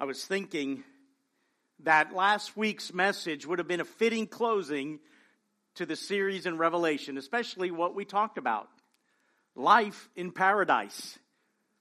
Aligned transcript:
I 0.00 0.04
was 0.04 0.24
thinking 0.24 0.84
that 1.80 2.14
last 2.14 2.56
week's 2.56 2.94
message 2.94 3.44
would 3.44 3.58
have 3.58 3.66
been 3.66 3.80
a 3.80 3.84
fitting 3.84 4.28
closing 4.28 5.00
to 5.74 5.86
the 5.86 5.96
series 5.96 6.46
in 6.46 6.56
Revelation, 6.56 7.18
especially 7.18 7.72
what 7.72 7.96
we 7.96 8.04
talked 8.04 8.38
about 8.38 8.68
life 9.56 10.08
in 10.14 10.30
paradise, 10.30 11.18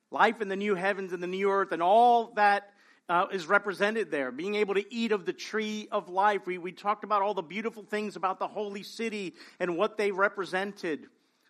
life 0.10 0.42
in 0.42 0.48
the 0.48 0.56
new 0.56 0.74
heavens 0.74 1.14
and 1.14 1.22
the 1.22 1.28
new 1.28 1.52
earth, 1.52 1.72
and 1.72 1.84
all 1.84 2.34
that 2.38 2.74
uh, 3.08 3.28
is 3.32 3.46
represented 3.46 4.10
there. 4.10 4.32
Being 4.32 4.56
able 4.56 4.74
to 4.74 4.92
eat 4.92 5.12
of 5.12 5.26
the 5.26 5.34
tree 5.34 5.88
of 5.92 6.10
life. 6.10 6.48
We, 6.48 6.58
we 6.58 6.72
talked 6.72 7.04
about 7.04 7.22
all 7.22 7.36
the 7.36 7.44
beautiful 7.44 7.84
things 7.84 8.16
about 8.16 8.40
the 8.40 8.48
holy 8.48 8.82
city 8.82 9.36
and 9.60 9.78
what 9.78 9.96
they 9.96 10.10
represented. 10.10 11.06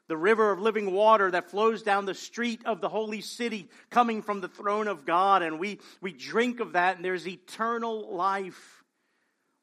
The 0.08 0.18
river 0.18 0.52
of 0.52 0.60
living 0.60 0.92
water 0.92 1.32
that 1.32 1.52
flows 1.52 1.84
down 1.84 2.06
the 2.06 2.14
street 2.14 2.62
of 2.66 2.82
the 2.82 2.90
holy 2.90 3.22
city 3.22 3.70
coming 3.90 4.22
from 4.22 4.42
the 4.42 4.48
throne 4.48 4.88
of 4.88 5.06
God. 5.06 5.42
And 5.42 5.60
we, 5.60 5.80
we 6.02 6.14
drink 6.14 6.60
of 6.60 6.74
that, 6.74 6.96
and 6.96 7.06
there's 7.06 7.28
eternal 7.28 8.16
life. 8.16 8.77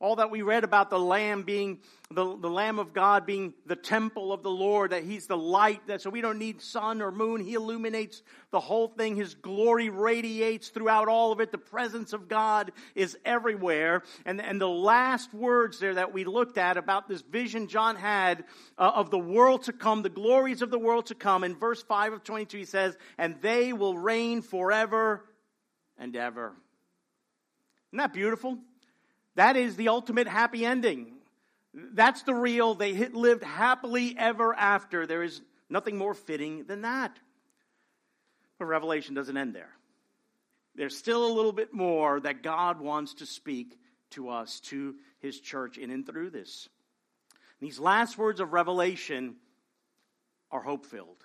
All 0.05 0.17
that 0.17 0.31
we 0.31 0.43
read 0.43 0.65
about 0.65 0.91
the 0.91 0.99
Lamb 0.99 1.45
being 1.45 1.79
the, 2.11 2.37
the 2.37 2.51
Lamb 2.51 2.79
of 2.79 2.93
God 2.93 3.25
being 3.25 3.55
the 3.65 3.75
temple 3.75 4.35
of 4.35 4.43
the 4.43 4.51
Lord, 4.51 4.91
that 4.91 5.03
He's 5.03 5.27
the 5.27 5.37
light, 5.39 5.81
that 5.87 6.03
so 6.03 6.11
we 6.11 6.21
don't 6.21 6.39
need 6.39 6.61
sun 6.61 7.01
or 7.01 7.11
moon. 7.11 7.41
He 7.41 7.55
illuminates 7.55 8.21
the 8.51 8.61
whole 8.61 8.89
thing. 8.89 9.17
His 9.17 9.33
glory 9.33 9.89
radiates 9.89 10.69
throughout 10.69 11.09
all 11.09 11.33
of 11.33 11.41
it. 11.41 11.53
The 11.53 11.57
presence 11.57 12.13
of 12.13 12.29
God 12.29 12.73
is 12.95 13.17
everywhere. 13.25 14.03
And, 14.27 14.43
and 14.43 14.61
the 14.61 14.69
last 14.69 15.33
words 15.33 15.79
there 15.79 15.95
that 15.95 16.13
we 16.13 16.27
looked 16.27 16.59
at 16.59 16.77
about 16.77 17.09
this 17.09 17.23
vision 17.23 17.67
John 17.67 17.97
had 17.97 18.45
uh, 18.77 18.93
of 18.95 19.11
the 19.11 19.19
world 19.19 19.63
to 19.63 19.73
come, 19.73 20.03
the 20.03 20.11
glories 20.11 20.61
of 20.61 20.71
the 20.71 20.79
world 20.79 21.07
to 21.07 21.15
come, 21.15 21.45
in 21.45 21.57
verse 21.57 21.83
5 21.83 22.13
of 22.13 22.25
22, 22.25 22.59
he 22.59 22.65
says, 22.67 22.95
And 23.17 23.41
they 23.41 23.73
will 23.73 23.97
reign 23.97 24.43
forever 24.43 25.25
and 25.97 26.15
ever. 26.15 26.53
Isn't 27.89 28.01
that 28.01 28.13
beautiful? 28.13 28.59
That 29.37 29.57
is 29.57 29.77
the 29.77 29.89
ultimate 29.89 30.29
happy 30.29 30.65
ending. 30.65 31.15
That's 31.73 32.23
the 32.23 32.35
real, 32.35 32.75
they 32.75 32.93
lived 32.93 33.43
happily 33.43 34.15
ever 34.17 34.55
after. 34.55 35.07
There 35.07 35.23
is 35.23 35.41
nothing 35.69 35.99
more 35.99 36.15
fitting 36.15 36.65
than 36.65 36.83
that. 36.83 37.19
But 38.59 38.67
Revelation 38.67 39.15
doesn't 39.15 39.37
end 39.37 39.55
there. 39.55 39.71
There's 40.77 40.97
still 40.97 41.27
a 41.27 41.35
little 41.35 41.53
bit 41.53 41.73
more 41.73 42.21
that 42.21 42.43
God 42.43 42.81
wants 42.81 43.15
to 43.15 43.27
speak 43.27 43.79
to 44.11 44.29
us, 44.29 44.61
to 44.61 44.95
his 45.19 45.41
church, 45.41 45.79
in 45.79 45.91
and 45.91 46.07
through 46.07 46.31
this. 46.31 46.69
These 47.61 47.79
last 47.79 48.19
words 48.19 48.41
of 48.41 48.53
Revelation 48.53 49.37
are 50.51 50.61
hope 50.61 50.87
filled. 50.87 51.25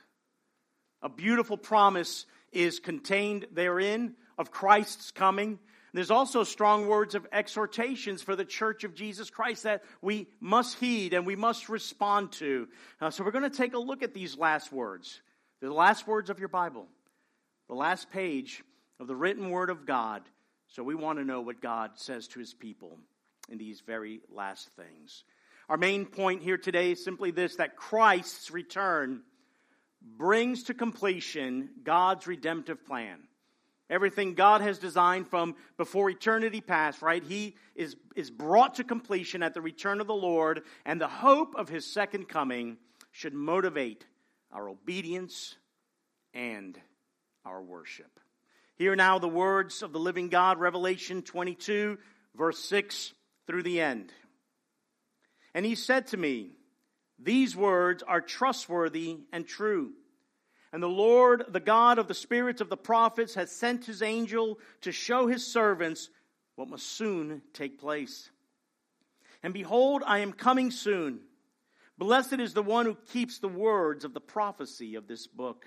A 1.01 1.09
beautiful 1.09 1.57
promise 1.57 2.25
is 2.51 2.79
contained 2.79 3.47
therein 3.51 4.15
of 4.37 4.51
Christ's 4.51 5.11
coming 5.11 5.59
there's 5.93 6.11
also 6.11 6.43
strong 6.43 6.87
words 6.87 7.15
of 7.15 7.27
exhortations 7.31 8.21
for 8.21 8.35
the 8.35 8.45
church 8.45 8.83
of 8.83 8.93
Jesus 8.93 9.29
Christ 9.29 9.63
that 9.63 9.83
we 10.01 10.27
must 10.39 10.77
heed 10.79 11.13
and 11.13 11.25
we 11.25 11.35
must 11.35 11.69
respond 11.69 12.31
to. 12.33 12.67
Uh, 13.01 13.09
so 13.09 13.23
we're 13.23 13.31
going 13.31 13.49
to 13.49 13.57
take 13.57 13.73
a 13.73 13.79
look 13.79 14.03
at 14.03 14.13
these 14.13 14.37
last 14.37 14.71
words. 14.71 15.21
They're 15.59 15.69
the 15.69 15.75
last 15.75 16.07
words 16.07 16.29
of 16.29 16.39
your 16.39 16.49
Bible, 16.49 16.85
the 17.67 17.75
last 17.75 18.11
page 18.11 18.63
of 18.99 19.07
the 19.07 19.15
written 19.15 19.49
word 19.49 19.69
of 19.69 19.85
God. 19.85 20.21
So 20.67 20.83
we 20.83 20.95
want 20.95 21.19
to 21.19 21.25
know 21.25 21.41
what 21.41 21.61
God 21.61 21.91
says 21.95 22.27
to 22.29 22.39
his 22.39 22.53
people 22.53 22.97
in 23.49 23.57
these 23.57 23.81
very 23.81 24.21
last 24.31 24.69
things. 24.75 25.23
Our 25.67 25.77
main 25.77 26.05
point 26.05 26.43
here 26.43 26.57
today 26.57 26.91
is 26.91 27.03
simply 27.03 27.31
this 27.31 27.55
that 27.55 27.75
Christ's 27.75 28.51
return 28.51 29.21
brings 30.01 30.63
to 30.63 30.73
completion 30.73 31.69
God's 31.83 32.27
redemptive 32.27 32.85
plan. 32.85 33.19
Everything 33.89 34.35
God 34.35 34.61
has 34.61 34.77
designed 34.77 35.27
from 35.27 35.55
before 35.77 36.09
eternity 36.09 36.61
past, 36.61 37.01
right? 37.01 37.23
He 37.23 37.55
is, 37.75 37.95
is 38.15 38.29
brought 38.29 38.75
to 38.75 38.83
completion 38.83 39.41
at 39.41 39.53
the 39.53 39.61
return 39.61 39.99
of 39.99 40.07
the 40.07 40.13
Lord, 40.13 40.61
and 40.85 41.01
the 41.01 41.07
hope 41.07 41.55
of 41.55 41.69
his 41.69 41.91
second 41.91 42.27
coming 42.27 42.77
should 43.11 43.33
motivate 43.33 44.05
our 44.51 44.69
obedience 44.69 45.55
and 46.33 46.79
our 47.45 47.61
worship. 47.61 48.19
Hear 48.75 48.95
now 48.95 49.19
the 49.19 49.27
words 49.27 49.81
of 49.81 49.91
the 49.91 49.99
living 49.99 50.29
God, 50.29 50.59
Revelation 50.59 51.21
22, 51.21 51.97
verse 52.35 52.59
6 52.59 53.13
through 53.47 53.63
the 53.63 53.81
end. 53.81 54.13
And 55.53 55.65
he 55.65 55.75
said 55.75 56.07
to 56.07 56.17
me, 56.17 56.51
These 57.17 57.55
words 57.55 58.03
are 58.03 58.21
trustworthy 58.21 59.17
and 59.33 59.47
true. 59.47 59.93
And 60.71 60.83
the 60.83 60.87
Lord, 60.87 61.45
the 61.49 61.59
God 61.59 61.97
of 61.97 62.07
the 62.07 62.13
spirits 62.13 62.61
of 62.61 62.69
the 62.69 62.77
prophets, 62.77 63.33
has 63.35 63.51
sent 63.51 63.85
his 63.85 64.01
angel 64.01 64.59
to 64.81 64.91
show 64.91 65.27
his 65.27 65.45
servants 65.45 66.09
what 66.55 66.69
must 66.69 66.85
soon 66.85 67.41
take 67.53 67.79
place. 67.79 68.29
And 69.41 69.53
behold, 69.53 70.03
I 70.05 70.19
am 70.19 70.33
coming 70.33 70.69
soon. 70.69 71.21
Blessed 71.97 72.39
is 72.39 72.53
the 72.53 72.63
one 72.63 72.85
who 72.85 72.95
keeps 73.11 73.39
the 73.39 73.47
words 73.47 74.05
of 74.05 74.13
the 74.13 74.21
prophecy 74.21 74.95
of 74.95 75.07
this 75.07 75.27
book. 75.27 75.65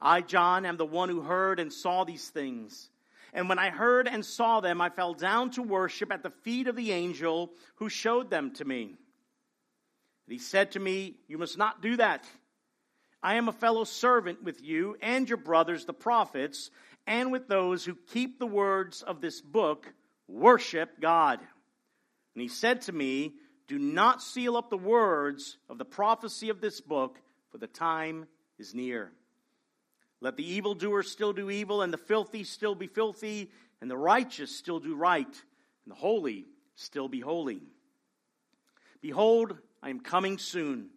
I, 0.00 0.20
John, 0.20 0.66
am 0.66 0.76
the 0.76 0.86
one 0.86 1.08
who 1.08 1.20
heard 1.20 1.60
and 1.60 1.72
saw 1.72 2.04
these 2.04 2.28
things. 2.28 2.90
And 3.32 3.48
when 3.48 3.58
I 3.58 3.70
heard 3.70 4.08
and 4.08 4.24
saw 4.24 4.60
them, 4.60 4.80
I 4.80 4.88
fell 4.88 5.14
down 5.14 5.50
to 5.52 5.62
worship 5.62 6.10
at 6.10 6.22
the 6.22 6.32
feet 6.42 6.68
of 6.68 6.76
the 6.76 6.92
angel 6.92 7.52
who 7.76 7.88
showed 7.88 8.30
them 8.30 8.52
to 8.54 8.64
me. 8.64 8.84
And 8.84 10.32
he 10.32 10.38
said 10.38 10.72
to 10.72 10.80
me, 10.80 11.16
You 11.28 11.38
must 11.38 11.58
not 11.58 11.82
do 11.82 11.96
that. 11.96 12.24
I 13.26 13.34
am 13.34 13.48
a 13.48 13.52
fellow 13.52 13.82
servant 13.82 14.44
with 14.44 14.62
you 14.62 14.96
and 15.02 15.28
your 15.28 15.36
brothers, 15.36 15.84
the 15.84 15.92
prophets, 15.92 16.70
and 17.08 17.32
with 17.32 17.48
those 17.48 17.84
who 17.84 17.96
keep 18.12 18.38
the 18.38 18.46
words 18.46 19.02
of 19.02 19.20
this 19.20 19.40
book, 19.40 19.92
worship 20.28 21.00
God. 21.00 21.40
And 22.36 22.42
he 22.42 22.46
said 22.46 22.82
to 22.82 22.92
me, 22.92 23.32
Do 23.66 23.80
not 23.80 24.22
seal 24.22 24.56
up 24.56 24.70
the 24.70 24.78
words 24.78 25.58
of 25.68 25.76
the 25.76 25.84
prophecy 25.84 26.50
of 26.50 26.60
this 26.60 26.80
book, 26.80 27.18
for 27.50 27.58
the 27.58 27.66
time 27.66 28.28
is 28.60 28.76
near. 28.76 29.10
Let 30.20 30.36
the 30.36 30.48
evildoer 30.48 31.02
still 31.02 31.32
do 31.32 31.50
evil, 31.50 31.82
and 31.82 31.92
the 31.92 31.98
filthy 31.98 32.44
still 32.44 32.76
be 32.76 32.86
filthy, 32.86 33.50
and 33.80 33.90
the 33.90 33.98
righteous 33.98 34.56
still 34.56 34.78
do 34.78 34.94
right, 34.94 35.26
and 35.26 35.90
the 35.90 35.96
holy 35.96 36.44
still 36.76 37.08
be 37.08 37.18
holy. 37.18 37.60
Behold, 39.02 39.58
I 39.82 39.90
am 39.90 39.98
coming 39.98 40.38
soon 40.38 40.90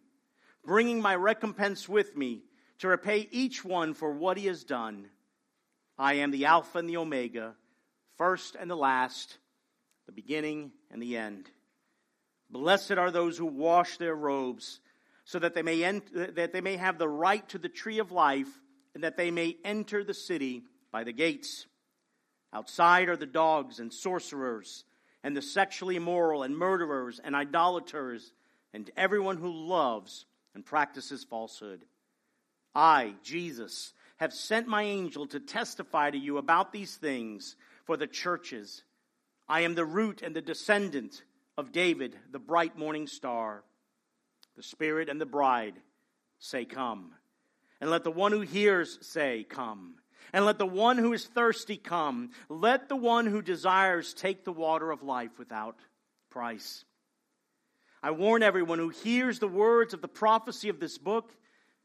bringing 0.64 1.00
my 1.00 1.14
recompense 1.14 1.88
with 1.88 2.16
me 2.16 2.42
to 2.78 2.88
repay 2.88 3.28
each 3.30 3.64
one 3.64 3.94
for 3.94 4.10
what 4.10 4.36
he 4.36 4.46
has 4.46 4.64
done. 4.64 5.08
I 5.98 6.14
am 6.14 6.30
the 6.30 6.46
Alpha 6.46 6.78
and 6.78 6.88
the 6.88 6.96
Omega, 6.96 7.54
first 8.16 8.56
and 8.58 8.70
the 8.70 8.76
last, 8.76 9.38
the 10.06 10.12
beginning 10.12 10.72
and 10.90 11.02
the 11.02 11.16
end. 11.16 11.50
Blessed 12.48 12.92
are 12.92 13.10
those 13.10 13.36
who 13.36 13.46
wash 13.46 13.98
their 13.98 14.14
robes, 14.14 14.80
so 15.24 15.38
that 15.38 15.54
they 15.54 15.62
may 15.62 15.84
ent- 15.84 16.34
that 16.34 16.52
they 16.52 16.60
may 16.60 16.76
have 16.76 16.98
the 16.98 17.08
right 17.08 17.46
to 17.50 17.58
the 17.58 17.68
tree 17.68 17.98
of 17.98 18.10
life, 18.10 18.48
and 18.94 19.04
that 19.04 19.16
they 19.16 19.30
may 19.30 19.56
enter 19.64 20.02
the 20.02 20.14
city 20.14 20.64
by 20.90 21.04
the 21.04 21.12
gates. 21.12 21.66
Outside 22.52 23.08
are 23.08 23.16
the 23.16 23.26
dogs 23.26 23.78
and 23.78 23.92
sorcerers, 23.92 24.84
and 25.22 25.36
the 25.36 25.42
sexually 25.42 25.96
immoral, 25.96 26.42
and 26.42 26.56
murderers, 26.56 27.20
and 27.22 27.36
idolaters, 27.36 28.32
and 28.72 28.90
everyone 28.96 29.36
who 29.36 29.52
loves 29.52 30.26
and 30.54 30.64
practices 30.64 31.24
falsehood. 31.24 31.84
I, 32.74 33.14
Jesus, 33.22 33.92
have 34.18 34.32
sent 34.32 34.68
my 34.68 34.82
angel 34.82 35.26
to 35.28 35.40
testify 35.40 36.10
to 36.10 36.18
you 36.18 36.38
about 36.38 36.72
these 36.72 36.96
things 36.96 37.56
for 37.84 37.96
the 37.96 38.06
churches. 38.06 38.84
I 39.48 39.62
am 39.62 39.74
the 39.74 39.84
root 39.84 40.22
and 40.22 40.34
the 40.34 40.42
descendant 40.42 41.22
of 41.56 41.72
David, 41.72 42.16
the 42.30 42.38
bright 42.38 42.78
morning 42.78 43.06
star. 43.06 43.64
The 44.56 44.62
Spirit 44.62 45.08
and 45.08 45.20
the 45.20 45.26
bride 45.26 45.74
say, 46.38 46.64
Come. 46.64 47.12
And 47.80 47.90
let 47.90 48.04
the 48.04 48.10
one 48.10 48.32
who 48.32 48.40
hears 48.40 48.98
say, 49.00 49.44
Come. 49.48 49.94
And 50.32 50.44
let 50.44 50.58
the 50.58 50.66
one 50.66 50.98
who 50.98 51.12
is 51.12 51.26
thirsty 51.26 51.76
come. 51.76 52.30
Let 52.48 52.88
the 52.88 52.96
one 52.96 53.26
who 53.26 53.42
desires 53.42 54.14
take 54.14 54.44
the 54.44 54.52
water 54.52 54.90
of 54.90 55.02
life 55.02 55.38
without 55.38 55.76
price. 56.30 56.84
I 58.02 58.12
warn 58.12 58.42
everyone 58.42 58.78
who 58.78 58.88
hears 58.88 59.38
the 59.38 59.48
words 59.48 59.94
of 59.94 60.00
the 60.00 60.08
prophecy 60.08 60.68
of 60.68 60.80
this 60.80 60.98
book 60.98 61.32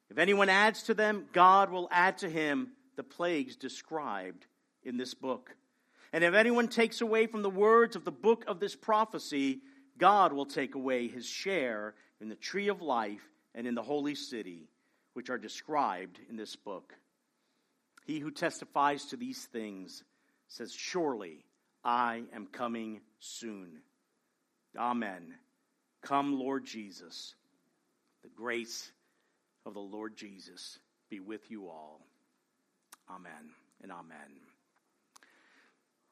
if 0.09 0.17
anyone 0.17 0.50
adds 0.50 0.83
to 0.83 0.94
them, 0.94 1.25
God 1.33 1.69
will 1.71 1.88
add 1.91 2.19
to 2.19 2.29
him 2.29 2.71
the 2.95 3.03
plagues 3.03 3.56
described 3.56 4.45
in 4.83 4.97
this 4.97 5.13
book. 5.13 5.56
And 6.13 6.23
if 6.23 6.33
anyone 6.33 6.67
takes 6.67 7.01
away 7.01 7.27
from 7.27 7.41
the 7.41 7.50
words 7.50 7.95
of 7.95 8.06
the 8.06 8.12
book 8.12 8.45
of 8.47 8.59
this 8.59 8.75
prophecy, 8.75 9.62
God 9.97 10.31
will 10.31 10.45
take 10.45 10.75
away 10.75 11.07
his 11.07 11.25
share 11.25 11.95
in 12.21 12.29
the 12.29 12.35
tree 12.35 12.67
of 12.67 12.81
life 12.81 13.27
and 13.53 13.67
in 13.67 13.75
the 13.75 13.81
holy 13.81 14.15
city, 14.15 14.69
which 15.13 15.29
are 15.29 15.38
described 15.38 16.19
in 16.29 16.35
this 16.38 16.56
book. 16.56 16.94
He 18.06 18.19
who 18.19 18.31
testifies 18.31 19.06
to 19.06 19.17
these 19.17 19.45
things 19.45 20.03
says, 20.47 20.71
Surely 20.71 21.44
I 21.83 22.23
am 22.33 22.45
coming 22.47 23.01
soon. 23.19 23.79
Amen. 24.77 25.33
Come, 26.06 26.40
Lord 26.40 26.66
Jesus. 26.66 27.34
The 28.22 28.30
grace 28.30 28.92
of 29.66 29.74
the 29.74 29.80
Lord 29.80 30.16
Jesus 30.16 30.78
be 31.10 31.19
with 31.19 31.50
you 31.50 31.68
all. 31.68 32.00
Amen 33.10 33.31
and 33.81 33.92
amen. 33.92 34.40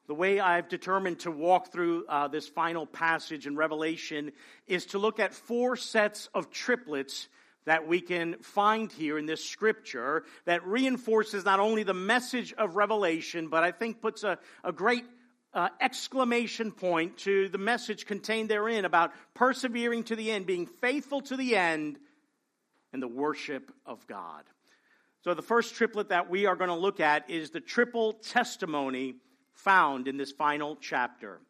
the 0.06 0.14
way 0.14 0.40
I've 0.40 0.68
determined 0.68 1.20
to 1.20 1.30
walk 1.30 1.72
through 1.72 2.06
uh, 2.08 2.28
this 2.28 2.48
final 2.48 2.86
passage 2.86 3.46
in 3.46 3.56
Revelation 3.56 4.32
is 4.66 4.86
to 4.86 4.98
look 4.98 5.20
at 5.20 5.32
four 5.32 5.76
sets 5.76 6.28
of 6.34 6.50
triplets 6.50 7.28
that 7.64 7.86
we 7.86 8.00
can 8.00 8.34
find 8.40 8.92
here 8.92 9.16
in 9.16 9.26
this 9.26 9.44
scripture 9.44 10.24
that 10.44 10.66
reinforces 10.66 11.44
not 11.44 11.60
only 11.60 11.84
the 11.84 11.94
message 11.94 12.52
of 12.52 12.76
Revelation, 12.76 13.48
but 13.48 13.64
I 13.64 13.70
think 13.70 14.00
puts 14.00 14.24
a, 14.24 14.38
a 14.62 14.72
great 14.72 15.04
uh, 15.54 15.68
exclamation 15.80 16.72
point 16.72 17.18
to 17.18 17.48
the 17.48 17.58
message 17.58 18.06
contained 18.06 18.48
therein 18.48 18.84
about 18.84 19.12
persevering 19.34 20.04
to 20.04 20.16
the 20.16 20.30
end, 20.30 20.46
being 20.46 20.66
faithful 20.66 21.20
to 21.22 21.36
the 21.36 21.56
end, 21.56 21.98
and 22.92 23.02
the 23.02 23.08
worship 23.08 23.72
of 23.86 24.06
God. 24.06 24.44
So, 25.22 25.32
the 25.32 25.42
first 25.42 25.74
triplet 25.74 26.10
that 26.10 26.28
we 26.28 26.46
are 26.46 26.56
going 26.56 26.68
to 26.68 26.76
look 26.76 27.00
at 27.00 27.30
is 27.30 27.50
the 27.50 27.60
triple 27.60 28.12
testimony 28.12 29.14
found 29.52 30.08
in 30.08 30.16
this 30.16 30.32
final 30.32 30.76
chapter. 30.76 31.40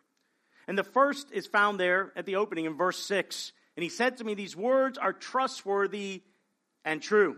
And 0.69 0.79
the 0.79 0.85
first 0.85 1.33
is 1.33 1.47
found 1.47 1.81
there 1.81 2.13
at 2.17 2.27
the 2.27 2.37
opening 2.37 2.67
in 2.67 2.77
verse 2.77 2.99
6. 3.05 3.53
And 3.77 3.83
he 3.83 3.89
said 3.89 4.19
to 4.19 4.25
me, 4.25 4.35
These 4.35 4.57
words 4.57 4.97
are 4.97 5.13
trustworthy 5.13 6.23
and 6.85 7.03
true. 7.03 7.37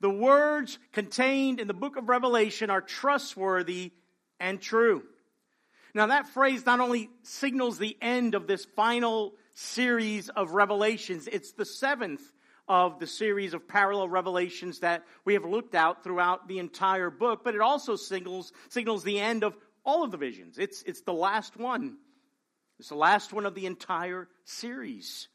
The 0.00 0.10
words 0.10 0.78
contained 0.92 1.60
in 1.60 1.68
the 1.68 1.74
book 1.74 1.96
of 1.96 2.08
Revelation 2.08 2.68
are 2.68 2.82
trustworthy 2.82 3.92
and 4.38 4.60
true. 4.60 5.02
Now, 5.94 6.08
that 6.08 6.26
phrase 6.28 6.66
not 6.66 6.80
only 6.80 7.08
signals 7.22 7.78
the 7.78 7.96
end 8.02 8.34
of 8.34 8.48
this 8.48 8.64
final 8.64 9.34
series 9.54 10.28
of 10.28 10.50
revelations, 10.50 11.28
it's 11.28 11.52
the 11.52 11.64
seventh 11.64 12.20
of 12.66 12.98
the 12.98 13.06
series 13.06 13.54
of 13.54 13.68
parallel 13.68 14.08
revelations 14.08 14.80
that 14.80 15.04
we 15.24 15.34
have 15.34 15.44
looked 15.44 15.76
at 15.76 16.02
throughout 16.02 16.48
the 16.48 16.58
entire 16.58 17.10
book, 17.10 17.44
but 17.44 17.54
it 17.54 17.60
also 17.60 17.94
signals, 17.94 18.52
signals 18.70 19.04
the 19.04 19.20
end 19.20 19.44
of 19.44 19.56
all 19.84 20.02
of 20.02 20.10
the 20.10 20.16
visions. 20.16 20.58
It's, 20.58 20.82
it's 20.82 21.02
the 21.02 21.12
last 21.12 21.56
one. 21.56 21.96
It's 22.80 22.88
the 22.88 22.96
last 22.96 23.32
one 23.32 23.46
of 23.46 23.54
the 23.54 23.66
entire 23.66 24.28
series. 24.44 25.28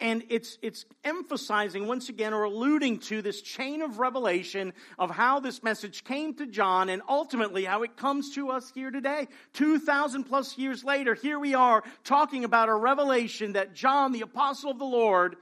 And 0.00 0.24
it's, 0.30 0.56
it's 0.62 0.86
emphasizing 1.04 1.86
once 1.86 2.08
again 2.08 2.32
or 2.32 2.44
alluding 2.44 3.00
to 3.00 3.20
this 3.20 3.42
chain 3.42 3.82
of 3.82 3.98
revelation 3.98 4.72
of 4.98 5.10
how 5.10 5.40
this 5.40 5.62
message 5.62 6.04
came 6.04 6.34
to 6.34 6.46
John 6.46 6.88
and 6.88 7.02
ultimately 7.06 7.66
how 7.66 7.82
it 7.82 7.96
comes 7.96 8.34
to 8.34 8.50
us 8.50 8.72
here 8.74 8.90
today. 8.90 9.28
2,000 9.52 10.24
plus 10.24 10.56
years 10.56 10.82
later, 10.82 11.14
here 11.14 11.38
we 11.38 11.54
are 11.54 11.84
talking 12.02 12.44
about 12.44 12.70
a 12.70 12.74
revelation 12.74 13.52
that 13.52 13.74
John, 13.74 14.12
the 14.12 14.22
apostle 14.22 14.70
of 14.70 14.78
the 14.78 14.84
Lord, 14.84 15.36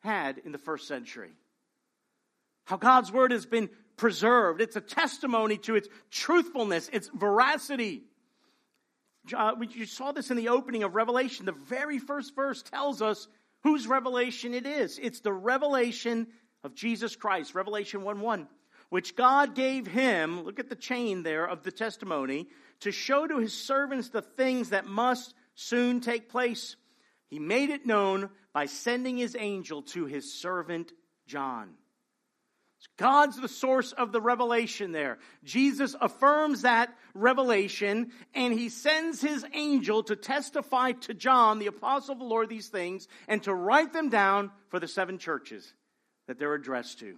had 0.00 0.38
in 0.44 0.50
the 0.50 0.58
first 0.58 0.88
century. 0.88 1.30
How 2.64 2.76
God's 2.76 3.12
word 3.12 3.30
has 3.30 3.46
been 3.46 3.70
preserved. 3.96 4.60
It's 4.60 4.76
a 4.76 4.80
testimony 4.80 5.56
to 5.58 5.76
its 5.76 5.88
truthfulness, 6.10 6.90
its 6.92 7.08
veracity. 7.14 8.02
Uh, 9.34 9.54
you 9.70 9.86
saw 9.86 10.12
this 10.12 10.30
in 10.30 10.36
the 10.36 10.48
opening 10.48 10.82
of 10.82 10.94
Revelation. 10.94 11.46
The 11.46 11.52
very 11.52 11.98
first 11.98 12.34
verse 12.34 12.62
tells 12.62 13.00
us 13.00 13.28
whose 13.64 13.88
revelation 13.88 14.54
it 14.54 14.66
is. 14.66 15.00
It's 15.02 15.20
the 15.20 15.32
revelation 15.32 16.28
of 16.62 16.74
Jesus 16.74 17.16
Christ, 17.16 17.54
Revelation 17.54 18.02
1 18.02 18.20
1, 18.20 18.48
which 18.90 19.16
God 19.16 19.54
gave 19.54 19.86
him, 19.86 20.44
look 20.44 20.60
at 20.60 20.68
the 20.68 20.76
chain 20.76 21.22
there 21.22 21.46
of 21.46 21.62
the 21.62 21.72
testimony, 21.72 22.48
to 22.80 22.92
show 22.92 23.26
to 23.26 23.38
his 23.38 23.54
servants 23.54 24.10
the 24.10 24.22
things 24.22 24.70
that 24.70 24.86
must 24.86 25.34
soon 25.54 26.00
take 26.00 26.28
place. 26.28 26.76
He 27.28 27.38
made 27.38 27.70
it 27.70 27.86
known 27.86 28.30
by 28.52 28.66
sending 28.66 29.16
his 29.16 29.34
angel 29.38 29.82
to 29.82 30.04
his 30.06 30.32
servant 30.32 30.92
John. 31.26 31.70
God's 32.98 33.40
the 33.40 33.48
source 33.48 33.92
of 33.92 34.12
the 34.12 34.20
revelation 34.20 34.92
there. 34.92 35.18
Jesus 35.42 35.96
affirms 36.00 36.62
that 36.62 36.94
revelation 37.14 38.10
and 38.34 38.52
he 38.52 38.68
sends 38.68 39.20
his 39.20 39.44
angel 39.54 40.02
to 40.04 40.16
testify 40.16 40.92
to 40.92 41.14
John, 41.14 41.58
the 41.58 41.68
apostle 41.68 42.12
of 42.12 42.18
the 42.18 42.24
Lord, 42.24 42.48
these 42.48 42.68
things 42.68 43.08
and 43.28 43.42
to 43.44 43.54
write 43.54 43.92
them 43.92 44.08
down 44.08 44.50
for 44.68 44.80
the 44.80 44.88
seven 44.88 45.18
churches 45.18 45.72
that 46.26 46.38
they're 46.38 46.54
addressed 46.54 46.98
to. 47.00 47.16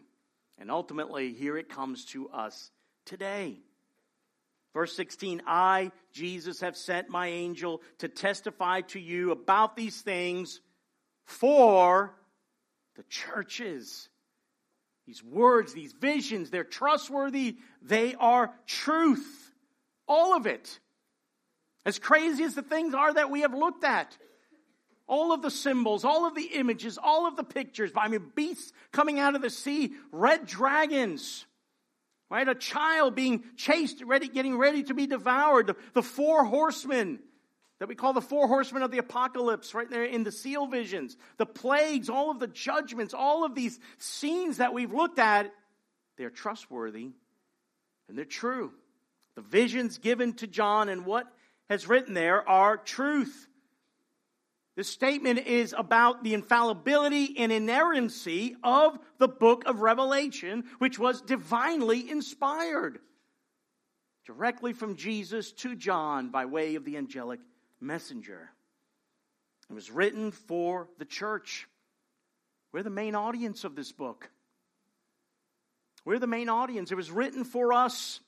And 0.59 0.71
ultimately, 0.71 1.33
here 1.33 1.57
it 1.57 1.69
comes 1.69 2.05
to 2.07 2.29
us 2.31 2.71
today. 3.05 3.59
Verse 4.73 4.95
16, 4.95 5.43
I, 5.47 5.91
Jesus, 6.13 6.61
have 6.61 6.77
sent 6.77 7.09
my 7.09 7.29
angel 7.29 7.81
to 7.99 8.09
testify 8.09 8.83
to 8.83 9.01
you 9.01 9.31
about 9.31 9.77
these 9.77 10.03
things 10.03 10.61
for 11.25 12.15
the 12.97 13.03
churches. 13.05 14.09
These 15.07 15.23
words, 15.23 15.73
these 15.73 15.93
visions, 15.93 16.51
they're 16.51 16.65
trustworthy. 16.65 17.57
They 17.81 18.15
are 18.17 18.53
truth. 18.67 19.46
All 20.09 20.37
of 20.37 20.47
it. 20.47 20.79
As 21.85 21.99
crazy 21.99 22.45
as 22.45 22.55
the 22.55 22.63
things 22.63 22.95
are 22.95 23.15
that 23.15 23.31
we 23.31 23.43
have 23.43 23.55
looked 23.55 23.85
at. 23.85 24.17
All 25.09 25.33
of 25.33 25.41
the 25.41 25.53
symbols, 25.53 26.05
all 26.05 26.27
of 26.27 26.35
the 26.35 26.51
images, 26.55 26.99
all 27.01 27.29
of 27.29 27.37
the 27.37 27.45
pictures. 27.45 27.93
I 27.97 28.09
mean, 28.09 28.33
beasts 28.35 28.73
coming 28.91 29.21
out 29.21 29.37
of 29.37 29.43
the 29.43 29.51
sea, 29.51 29.93
red 30.11 30.47
dragons, 30.47 31.47
right? 32.29 32.49
A 32.49 32.57
child 32.57 33.15
being 33.15 33.45
chased, 33.57 34.03
ready, 34.03 34.27
getting 34.27 34.59
ready 34.59 34.83
to 34.85 34.95
be 34.95 35.07
devoured. 35.07 35.69
The, 35.69 35.77
the 35.95 36.03
four 36.03 36.45
horsemen, 36.45 37.21
that 37.79 37.89
we 37.89 37.95
call 37.95 38.15
the 38.15 38.21
four 38.21 38.49
horsemen 38.49 38.83
of 38.83 38.91
the 38.91 38.99
apocalypse 38.99 39.75
right 39.75 39.89
there 39.89 40.05
in 40.05 40.25
the 40.25 40.33
seal 40.33 40.67
visions, 40.67 41.17
the 41.37 41.47
plagues, 41.47 42.09
all 42.09 42.33
of 42.33 42.41
the 42.41 42.49
judgments, 42.49 43.15
all 43.15 43.45
of 43.45 43.55
these 43.55 43.79
scenes 43.99 44.57
that 44.57 44.75
we've 44.75 44.93
looked 44.93 45.21
at, 45.21 45.53
they're 46.17 46.31
trustworthy 46.31 47.11
and 48.09 48.19
they're 48.19 48.25
true. 48.25 48.73
The 49.37 49.43
visions 49.43 49.99
given 49.99 50.33
to 50.35 50.47
John 50.47 50.89
and 50.89 51.07
what 51.07 51.27
has 51.69 51.87
written 51.87 52.15
there 52.15 52.47
are 52.49 52.77
truth. 52.77 53.49
This 54.77 54.89
statement 54.89 55.47
is 55.47 55.75
about 55.77 56.23
the 56.23 56.35
infallibility 56.35 57.39
and 57.39 57.51
inerrancy 57.51 58.57
of 58.63 58.99
the 59.19 59.29
book 59.29 59.65
of 59.67 59.81
Revelation, 59.81 60.65
which 60.79 60.99
was 60.99 61.23
divinely 61.23 62.11
inspired 62.11 62.99
directly 64.27 64.73
from 64.73 64.97
Jesus 64.97 65.53
to 65.53 65.77
John 65.77 66.31
by 66.31 66.47
way 66.47 66.75
of 66.75 66.85
the 66.85 66.97
angelic 66.97 67.41
messenger. 67.81 68.51
It 69.71 69.73
was 69.73 69.91
written 69.91 70.33
for 70.33 70.89
the 70.99 71.05
church. 71.05 71.69
We're 72.73 72.83
the 72.83 72.91
main 72.91 73.15
audience 73.15 73.65
of 73.65 73.77
this 73.77 73.93
book. 73.93 74.29
We're 76.05 76.19
the 76.19 76.27
main 76.27 76.49
audience. 76.49 76.93
It 76.93 76.97
was 76.97 77.11
written 77.11 77.45
for 77.45 77.73
us 77.73 78.21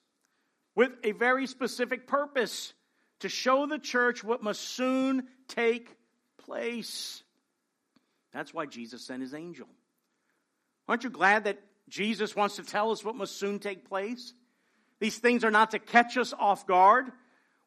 with 0.79 0.93
a 1.03 1.11
very 1.11 1.49
specific 1.49 2.07
purpose 2.07 2.73
to 3.19 3.29
show 3.29 3.67
the 3.67 3.81
church 3.81 4.23
what 4.23 4.45
must 4.45 4.61
soon 4.61 5.25
take 5.49 5.97
place. 6.45 7.21
That's 8.33 8.55
why 8.55 8.67
Jesus 8.67 9.05
sent 9.05 9.21
his 9.21 9.35
angel. 9.35 9.67
Aren't 10.87 11.03
you 11.03 11.11
glad 11.11 11.45
that 11.45 11.59
Jesus 11.89 12.37
wants 12.37 12.55
to 12.57 12.63
tell 12.63 12.93
us 12.93 13.05
what 13.05 13.17
must 13.17 13.41
soon 13.41 13.59
take 13.59 13.89
place? 13.89 14.33
These 15.01 15.19
things 15.19 15.43
are 15.43 15.51
not 15.51 15.73
to 15.73 15.81
catch 15.81 16.17
us 16.17 16.33
off 16.39 16.65
guard. 16.65 17.11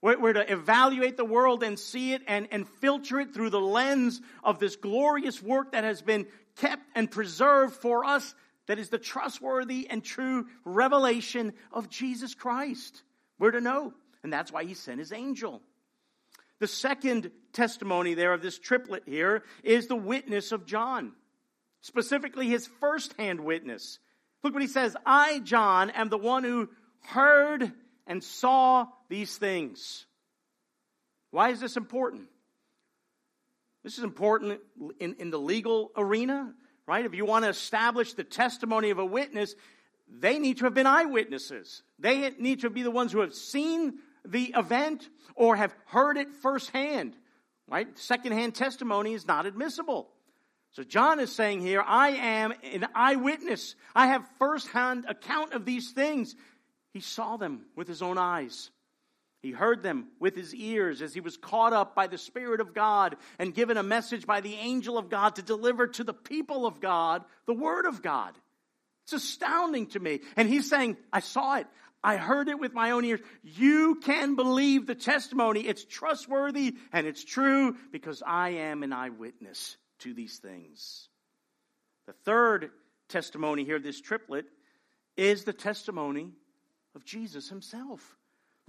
We're, 0.02 0.32
to 0.32 0.50
evaluate 0.50 1.18
the 1.18 1.26
world 1.26 1.64
and 1.64 1.78
see 1.78 2.14
it 2.14 2.22
and, 2.30 2.48
and 2.50 2.66
filter 2.66 3.20
it 3.20 3.34
through 3.34 3.50
the 3.50 3.60
lens 3.60 4.22
of 4.42 4.58
this 4.58 4.78
glorious 4.78 5.44
work 5.44 5.74
that 5.74 5.84
has 5.84 6.02
been 6.02 6.28
kept 6.56 6.84
and 6.96 7.12
preserved 7.12 7.74
for 7.74 8.06
us 8.06 8.34
that 8.72 8.80
is 8.80 8.88
the 8.88 8.98
trustworthy 8.98 9.86
and 9.90 10.02
true 10.02 10.48
revelation 10.64 11.52
of 11.74 11.90
Jesus 11.90 12.34
Christ. 12.34 13.04
We're 13.38 13.52
to 13.52 13.60
know. 13.60 13.94
And 14.24 14.32
that's 14.32 14.50
why 14.50 14.64
he 14.64 14.76
sent 14.76 15.00
his 15.00 15.12
angel. 15.12 15.62
The 16.60 16.68
second 16.68 17.32
testimony 17.52 18.14
there 18.14 18.32
of 18.32 18.42
this 18.42 18.58
triplet 18.58 19.04
here 19.06 19.44
is 19.66 19.88
the 19.88 19.98
witness 19.98 20.54
of 20.54 20.66
John, 20.66 21.12
specifically 21.82 22.48
his 22.48 22.66
firsthand 22.80 23.42
witness. 23.42 24.00
Look 24.42 24.54
what 24.54 24.62
he 24.62 24.70
says 24.70 24.96
I, 25.06 25.40
John, 25.40 25.90
am 25.90 26.08
the 26.08 26.18
one 26.18 26.46
who 26.46 26.70
heard 27.02 27.74
and 28.08 28.24
saw 28.24 28.88
these 29.10 29.36
things. 29.36 30.06
Why 31.32 31.50
is 31.50 31.60
this 31.60 31.76
important? 31.76 32.30
This 33.84 33.98
is 33.98 34.06
important 34.06 34.62
in, 35.02 35.16
in 35.16 35.30
the 35.30 35.40
legal 35.40 35.92
arena, 35.98 36.54
right? 36.92 37.06
If 37.06 37.16
you 37.16 37.24
want 37.24 37.46
to 37.46 37.50
establish 37.50 38.16
the 38.16 38.26
testimony 38.26 38.90
of 38.90 39.00
a 39.00 39.06
witness, 39.06 39.56
they 40.10 40.40
need 40.40 40.58
to 40.58 40.66
have 40.66 40.74
been 40.74 40.86
eyewitnesses. 40.86 41.84
They 41.98 42.32
need 42.32 42.60
to 42.62 42.70
be 42.70 42.84
the 42.84 42.92
ones 42.92 43.14
who 43.14 43.22
have 43.22 43.34
seen 43.34 44.00
the 44.26 44.54
event 44.58 45.08
or 45.34 45.56
have 45.56 45.74
heard 45.86 46.18
it 46.18 46.34
firsthand, 46.42 47.16
right? 47.70 47.88
Secondhand 47.98 48.56
testimony 48.56 49.14
is 49.14 49.26
not 49.26 49.46
admissible. 49.46 50.10
So 50.74 50.84
John 50.84 51.22
is 51.22 51.34
saying 51.34 51.62
here, 51.62 51.82
I 51.82 52.10
am 52.10 52.54
an 52.62 52.86
eyewitness. 52.94 53.76
I 53.96 54.08
have 54.08 54.28
firsthand 54.38 55.06
account 55.08 55.54
of 55.54 55.64
these 55.64 55.92
things. 55.92 56.36
He 56.92 57.00
saw 57.00 57.38
them 57.38 57.68
with 57.78 57.88
his 57.88 58.02
own 58.02 58.18
eyes. 58.18 58.70
He 59.42 59.52
heard 59.52 59.82
them 59.82 60.08
with 60.20 60.36
his 60.36 60.54
ears 60.54 61.02
as 61.02 61.14
he 61.14 61.20
was 61.20 61.36
caught 61.36 61.74
up 61.74 61.96
by 61.96 62.08
the 62.08 62.18
Spirit 62.18 62.62
of 62.62 62.76
God 62.76 63.16
and 63.40 63.56
given 63.56 63.78
a 63.78 63.84
message 63.84 64.28
by 64.28 64.42
the 64.42 64.54
angel 64.54 64.98
of 65.00 65.10
God 65.10 65.36
to 65.36 65.42
deliver 65.42 65.88
to 65.88 66.04
the 66.04 66.14
people 66.14 66.66
of 66.68 66.80
God 66.80 67.24
the 67.48 67.54
Word 67.54 67.86
of 67.86 68.04
God. 68.04 68.38
It's 69.06 69.14
astounding 69.14 69.88
to 69.88 70.00
me. 70.00 70.20
And 70.38 70.48
he's 70.48 70.70
saying, 70.70 70.98
I 71.12 71.22
saw 71.22 71.56
it. 71.56 71.68
I 72.04 72.18
heard 72.18 72.50
it 72.50 72.60
with 72.60 72.74
my 72.74 72.92
own 72.92 73.04
ears. 73.04 73.20
You 73.44 73.96
can 73.96 74.36
believe 74.36 74.86
the 74.86 74.96
testimony. 74.96 75.62
It's 75.62 75.86
trustworthy 75.86 76.76
and 76.94 77.08
it's 77.08 77.24
true 77.24 77.76
because 77.92 78.22
I 78.26 78.50
am 78.50 78.84
an 78.84 78.94
eyewitness 78.94 79.78
to 80.00 80.14
these 80.14 80.38
things. 80.38 81.10
The 82.06 82.14
third 82.26 82.72
testimony 83.10 83.66
here, 83.66 83.80
this 83.80 84.02
triplet, 84.02 84.46
is 85.18 85.44
the 85.44 85.54
testimony 85.54 86.32
of 86.96 87.06
Jesus 87.06 87.50
himself. 87.50 88.18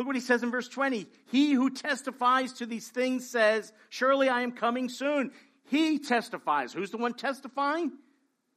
Look 0.03 0.09
what 0.09 0.17
he 0.17 0.21
says 0.21 0.43
in 0.43 0.51
verse 0.51 0.67
20. 0.67 1.07
He 1.31 1.53
who 1.53 1.71
testifies 1.71 2.55
to 2.55 2.67
these 2.67 2.89
things 2.89 3.31
says, 3.31 3.73
Surely 3.89 4.29
I 4.29 4.41
am 4.41 4.51
coming 4.51 4.89
soon. 4.89 5.31
He 5.67 6.01
testifies. 6.01 6.73
Who's 6.73 6.91
the 6.91 6.97
one 6.97 7.15
testifying? 7.15 7.93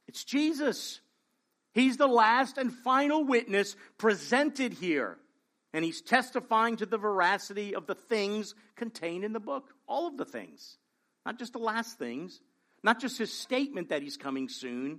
It's 0.08 0.24
Jesus. 0.24 0.98
He's 1.72 1.98
the 1.98 2.08
last 2.08 2.58
and 2.58 2.72
final 2.72 3.22
witness 3.22 3.76
presented 3.96 4.72
here. 4.72 5.18
And 5.72 5.84
he's 5.84 6.02
testifying 6.02 6.78
to 6.78 6.86
the 6.86 6.98
veracity 6.98 7.76
of 7.76 7.86
the 7.86 7.94
things 7.94 8.56
contained 8.74 9.22
in 9.22 9.32
the 9.32 9.38
book. 9.38 9.72
All 9.86 10.08
of 10.08 10.16
the 10.16 10.24
things. 10.24 10.78
Not 11.24 11.38
just 11.38 11.52
the 11.52 11.60
last 11.60 11.96
things. 11.96 12.40
Not 12.82 13.00
just 13.00 13.18
his 13.18 13.32
statement 13.32 13.90
that 13.90 14.02
he's 14.02 14.16
coming 14.16 14.48
soon, 14.48 14.98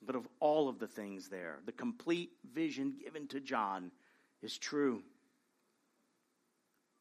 but 0.00 0.14
of 0.14 0.28
all 0.38 0.68
of 0.68 0.78
the 0.78 0.86
things 0.86 1.30
there. 1.30 1.58
The 1.66 1.72
complete 1.72 2.30
vision 2.54 2.94
given 3.02 3.26
to 3.26 3.40
John 3.40 3.90
is 4.40 4.56
true. 4.56 5.02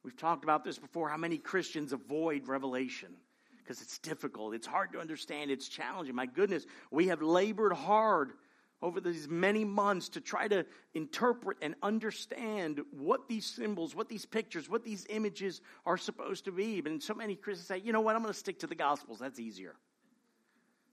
We've 0.04 0.18
talked 0.18 0.44
about 0.44 0.64
this 0.64 0.78
before 0.78 1.10
how 1.10 1.18
many 1.18 1.38
Christians 1.38 1.94
avoid 1.94 2.48
revelation 2.48 3.10
because 3.58 3.82
it's 3.82 3.98
difficult. 4.00 4.54
It's 4.54 4.68
hard 4.68 4.92
to 4.94 5.00
understand. 5.00 5.50
It's 5.50 5.68
challenging. 5.68 6.14
My 6.16 6.26
goodness, 6.26 6.66
we 6.92 7.08
have 7.08 7.22
labored 7.22 7.74
hard 7.74 8.34
over 8.82 9.00
these 9.00 9.30
many 9.30 9.64
months 9.64 10.10
to 10.10 10.20
try 10.20 10.46
to 10.50 10.66
interpret 10.94 11.58
and 11.62 11.74
understand 11.82 12.82
what 12.92 13.30
these 13.30 13.46
symbols, 13.46 13.96
what 13.96 14.10
these 14.10 14.26
pictures, 14.26 14.70
what 14.70 14.84
these 14.84 15.06
images 15.10 15.62
are 15.86 15.96
supposed 15.96 16.44
to 16.46 16.52
be. 16.52 16.82
But 16.82 17.02
so 17.02 17.14
many 17.14 17.36
Christians 17.36 17.68
say, 17.68 17.78
you 17.78 17.94
know 17.94 18.02
what, 18.02 18.16
I'm 18.16 18.22
going 18.22 18.34
to 18.34 18.38
stick 18.38 18.60
to 18.60 18.68
the 18.68 18.76
Gospels. 18.76 19.20
That's 19.20 19.40
easier. 19.40 19.76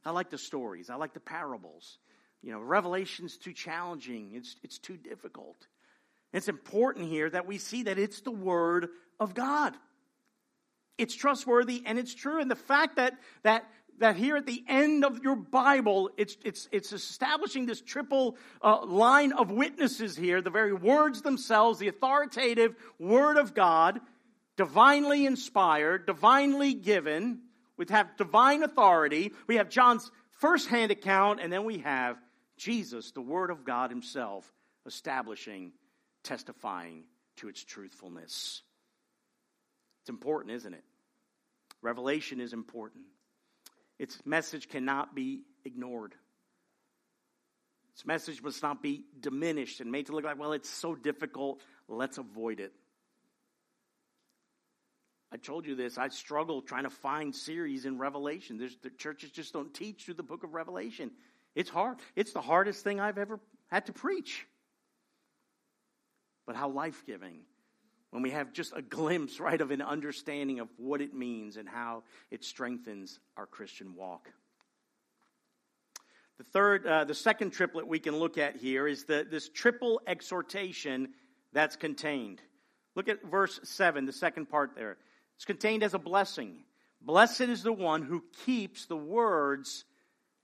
I 0.04 0.12
like 0.12 0.30
the 0.30 0.38
stories, 0.38 0.88
I 0.88 0.94
like 0.94 1.12
the 1.12 1.20
parables. 1.20 1.98
You 2.42 2.52
know, 2.52 2.60
Revelation's 2.60 3.36
too 3.36 3.52
challenging, 3.52 4.30
it's, 4.34 4.56
it's 4.62 4.78
too 4.78 4.96
difficult. 4.96 5.66
It's 6.32 6.48
important 6.48 7.08
here 7.08 7.28
that 7.30 7.46
we 7.46 7.58
see 7.58 7.84
that 7.84 7.98
it's 7.98 8.20
the 8.20 8.30
Word 8.30 8.88
of 9.18 9.34
God. 9.34 9.74
It's 10.96 11.14
trustworthy 11.14 11.82
and 11.86 11.98
it's 11.98 12.14
true. 12.14 12.40
And 12.40 12.50
the 12.50 12.56
fact 12.56 12.96
that, 12.96 13.14
that, 13.42 13.64
that 13.98 14.16
here 14.16 14.36
at 14.36 14.46
the 14.46 14.62
end 14.68 15.04
of 15.04 15.22
your 15.24 15.34
Bible, 15.34 16.10
it's, 16.16 16.36
it's, 16.44 16.68
it's 16.70 16.92
establishing 16.92 17.66
this 17.66 17.80
triple 17.80 18.36
uh, 18.62 18.84
line 18.84 19.32
of 19.32 19.50
witnesses 19.50 20.16
here, 20.16 20.40
the 20.40 20.50
very 20.50 20.72
words 20.72 21.22
themselves, 21.22 21.78
the 21.78 21.88
authoritative 21.88 22.76
Word 22.98 23.38
of 23.38 23.54
God, 23.54 24.00
divinely 24.56 25.26
inspired, 25.26 26.06
divinely 26.06 26.74
given. 26.74 27.40
We 27.76 27.86
have 27.88 28.16
divine 28.16 28.62
authority. 28.62 29.32
We 29.46 29.56
have 29.56 29.68
John's 29.68 30.10
firsthand 30.38 30.92
account, 30.92 31.40
and 31.40 31.52
then 31.52 31.64
we 31.64 31.78
have 31.78 32.18
Jesus, 32.56 33.10
the 33.12 33.22
Word 33.22 33.50
of 33.50 33.64
God 33.64 33.90
Himself, 33.90 34.52
establishing 34.86 35.72
testifying 36.22 37.04
to 37.36 37.48
its 37.48 37.62
truthfulness. 37.64 38.62
It's 40.02 40.10
important, 40.10 40.54
isn't 40.54 40.74
it? 40.74 40.84
Revelation 41.82 42.40
is 42.40 42.52
important. 42.52 43.04
Its 43.98 44.18
message 44.24 44.68
cannot 44.68 45.14
be 45.14 45.42
ignored. 45.64 46.14
Its 47.94 48.06
message 48.06 48.42
must 48.42 48.62
not 48.62 48.82
be 48.82 49.04
diminished 49.18 49.80
and 49.80 49.90
made 49.90 50.06
to 50.06 50.12
look 50.12 50.24
like, 50.24 50.38
well, 50.38 50.52
it's 50.52 50.70
so 50.70 50.94
difficult, 50.94 51.60
let's 51.88 52.18
avoid 52.18 52.60
it. 52.60 52.72
I 55.32 55.36
told 55.36 55.66
you 55.66 55.74
this. 55.76 55.96
I 55.96 56.08
struggle 56.08 56.60
trying 56.60 56.84
to 56.84 56.90
find 56.90 57.34
series 57.34 57.84
in 57.84 57.98
Revelation. 57.98 58.58
There's, 58.58 58.76
the 58.82 58.90
churches 58.90 59.30
just 59.30 59.52
don't 59.52 59.72
teach 59.72 60.04
through 60.04 60.14
the 60.14 60.22
book 60.22 60.42
of 60.42 60.54
Revelation. 60.54 61.12
It's 61.54 61.70
hard. 61.70 61.98
It's 62.16 62.32
the 62.32 62.40
hardest 62.40 62.82
thing 62.82 63.00
I've 63.00 63.18
ever 63.18 63.38
had 63.68 63.86
to 63.86 63.92
preach 63.92 64.46
but 66.46 66.56
how 66.56 66.68
life 66.68 67.04
giving 67.06 67.40
when 68.10 68.22
we 68.22 68.30
have 68.30 68.52
just 68.52 68.72
a 68.74 68.82
glimpse, 68.82 69.38
right, 69.40 69.60
of 69.60 69.70
an 69.70 69.82
understanding 69.82 70.58
of 70.58 70.68
what 70.76 71.00
it 71.00 71.14
means 71.14 71.56
and 71.56 71.68
how 71.68 72.02
it 72.30 72.44
strengthens 72.44 73.20
our 73.36 73.46
Christian 73.46 73.94
walk. 73.94 74.28
The 76.38 76.44
third, 76.44 76.86
uh, 76.86 77.04
the 77.04 77.14
second 77.14 77.50
triplet 77.50 77.86
we 77.86 77.98
can 77.98 78.16
look 78.16 78.38
at 78.38 78.56
here 78.56 78.88
is 78.88 79.04
the, 79.04 79.26
this 79.30 79.48
triple 79.48 80.00
exhortation 80.06 81.10
that's 81.52 81.76
contained. 81.76 82.40
Look 82.96 83.08
at 83.08 83.22
verse 83.22 83.60
7, 83.62 84.06
the 84.06 84.12
second 84.12 84.46
part 84.46 84.70
there. 84.74 84.96
It's 85.36 85.44
contained 85.44 85.82
as 85.82 85.94
a 85.94 85.98
blessing. 85.98 86.64
Blessed 87.00 87.42
is 87.42 87.62
the 87.62 87.72
one 87.72 88.02
who 88.02 88.24
keeps 88.44 88.86
the 88.86 88.96
words 88.96 89.84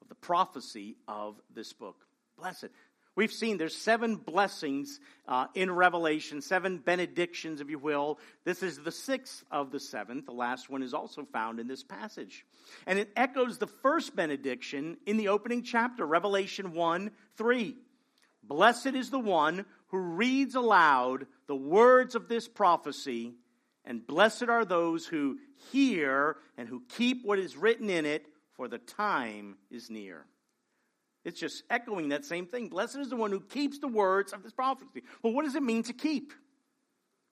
of 0.02 0.08
the 0.08 0.14
prophecy 0.14 0.96
of 1.08 1.40
this 1.52 1.72
book. 1.72 1.96
Blessed. 2.38 2.68
We've 3.16 3.32
seen 3.32 3.56
there's 3.56 3.74
seven 3.74 4.16
blessings 4.16 5.00
uh, 5.26 5.46
in 5.54 5.70
Revelation, 5.70 6.42
seven 6.42 6.76
benedictions, 6.76 7.62
if 7.62 7.70
you 7.70 7.78
will. 7.78 8.18
This 8.44 8.62
is 8.62 8.78
the 8.78 8.92
sixth 8.92 9.42
of 9.50 9.70
the 9.70 9.80
seventh. 9.80 10.26
The 10.26 10.32
last 10.32 10.68
one 10.68 10.82
is 10.82 10.92
also 10.92 11.24
found 11.24 11.58
in 11.58 11.66
this 11.66 11.82
passage. 11.82 12.44
And 12.86 12.98
it 12.98 13.10
echoes 13.16 13.56
the 13.56 13.66
first 13.66 14.14
benediction 14.14 14.98
in 15.06 15.16
the 15.16 15.28
opening 15.28 15.62
chapter, 15.62 16.04
Revelation 16.04 16.74
1 16.74 17.10
3. 17.38 17.76
Blessed 18.42 18.88
is 18.88 19.08
the 19.08 19.18
one 19.18 19.64
who 19.88 19.98
reads 19.98 20.54
aloud 20.54 21.26
the 21.46 21.56
words 21.56 22.14
of 22.14 22.28
this 22.28 22.46
prophecy, 22.46 23.32
and 23.86 24.06
blessed 24.06 24.44
are 24.44 24.66
those 24.66 25.06
who 25.06 25.38
hear 25.72 26.36
and 26.58 26.68
who 26.68 26.82
keep 26.90 27.24
what 27.24 27.38
is 27.38 27.56
written 27.56 27.88
in 27.88 28.04
it, 28.04 28.26
for 28.52 28.68
the 28.68 28.78
time 28.78 29.56
is 29.70 29.88
near. 29.88 30.26
It's 31.26 31.40
just 31.40 31.64
echoing 31.68 32.10
that 32.10 32.24
same 32.24 32.46
thing. 32.46 32.68
Blessed 32.68 32.98
is 32.98 33.10
the 33.10 33.16
one 33.16 33.32
who 33.32 33.40
keeps 33.40 33.80
the 33.80 33.88
words 33.88 34.32
of 34.32 34.44
this 34.44 34.52
prophecy. 34.52 35.02
Well, 35.24 35.32
what 35.32 35.44
does 35.44 35.56
it 35.56 35.62
mean 35.62 35.82
to 35.82 35.92
keep? 35.92 36.32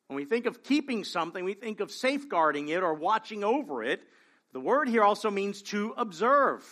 When 0.08 0.16
we 0.16 0.24
think 0.24 0.46
of 0.46 0.64
keeping 0.64 1.04
something, 1.04 1.44
we 1.44 1.54
think 1.54 1.78
of 1.78 1.92
safeguarding 1.92 2.68
it 2.68 2.82
or 2.82 2.92
watching 2.92 3.44
over 3.44 3.84
it. 3.84 4.02
The 4.52 4.58
word 4.58 4.88
here 4.88 5.04
also 5.04 5.30
means 5.30 5.62
to 5.62 5.94
observe. 5.96 6.64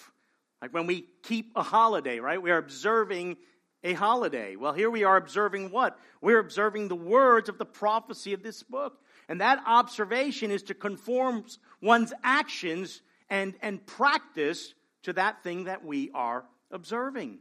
Like 0.60 0.74
when 0.74 0.88
we 0.88 1.06
keep 1.22 1.52
a 1.54 1.62
holiday, 1.62 2.18
right? 2.18 2.42
We 2.42 2.50
are 2.50 2.58
observing 2.58 3.36
a 3.84 3.92
holiday. 3.92 4.56
Well, 4.56 4.72
here 4.72 4.90
we 4.90 5.04
are 5.04 5.16
observing 5.16 5.70
what? 5.70 5.96
We're 6.20 6.40
observing 6.40 6.88
the 6.88 6.96
words 6.96 7.48
of 7.48 7.56
the 7.56 7.64
prophecy 7.64 8.32
of 8.32 8.42
this 8.42 8.64
book. 8.64 8.98
And 9.28 9.40
that 9.40 9.62
observation 9.64 10.50
is 10.50 10.64
to 10.64 10.74
conform 10.74 11.44
one's 11.80 12.12
actions 12.24 13.00
and, 13.30 13.54
and 13.62 13.86
practice 13.86 14.74
to 15.04 15.12
that 15.12 15.44
thing 15.44 15.64
that 15.64 15.84
we 15.84 16.10
are 16.14 16.44
observing. 16.72 17.38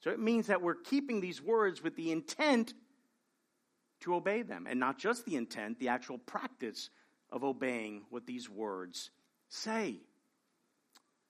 So 0.00 0.10
it 0.10 0.20
means 0.20 0.46
that 0.46 0.62
we're 0.62 0.74
keeping 0.74 1.20
these 1.20 1.42
words 1.42 1.82
with 1.82 1.96
the 1.96 2.12
intent 2.12 2.74
to 4.00 4.14
obey 4.14 4.42
them, 4.42 4.66
and 4.68 4.78
not 4.78 4.98
just 4.98 5.24
the 5.24 5.36
intent, 5.36 5.78
the 5.78 5.88
actual 5.88 6.18
practice 6.18 6.90
of 7.30 7.42
obeying 7.42 8.02
what 8.10 8.26
these 8.26 8.48
words 8.48 9.10
say. 9.48 9.96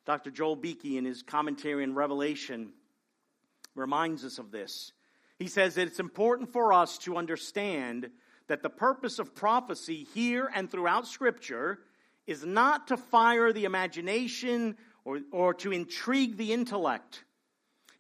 Dr. 0.05 0.31
Joel 0.31 0.57
Beeke, 0.57 0.97
in 0.97 1.05
his 1.05 1.23
commentary 1.23 1.85
in 1.85 1.95
Revelation, 1.95 2.73
reminds 3.75 4.25
us 4.25 4.39
of 4.39 4.51
this. 4.51 4.93
He 5.39 5.49
says 5.49 5.75
that 5.75 5.87
it's 5.87 6.01
important 6.01 6.53
for 6.53 6.73
us 6.73 6.99
to 6.99 7.17
understand 7.17 8.11
that 8.49 8.63
the 8.63 8.71
purpose 8.71 9.19
of 9.19 9.35
prophecy 9.35 10.07
here 10.15 10.51
and 10.55 10.71
throughout 10.71 11.07
Scripture 11.07 11.81
is 12.27 12.45
not 12.45 12.89
to 12.89 12.97
fire 12.97 13.53
the 13.53 13.65
imagination 13.65 14.77
or, 15.07 15.21
or 15.31 15.55
to 15.55 15.73
intrigue 15.73 16.37
the 16.37 16.53
intellect. 16.53 17.23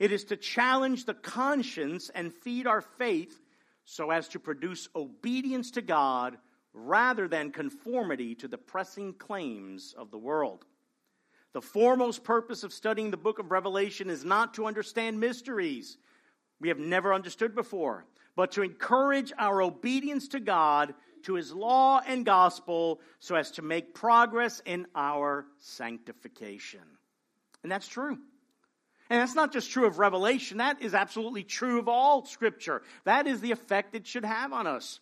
It 0.00 0.10
is 0.10 0.24
to 0.24 0.36
challenge 0.36 1.04
the 1.04 1.14
conscience 1.14 2.10
and 2.12 2.34
feed 2.34 2.66
our 2.66 2.82
faith 2.82 3.40
so 3.84 4.10
as 4.10 4.28
to 4.28 4.40
produce 4.40 4.88
obedience 4.94 5.70
to 5.72 5.82
God 5.82 6.36
rather 6.74 7.28
than 7.28 7.52
conformity 7.52 8.34
to 8.34 8.48
the 8.48 8.58
pressing 8.58 9.14
claims 9.14 9.94
of 9.96 10.10
the 10.10 10.18
world. 10.18 10.66
The 11.52 11.62
foremost 11.62 12.24
purpose 12.24 12.64
of 12.64 12.72
studying 12.72 13.12
the 13.12 13.16
book 13.16 13.38
of 13.38 13.52
Revelation 13.52 14.10
is 14.10 14.24
not 14.24 14.52
to 14.54 14.66
understand 14.66 15.20
mysteries 15.20 15.96
we 16.60 16.68
have 16.68 16.80
never 16.80 17.14
understood 17.14 17.54
before, 17.54 18.04
but 18.34 18.50
to 18.52 18.62
encourage 18.62 19.32
our 19.38 19.62
obedience 19.62 20.26
to 20.28 20.40
God, 20.40 20.92
to 21.26 21.34
his 21.34 21.52
law 21.52 22.00
and 22.06 22.24
gospel, 22.24 23.00
so 23.20 23.34
as 23.34 23.52
to 23.52 23.62
make 23.62 23.94
progress 23.94 24.60
in 24.64 24.86
our 24.94 25.46
sanctification. 25.58 26.80
And 27.62 27.70
that's 27.70 27.86
true. 27.86 28.18
And 29.08 29.20
that's 29.20 29.34
not 29.34 29.52
just 29.52 29.70
true 29.70 29.86
of 29.86 29.98
Revelation, 29.98 30.58
that 30.58 30.82
is 30.82 30.94
absolutely 30.94 31.44
true 31.44 31.78
of 31.78 31.88
all 31.88 32.24
Scripture. 32.24 32.82
That 33.04 33.26
is 33.26 33.40
the 33.40 33.52
effect 33.52 33.94
it 33.94 34.06
should 34.06 34.24
have 34.24 34.52
on 34.52 34.66
us. 34.66 35.00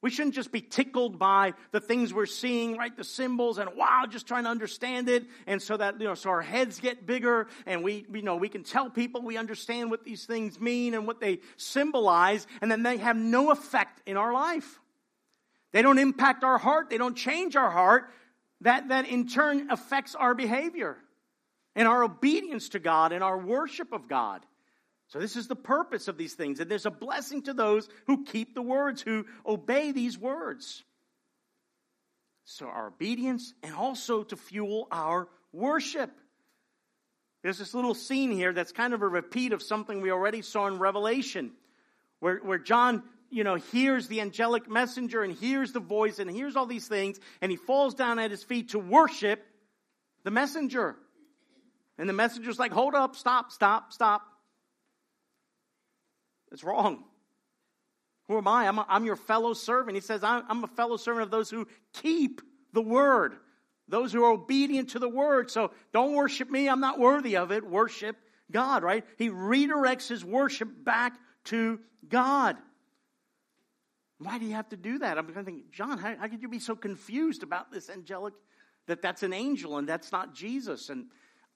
We 0.00 0.10
shouldn't 0.10 0.34
just 0.34 0.52
be 0.52 0.60
tickled 0.60 1.18
by 1.18 1.54
the 1.70 1.80
things 1.80 2.12
we're 2.12 2.26
seeing, 2.26 2.76
right? 2.76 2.94
The 2.94 3.04
symbols 3.04 3.56
and 3.56 3.70
wow, 3.74 4.04
just 4.06 4.26
trying 4.26 4.44
to 4.44 4.50
understand 4.50 5.08
it. 5.08 5.24
And 5.46 5.62
so 5.62 5.78
that, 5.78 5.98
you 5.98 6.06
know, 6.06 6.14
so 6.14 6.28
our 6.28 6.42
heads 6.42 6.78
get 6.78 7.06
bigger 7.06 7.46
and 7.64 7.82
we, 7.82 8.04
you 8.12 8.20
know, 8.20 8.36
we 8.36 8.50
can 8.50 8.64
tell 8.64 8.90
people 8.90 9.22
we 9.22 9.38
understand 9.38 9.90
what 9.90 10.04
these 10.04 10.26
things 10.26 10.60
mean 10.60 10.92
and 10.92 11.06
what 11.06 11.20
they 11.20 11.40
symbolize. 11.56 12.46
And 12.60 12.70
then 12.70 12.82
they 12.82 12.98
have 12.98 13.16
no 13.16 13.50
effect 13.50 14.02
in 14.04 14.18
our 14.18 14.34
life. 14.34 14.78
They 15.74 15.82
don't 15.82 15.98
impact 15.98 16.44
our 16.44 16.56
heart. 16.56 16.88
They 16.88 16.98
don't 16.98 17.16
change 17.16 17.56
our 17.56 17.70
heart. 17.70 18.08
That, 18.60 18.88
that 18.90 19.08
in 19.08 19.26
turn 19.26 19.70
affects 19.72 20.14
our 20.14 20.32
behavior 20.32 20.96
and 21.74 21.88
our 21.88 22.04
obedience 22.04 22.70
to 22.70 22.78
God 22.78 23.10
and 23.10 23.24
our 23.24 23.36
worship 23.36 23.92
of 23.92 24.08
God. 24.08 24.46
So, 25.08 25.18
this 25.18 25.34
is 25.34 25.48
the 25.48 25.56
purpose 25.56 26.06
of 26.06 26.16
these 26.16 26.34
things. 26.34 26.60
And 26.60 26.70
there's 26.70 26.86
a 26.86 26.92
blessing 26.92 27.42
to 27.42 27.52
those 27.52 27.88
who 28.06 28.24
keep 28.24 28.54
the 28.54 28.62
words, 28.62 29.02
who 29.02 29.26
obey 29.44 29.90
these 29.90 30.16
words. 30.16 30.84
So, 32.44 32.66
our 32.66 32.86
obedience 32.86 33.52
and 33.64 33.74
also 33.74 34.22
to 34.22 34.36
fuel 34.36 34.86
our 34.92 35.28
worship. 35.52 36.12
There's 37.42 37.58
this 37.58 37.74
little 37.74 37.94
scene 37.94 38.30
here 38.30 38.52
that's 38.52 38.70
kind 38.70 38.94
of 38.94 39.02
a 39.02 39.08
repeat 39.08 39.52
of 39.52 39.60
something 39.60 40.00
we 40.00 40.12
already 40.12 40.40
saw 40.40 40.68
in 40.68 40.78
Revelation, 40.78 41.50
where, 42.20 42.36
where 42.36 42.58
John, 42.58 43.02
you 43.34 43.42
know, 43.42 43.56
hears 43.56 44.06
the 44.06 44.20
angelic 44.20 44.70
messenger 44.70 45.22
and 45.22 45.32
hears 45.32 45.72
the 45.72 45.80
voice 45.80 46.20
and 46.20 46.30
hears 46.30 46.54
all 46.54 46.66
these 46.66 46.86
things, 46.86 47.18
and 47.40 47.50
he 47.50 47.56
falls 47.56 47.94
down 47.94 48.20
at 48.20 48.30
his 48.30 48.44
feet 48.44 48.70
to 48.70 48.78
worship 48.78 49.44
the 50.22 50.30
messenger. 50.30 50.94
And 51.98 52.08
the 52.08 52.12
messenger's 52.12 52.58
like, 52.58 52.72
hold 52.72 52.94
up, 52.94 53.16
stop, 53.16 53.50
stop, 53.50 53.92
stop. 53.92 54.22
It's 56.52 56.62
wrong. 56.62 57.02
Who 58.28 58.38
am 58.38 58.46
I? 58.46 58.68
I'm, 58.68 58.78
a, 58.78 58.86
I'm 58.88 59.04
your 59.04 59.16
fellow 59.16 59.52
servant. 59.52 59.96
He 59.96 60.00
says, 60.00 60.22
I'm, 60.22 60.44
I'm 60.48 60.62
a 60.62 60.68
fellow 60.68 60.96
servant 60.96 61.24
of 61.24 61.30
those 61.32 61.50
who 61.50 61.66
keep 61.92 62.40
the 62.72 62.82
word, 62.82 63.34
those 63.88 64.12
who 64.12 64.22
are 64.22 64.30
obedient 64.30 64.90
to 64.90 65.00
the 65.00 65.08
word. 65.08 65.50
So 65.50 65.72
don't 65.92 66.14
worship 66.14 66.48
me. 66.48 66.68
I'm 66.68 66.80
not 66.80 67.00
worthy 67.00 67.36
of 67.36 67.50
it. 67.50 67.68
Worship 67.68 68.16
God, 68.50 68.84
right? 68.84 69.04
He 69.18 69.28
redirects 69.28 70.08
his 70.08 70.24
worship 70.24 70.68
back 70.84 71.18
to 71.46 71.80
God. 72.08 72.56
Why 74.24 74.38
do 74.38 74.46
you 74.46 74.54
have 74.54 74.68
to 74.70 74.76
do 74.76 74.98
that? 74.98 75.18
I'm 75.18 75.26
going 75.26 75.38
to 75.38 75.44
think, 75.44 75.70
John, 75.70 75.98
how, 75.98 76.16
how 76.16 76.28
could 76.28 76.40
you 76.40 76.48
be 76.48 76.58
so 76.58 76.74
confused 76.74 77.42
about 77.42 77.70
this 77.70 77.90
angelic, 77.90 78.32
that 78.86 79.02
that's 79.02 79.22
an 79.22 79.34
angel 79.34 79.76
and 79.76 79.86
that's 79.86 80.10
not 80.10 80.34
Jesus? 80.34 80.88
And 80.88 81.06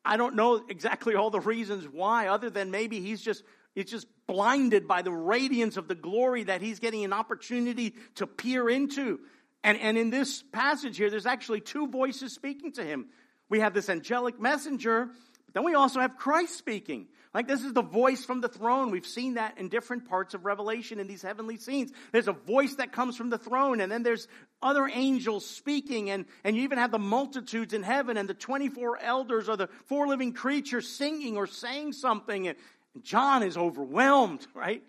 I 0.04 0.18
don't 0.18 0.36
know 0.36 0.62
exactly 0.68 1.14
all 1.14 1.30
the 1.30 1.40
reasons 1.40 1.86
why, 1.90 2.28
other 2.28 2.50
than 2.50 2.70
maybe 2.70 3.00
he's 3.00 3.22
just 3.22 3.42
it's 3.74 3.92
just 3.92 4.08
blinded 4.26 4.88
by 4.88 5.02
the 5.02 5.12
radiance 5.12 5.76
of 5.76 5.86
the 5.86 5.94
glory 5.94 6.42
that 6.44 6.60
he's 6.60 6.80
getting 6.80 7.04
an 7.04 7.12
opportunity 7.12 7.94
to 8.16 8.26
peer 8.26 8.68
into. 8.68 9.20
And, 9.62 9.78
and 9.78 9.96
in 9.96 10.10
this 10.10 10.42
passage 10.52 10.96
here, 10.96 11.10
there's 11.10 11.26
actually 11.26 11.60
two 11.60 11.86
voices 11.86 12.32
speaking 12.32 12.72
to 12.72 12.84
him. 12.84 13.06
We 13.48 13.60
have 13.60 13.74
this 13.74 13.88
angelic 13.88 14.40
messenger, 14.40 15.06
but 15.46 15.54
then 15.54 15.64
we 15.64 15.74
also 15.74 16.00
have 16.00 16.16
Christ 16.16 16.58
speaking. 16.58 17.06
Like 17.38 17.46
this 17.46 17.62
is 17.62 17.72
the 17.72 17.82
voice 17.82 18.24
from 18.24 18.40
the 18.40 18.48
throne. 18.48 18.90
We've 18.90 19.06
seen 19.06 19.34
that 19.34 19.58
in 19.58 19.68
different 19.68 20.08
parts 20.08 20.34
of 20.34 20.44
Revelation 20.44 20.98
in 20.98 21.06
these 21.06 21.22
heavenly 21.22 21.56
scenes. 21.56 21.92
There's 22.10 22.26
a 22.26 22.32
voice 22.32 22.74
that 22.74 22.90
comes 22.90 23.16
from 23.16 23.30
the 23.30 23.38
throne, 23.38 23.80
and 23.80 23.92
then 23.92 24.02
there's 24.02 24.26
other 24.60 24.90
angels 24.92 25.46
speaking, 25.46 26.10
and, 26.10 26.24
and 26.42 26.56
you 26.56 26.64
even 26.64 26.78
have 26.78 26.90
the 26.90 26.98
multitudes 26.98 27.74
in 27.74 27.84
heaven, 27.84 28.16
and 28.16 28.28
the 28.28 28.34
24 28.34 28.98
elders 29.00 29.48
or 29.48 29.56
the 29.56 29.68
four 29.84 30.08
living 30.08 30.32
creatures 30.32 30.88
singing 30.88 31.36
or 31.36 31.46
saying 31.46 31.92
something. 31.92 32.48
And, 32.48 32.58
John 33.02 33.44
is 33.44 33.56
overwhelmed, 33.56 34.44
right? 34.52 34.82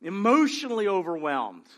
Emotionally 0.00 0.88
overwhelmed. 0.88 1.68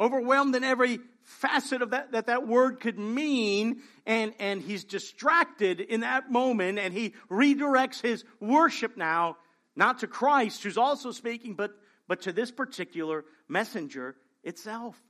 Overwhelmed 0.00 0.56
in 0.56 0.64
every 0.64 1.00
facet 1.24 1.82
of 1.82 1.90
that 1.90 2.12
that, 2.12 2.26
that 2.26 2.46
word 2.46 2.80
could 2.80 2.98
mean, 2.98 3.82
and, 4.06 4.34
and 4.38 4.60
he's 4.60 4.84
distracted 4.84 5.80
in 5.80 6.00
that 6.00 6.30
moment, 6.30 6.78
and 6.78 6.94
he 6.94 7.14
redirects 7.30 8.00
his 8.00 8.24
worship 8.40 8.96
now, 8.96 9.36
not 9.74 10.00
to 10.00 10.06
Christ, 10.06 10.62
who's 10.62 10.78
also 10.78 11.10
speaking, 11.10 11.54
but, 11.54 11.72
but 12.06 12.22
to 12.22 12.32
this 12.32 12.50
particular 12.50 13.24
messenger 13.48 14.16
itself. 14.42 15.00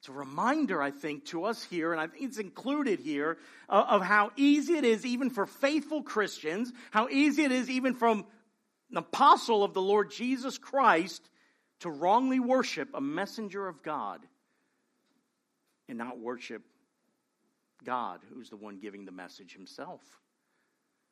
It's 0.00 0.08
a 0.08 0.12
reminder, 0.12 0.82
I 0.82 0.90
think, 0.90 1.26
to 1.26 1.44
us 1.44 1.62
here, 1.64 1.92
and 1.92 2.00
I 2.00 2.06
think 2.06 2.24
it's 2.24 2.38
included 2.38 3.00
here, 3.00 3.38
uh, 3.68 3.84
of 3.88 4.02
how 4.02 4.32
easy 4.36 4.74
it 4.74 4.84
is, 4.84 5.06
even 5.06 5.30
for 5.30 5.46
faithful 5.46 6.02
Christians, 6.02 6.72
how 6.90 7.08
easy 7.08 7.44
it 7.44 7.52
is, 7.52 7.70
even 7.70 7.94
from 7.94 8.26
an 8.90 8.98
apostle 8.98 9.64
of 9.64 9.72
the 9.72 9.80
Lord 9.80 10.10
Jesus 10.10 10.58
Christ, 10.58 11.30
to 11.80 11.90
wrongly 11.90 12.38
worship 12.38 12.90
a 12.94 13.00
messenger 13.00 13.66
of 13.66 13.82
God 13.82 14.20
and 15.88 15.98
not 15.98 16.18
worship 16.18 16.62
God, 17.84 18.20
who's 18.32 18.50
the 18.50 18.56
one 18.56 18.78
giving 18.78 19.04
the 19.04 19.12
message 19.12 19.54
himself. 19.54 20.00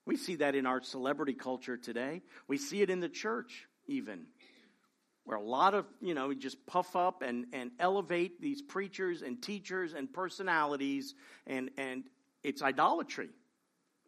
We 0.04 0.16
see 0.16 0.36
that 0.36 0.54
in 0.54 0.66
our 0.66 0.82
celebrity 0.82 1.34
culture 1.34 1.76
today. 1.76 2.22
We 2.48 2.58
see 2.58 2.82
it 2.82 2.90
in 2.90 3.00
the 3.00 3.08
church, 3.08 3.66
even 3.86 4.26
where 5.24 5.36
a 5.36 5.42
lot 5.42 5.74
of, 5.74 5.86
you 6.00 6.14
know, 6.14 6.28
we 6.28 6.36
just 6.36 6.66
puff 6.66 6.96
up 6.96 7.22
and, 7.22 7.46
and 7.52 7.70
elevate 7.78 8.40
these 8.40 8.60
preachers 8.60 9.22
and 9.22 9.40
teachers 9.40 9.92
and 9.92 10.12
personalities, 10.12 11.14
and, 11.46 11.70
and 11.78 12.04
it's 12.42 12.62
idolatry. 12.62 13.28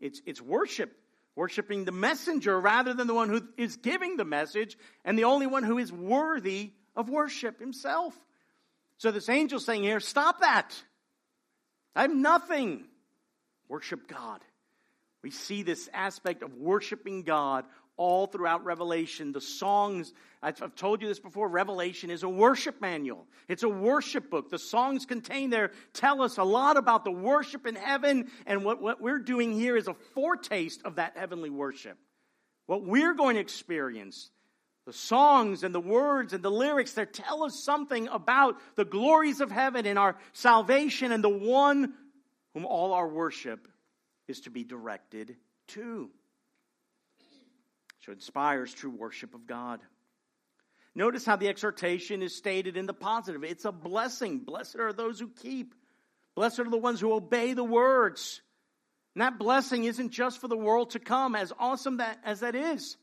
It's, 0.00 0.20
it's 0.26 0.40
worship, 0.40 0.92
worshiping 1.36 1.84
the 1.84 1.92
messenger 1.92 2.60
rather 2.60 2.94
than 2.94 3.06
the 3.06 3.14
one 3.14 3.28
who 3.28 3.42
is 3.56 3.76
giving 3.76 4.16
the 4.16 4.24
message, 4.24 4.76
and 5.04 5.16
the 5.16 5.24
only 5.24 5.46
one 5.46 5.62
who 5.62 5.78
is 5.78 5.92
worthy 5.92 6.72
of 6.96 7.08
worship 7.08 7.60
himself. 7.60 8.14
So 8.98 9.10
this 9.10 9.28
angel 9.28 9.60
saying 9.60 9.82
here, 9.82 10.00
stop 10.00 10.40
that. 10.40 10.74
I 11.94 12.02
have 12.02 12.14
nothing. 12.14 12.84
Worship 13.68 14.08
God. 14.08 14.40
We 15.22 15.30
see 15.30 15.62
this 15.62 15.88
aspect 15.92 16.42
of 16.42 16.54
worshiping 16.54 17.22
God 17.22 17.64
all 17.96 18.26
throughout 18.26 18.64
Revelation. 18.64 19.32
The 19.32 19.40
songs, 19.40 20.12
I've 20.42 20.74
told 20.74 21.00
you 21.00 21.08
this 21.08 21.20
before, 21.20 21.48
Revelation 21.48 22.10
is 22.10 22.22
a 22.22 22.28
worship 22.28 22.80
manual. 22.80 23.26
It's 23.48 23.62
a 23.62 23.68
worship 23.68 24.30
book. 24.30 24.50
The 24.50 24.58
songs 24.58 25.06
contained 25.06 25.52
there 25.52 25.70
tell 25.92 26.22
us 26.22 26.38
a 26.38 26.44
lot 26.44 26.76
about 26.76 27.04
the 27.04 27.12
worship 27.12 27.66
in 27.66 27.76
heaven, 27.76 28.30
and 28.46 28.64
what, 28.64 28.82
what 28.82 29.00
we're 29.00 29.18
doing 29.18 29.52
here 29.52 29.76
is 29.76 29.88
a 29.88 29.94
foretaste 29.94 30.82
of 30.84 30.96
that 30.96 31.16
heavenly 31.16 31.50
worship. 31.50 31.96
What 32.66 32.84
we're 32.84 33.14
going 33.14 33.36
to 33.36 33.40
experience. 33.40 34.30
The 34.86 34.92
songs 34.92 35.64
and 35.64 35.74
the 35.74 35.80
words 35.80 36.34
and 36.34 36.44
the 36.44 36.50
lyrics, 36.50 36.92
they 36.92 37.06
tell 37.06 37.42
us 37.44 37.62
something 37.64 38.08
about 38.08 38.56
the 38.74 38.84
glories 38.84 39.40
of 39.40 39.50
heaven 39.50 39.86
and 39.86 39.98
our 39.98 40.16
salvation 40.32 41.10
and 41.10 41.24
the 41.24 41.28
one 41.28 41.94
whom 42.52 42.66
all 42.66 42.92
our 42.92 43.08
worship 43.08 43.66
is 44.28 44.42
to 44.42 44.50
be 44.50 44.62
directed 44.62 45.36
to. 45.68 46.10
So 48.04 48.12
inspires 48.12 48.74
true 48.74 48.90
worship 48.90 49.34
of 49.34 49.46
God. 49.46 49.80
Notice 50.94 51.24
how 51.24 51.36
the 51.36 51.48
exhortation 51.48 52.22
is 52.22 52.36
stated 52.36 52.76
in 52.76 52.86
the 52.86 52.94
positive. 52.94 53.42
It's 53.42 53.64
a 53.64 53.72
blessing. 53.72 54.40
Blessed 54.40 54.76
are 54.76 54.92
those 54.92 55.18
who 55.18 55.28
keep. 55.28 55.74
Blessed 56.34 56.60
are 56.60 56.70
the 56.70 56.76
ones 56.76 57.00
who 57.00 57.12
obey 57.12 57.54
the 57.54 57.64
words. 57.64 58.42
And 59.14 59.22
that 59.22 59.38
blessing 59.38 59.84
isn't 59.84 60.10
just 60.10 60.40
for 60.40 60.48
the 60.48 60.56
world 60.56 60.90
to 60.90 60.98
come, 60.98 61.34
as 61.34 61.52
awesome 61.58 61.96
that, 61.96 62.18
as 62.24 62.40
that 62.40 62.54
is. 62.54 62.96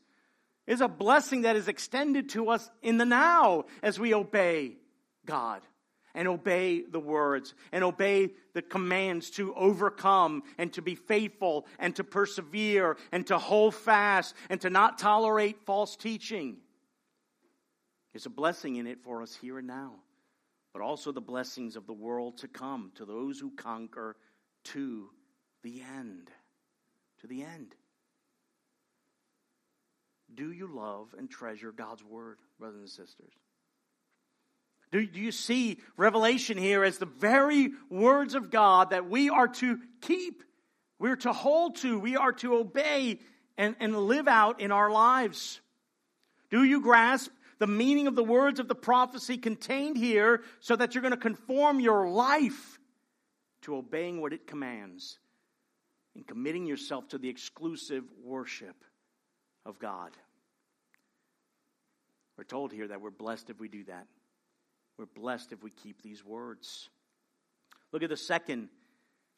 It's 0.72 0.80
a 0.80 0.88
blessing 0.88 1.42
that 1.42 1.54
is 1.54 1.68
extended 1.68 2.30
to 2.30 2.48
us 2.48 2.70
in 2.80 2.96
the 2.96 3.04
now 3.04 3.66
as 3.82 4.00
we 4.00 4.14
obey 4.14 4.78
God 5.26 5.60
and 6.14 6.26
obey 6.26 6.80
the 6.80 6.98
words 6.98 7.52
and 7.72 7.84
obey 7.84 8.30
the 8.54 8.62
commands 8.62 9.28
to 9.32 9.54
overcome 9.54 10.42
and 10.56 10.72
to 10.72 10.80
be 10.80 10.94
faithful 10.94 11.66
and 11.78 11.94
to 11.96 12.04
persevere 12.04 12.96
and 13.12 13.26
to 13.26 13.36
hold 13.36 13.74
fast 13.74 14.34
and 14.48 14.62
to 14.62 14.70
not 14.70 14.96
tolerate 14.96 15.60
false 15.66 15.94
teaching. 15.94 16.56
There's 18.14 18.24
a 18.24 18.30
blessing 18.30 18.76
in 18.76 18.86
it 18.86 19.02
for 19.02 19.20
us 19.20 19.36
here 19.36 19.58
and 19.58 19.66
now, 19.66 19.96
but 20.72 20.80
also 20.80 21.12
the 21.12 21.20
blessings 21.20 21.76
of 21.76 21.86
the 21.86 21.92
world 21.92 22.38
to 22.38 22.48
come 22.48 22.92
to 22.94 23.04
those 23.04 23.38
who 23.38 23.50
conquer 23.50 24.16
to 24.64 25.10
the 25.62 25.82
end. 25.82 26.30
To 27.20 27.26
the 27.26 27.42
end. 27.42 27.74
Do 30.34 30.52
you 30.52 30.66
love 30.66 31.14
and 31.16 31.30
treasure 31.30 31.72
God's 31.72 32.04
word, 32.04 32.38
brothers 32.58 32.80
and 32.80 32.88
sisters? 32.88 33.32
Do, 34.90 35.06
do 35.06 35.20
you 35.20 35.32
see 35.32 35.78
Revelation 35.96 36.58
here 36.58 36.84
as 36.84 36.98
the 36.98 37.06
very 37.06 37.70
words 37.88 38.34
of 38.34 38.50
God 38.50 38.90
that 38.90 39.08
we 39.08 39.30
are 39.30 39.48
to 39.48 39.78
keep, 40.00 40.42
we're 40.98 41.16
to 41.16 41.32
hold 41.32 41.76
to, 41.76 41.98
we 41.98 42.16
are 42.16 42.32
to 42.34 42.56
obey 42.56 43.18
and, 43.56 43.74
and 43.80 43.96
live 43.96 44.28
out 44.28 44.60
in 44.60 44.70
our 44.70 44.90
lives? 44.90 45.60
Do 46.50 46.62
you 46.62 46.82
grasp 46.82 47.30
the 47.58 47.66
meaning 47.66 48.06
of 48.06 48.16
the 48.16 48.24
words 48.24 48.60
of 48.60 48.68
the 48.68 48.74
prophecy 48.74 49.38
contained 49.38 49.96
here 49.96 50.42
so 50.60 50.76
that 50.76 50.94
you're 50.94 51.02
going 51.02 51.12
to 51.12 51.16
conform 51.16 51.80
your 51.80 52.08
life 52.10 52.78
to 53.62 53.76
obeying 53.76 54.20
what 54.20 54.32
it 54.32 54.46
commands 54.46 55.18
and 56.14 56.26
committing 56.26 56.66
yourself 56.66 57.08
to 57.08 57.18
the 57.18 57.28
exclusive 57.28 58.04
worship 58.22 58.76
of 59.64 59.78
God? 59.78 60.10
We're 62.36 62.44
told 62.44 62.72
here 62.72 62.88
that 62.88 63.00
we're 63.00 63.10
blessed 63.10 63.50
if 63.50 63.60
we 63.60 63.68
do 63.68 63.84
that. 63.84 64.06
We're 64.98 65.06
blessed 65.06 65.52
if 65.52 65.62
we 65.62 65.70
keep 65.70 66.02
these 66.02 66.24
words. 66.24 66.88
Look 67.92 68.02
at 68.02 68.08
the 68.08 68.16
second 68.16 68.68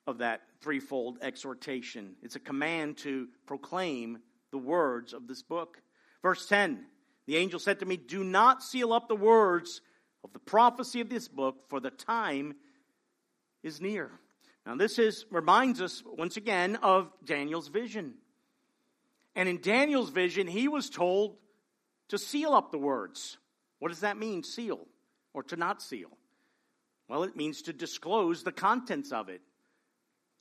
of 0.06 0.18
that 0.18 0.42
threefold 0.60 1.18
exhortation. 1.20 2.16
It's 2.22 2.37
a 2.37 2.40
command 2.40 2.98
to 2.98 3.28
proclaim 3.46 4.18
the 4.50 4.58
words 4.58 5.12
of 5.12 5.26
this 5.26 5.42
book. 5.42 5.80
Verse 6.22 6.46
10 6.46 6.87
The 7.26 7.37
angel 7.37 7.58
said 7.58 7.80
to 7.80 7.87
me, 7.87 7.96
Do 7.96 8.22
not 8.22 8.62
seal 8.62 8.92
up 8.92 9.08
the 9.08 9.16
words 9.16 9.80
of 10.22 10.32
the 10.32 10.38
prophecy 10.38 11.00
of 11.00 11.08
this 11.08 11.28
book, 11.28 11.68
for 11.68 11.80
the 11.80 11.90
time 11.90 12.54
is 13.62 13.80
near. 13.80 14.10
Now, 14.66 14.76
this 14.76 14.98
is 14.98 15.26
reminds 15.30 15.80
us 15.80 16.02
once 16.06 16.37
again 16.37 16.76
of 16.76 17.10
Daniel's 17.24 17.68
vision. 17.68 18.14
And 19.37 19.49
in 19.49 19.61
Daniel's 19.61 20.11
vision, 20.11 20.47
he 20.47 20.68
was 20.68 20.88
told 20.90 21.37
to 22.09 22.18
seal 22.18 22.53
up 22.53 22.70
the 22.70 22.79
words. 22.79 23.38
What 23.79 23.88
does 23.88 24.01
that 24.01 24.16
mean, 24.16 24.42
seal, 24.42 24.87
or 25.33 25.42
to 25.44 25.57
not 25.57 25.83
seal? 25.83 26.11
Well, 27.09 27.25
it 27.25 27.37
means 27.37 27.62
to 27.62 27.73
disclose 27.73 28.42
the 28.42 28.53
contents 28.53 29.12
of 29.12 29.29
it, 29.29 29.42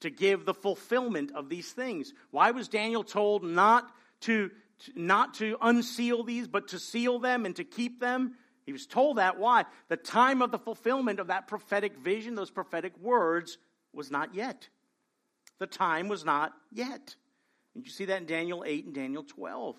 to 0.01 0.10
give 0.10 0.45
the 0.45 0.53
fulfillment 0.53 1.32
of 1.34 1.49
these 1.49 1.71
things. 1.71 2.13
Why 2.32 2.51
was 2.51 2.67
Daniel 2.67 3.03
told 3.03 3.43
not 3.43 3.89
to, 4.21 4.51
not 4.95 5.34
to 5.36 5.58
unseal 5.62 6.23
these, 6.23 6.47
but 6.47 6.69
to 6.69 6.79
seal 6.79 7.19
them 7.19 7.45
and 7.45 7.56
to 7.56 7.63
keep 7.63 7.99
them? 7.99 8.36
He 8.65 8.71
was 8.71 8.86
told 8.86 9.17
that. 9.17 9.39
Why? 9.39 9.65
The 9.89 9.97
time 9.97 10.41
of 10.41 10.51
the 10.51 10.60
fulfillment 10.60 11.19
of 11.19 11.27
that 11.27 11.47
prophetic 11.47 11.97
vision, 11.97 12.36
those 12.36 12.51
prophetic 12.51 12.97
words, 12.97 13.58
was 13.91 14.10
not 14.10 14.34
yet. 14.36 14.69
The 15.60 15.67
time 15.67 16.08
was 16.08 16.23
not 16.23 16.53
yet. 16.71 17.15
And 17.75 17.83
you 17.83 17.91
see 17.91 18.05
that 18.05 18.21
in 18.21 18.25
Daniel 18.27 18.63
8 18.65 18.86
and 18.86 18.93
Daniel 18.93 19.23
12. 19.23 19.75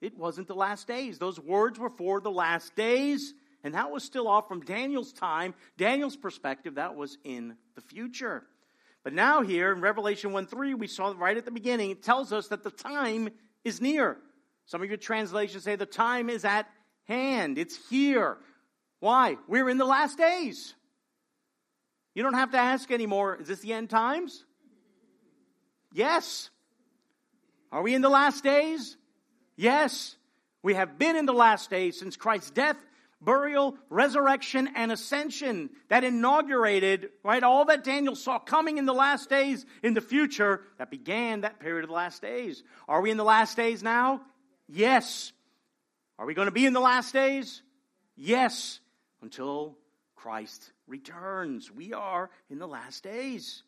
It 0.00 0.18
wasn't 0.18 0.48
the 0.48 0.54
last 0.54 0.86
days. 0.86 1.18
Those 1.18 1.40
words 1.40 1.78
were 1.78 1.90
for 1.90 2.20
the 2.20 2.30
last 2.30 2.74
days. 2.76 3.32
And 3.62 3.74
that 3.74 3.90
was 3.90 4.04
still 4.04 4.28
off 4.28 4.46
from 4.46 4.60
Daniel's 4.60 5.12
time, 5.12 5.54
Daniel's 5.78 6.16
perspective, 6.16 6.74
that 6.74 6.94
was 6.94 7.16
in 7.24 7.56
the 7.74 7.80
future. 7.80 8.44
But 9.02 9.14
now, 9.14 9.40
here 9.40 9.72
in 9.72 9.80
Revelation 9.80 10.32
1 10.32 10.46
3, 10.46 10.74
we 10.74 10.86
saw 10.86 11.14
right 11.16 11.36
at 11.36 11.46
the 11.46 11.50
beginning, 11.50 11.90
it 11.90 12.02
tells 12.02 12.32
us 12.32 12.48
that 12.48 12.62
the 12.62 12.70
time 12.70 13.30
is 13.64 13.80
near. 13.80 14.18
Some 14.66 14.82
of 14.82 14.88
your 14.88 14.98
translations 14.98 15.64
say 15.64 15.76
the 15.76 15.86
time 15.86 16.28
is 16.28 16.44
at 16.44 16.66
hand, 17.04 17.58
it's 17.58 17.78
here. 17.88 18.38
Why? 19.00 19.36
We're 19.48 19.68
in 19.68 19.78
the 19.78 19.84
last 19.84 20.18
days. 20.18 20.74
You 22.14 22.22
don't 22.22 22.34
have 22.34 22.52
to 22.52 22.58
ask 22.58 22.90
anymore, 22.90 23.38
is 23.40 23.48
this 23.48 23.60
the 23.60 23.72
end 23.72 23.90
times? 23.90 24.44
Yes. 25.92 26.50
Are 27.74 27.82
we 27.82 27.92
in 27.92 28.02
the 28.02 28.08
last 28.08 28.44
days? 28.44 28.96
Yes. 29.56 30.14
We 30.62 30.74
have 30.74 30.96
been 30.96 31.16
in 31.16 31.26
the 31.26 31.32
last 31.32 31.70
days 31.70 31.98
since 31.98 32.16
Christ's 32.16 32.52
death, 32.52 32.76
burial, 33.20 33.76
resurrection, 33.90 34.70
and 34.76 34.92
ascension 34.92 35.70
that 35.88 36.04
inaugurated, 36.04 37.08
right, 37.24 37.42
all 37.42 37.64
that 37.64 37.82
Daniel 37.82 38.14
saw 38.14 38.38
coming 38.38 38.78
in 38.78 38.86
the 38.86 38.94
last 38.94 39.28
days 39.28 39.66
in 39.82 39.92
the 39.92 40.00
future 40.00 40.60
that 40.78 40.88
began 40.88 41.40
that 41.40 41.58
period 41.58 41.82
of 41.82 41.88
the 41.88 41.96
last 41.96 42.22
days. 42.22 42.62
Are 42.86 43.00
we 43.00 43.10
in 43.10 43.16
the 43.16 43.24
last 43.24 43.56
days 43.56 43.82
now? 43.82 44.20
Yes. 44.68 45.32
Are 46.16 46.26
we 46.26 46.34
going 46.34 46.46
to 46.46 46.52
be 46.52 46.66
in 46.66 46.74
the 46.74 46.80
last 46.80 47.12
days? 47.12 47.60
Yes. 48.14 48.78
Until 49.20 49.76
Christ 50.14 50.70
returns. 50.86 51.72
We 51.72 51.92
are 51.92 52.30
in 52.48 52.60
the 52.60 52.68
last 52.68 53.02
days. 53.02 53.64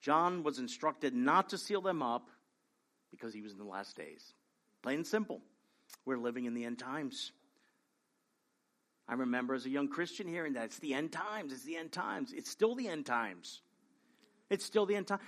John 0.00 0.42
was 0.42 0.58
instructed 0.58 1.14
not 1.14 1.50
to 1.50 1.58
seal 1.58 1.80
them 1.80 2.02
up 2.02 2.30
because 3.10 3.34
he 3.34 3.42
was 3.42 3.52
in 3.52 3.58
the 3.58 3.64
last 3.64 3.96
days. 3.96 4.34
Plain 4.82 4.98
and 4.98 5.06
simple. 5.06 5.40
We're 6.04 6.18
living 6.18 6.44
in 6.44 6.54
the 6.54 6.64
end 6.64 6.78
times. 6.78 7.32
I 9.08 9.14
remember 9.14 9.54
as 9.54 9.64
a 9.64 9.70
young 9.70 9.88
Christian 9.88 10.28
hearing 10.28 10.52
that 10.52 10.66
it's 10.66 10.78
the 10.78 10.92
end 10.92 11.12
times, 11.12 11.52
it's 11.52 11.64
the 11.64 11.76
end 11.76 11.92
times. 11.92 12.32
It's 12.36 12.50
still 12.50 12.74
the 12.74 12.88
end 12.88 13.06
times. 13.06 13.62
It's 14.50 14.64
still 14.64 14.86
the 14.86 14.96
end 14.96 15.06
time. 15.06 15.20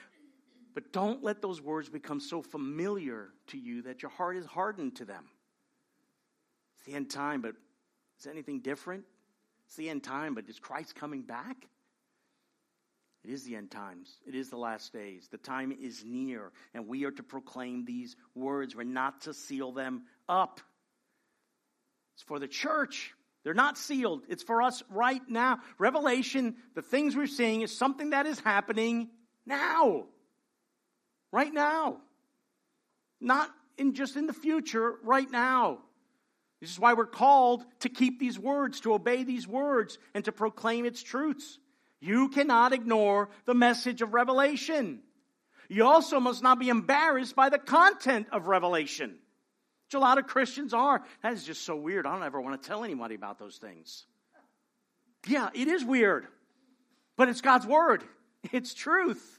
But 0.75 0.93
don't 0.93 1.25
let 1.25 1.43
those 1.43 1.61
words 1.61 1.89
become 1.89 2.21
so 2.21 2.43
familiar 2.43 3.31
to 3.49 3.59
you 3.59 3.83
that 3.83 4.03
your 4.03 4.11
heart 4.11 4.37
is 4.37 4.47
hardened 4.47 4.97
to 4.97 5.05
them. 5.05 5.25
It's 6.77 6.87
the 6.87 6.95
end 6.95 7.11
time, 7.11 7.41
but 7.41 7.55
is 8.19 8.27
anything 8.27 8.61
different? 8.61 9.05
It's 9.67 9.77
the 9.77 9.89
end 9.89 10.05
time, 10.05 10.35
but 10.35 10.49
is 10.49 10.59
Christ 10.59 10.95
coming 10.95 11.23
back? 11.23 11.67
It 13.25 13.31
is 13.31 13.45
the 13.45 13.57
end 13.57 13.71
times. 13.71 14.17
It 14.27 14.35
is 14.35 14.49
the 14.49 14.57
last 14.57 14.93
days. 14.93 15.29
The 15.31 15.39
time 15.39 15.73
is 15.73 16.03
near, 16.05 16.53
and 16.73 16.89
we 16.89 17.05
are 17.05 17.11
to 17.11 17.23
proclaim 17.23 17.85
these 17.85 18.17
words. 18.35 18.75
We're 18.75 18.85
not 18.85 19.23
to 19.23 19.35
seal 19.35 19.73
them 19.73 20.05
up. 20.29 20.61
It's 22.15 22.23
for 22.23 22.39
the 22.39 22.49
church. 22.49 23.13
They're 23.45 23.55
not 23.55 23.79
sealed. 23.79 24.23
It's 24.29 24.43
for 24.43 24.63
us 24.63 24.83
right 24.91 25.23
now. 25.29 25.61
Revelation, 25.79 26.57
the 26.75 26.83
things 26.83 27.15
we're 27.15 27.27
seeing, 27.27 27.63
is 27.63 27.77
something 27.77 28.11
that 28.11 28.27
is 28.27 28.41
happening 28.41 29.11
now. 29.47 30.05
Right 31.33 31.53
now. 31.53 31.99
Not 33.21 33.51
in 33.77 33.95
just 33.95 34.17
in 34.17 34.27
the 34.27 34.33
future, 34.33 34.95
right 35.03 35.31
now. 35.31 35.79
This 36.61 36.71
is 36.71 36.79
why 36.79 36.93
we're 36.93 37.07
called 37.07 37.65
to 37.81 37.89
keep 37.89 38.19
these 38.19 38.39
words, 38.39 38.81
to 38.81 38.93
obey 38.93 39.25
these 39.25 39.49
words, 39.49 39.99
and 40.15 40.25
to 40.27 40.33
proclaim 40.33 40.85
its 40.85 41.03
truths. 41.03 41.59
You 42.01 42.29
cannot 42.29 42.73
ignore 42.73 43.29
the 43.45 43.55
message 43.55 44.03
of 44.03 44.15
Revelation. 44.15 45.01
You 45.69 45.87
also 45.87 46.19
must 46.19 46.43
not 46.43 46.59
be 46.59 46.69
embarrassed 46.69 47.37
by 47.37 47.49
the 47.49 47.59
content 47.59 48.27
of 48.33 48.47
Revelation, 48.47 49.11
which 49.87 49.95
a 49.95 49.99
lot 49.99 50.19
of 50.19 50.27
Christians 50.27 50.75
are. 50.75 51.03
That 51.23 51.35
is 51.35 51.45
just 51.45 51.63
so 51.65 51.77
weird. 51.77 52.07
I 52.07 52.13
don't 52.13 52.25
ever 52.25 52.41
want 52.41 52.61
to 52.61 52.69
tell 52.69 52.83
anybody 52.85 53.15
about 53.15 53.39
those 53.39 53.59
things. 53.59 54.07
Yeah, 55.27 55.51
it 55.55 55.69
is 55.69 55.85
weird, 55.85 56.27
but 57.17 57.29
it's 57.29 57.43
God's 57.43 57.67
Word, 57.67 58.03
it's 58.53 58.73
truth. 58.75 59.39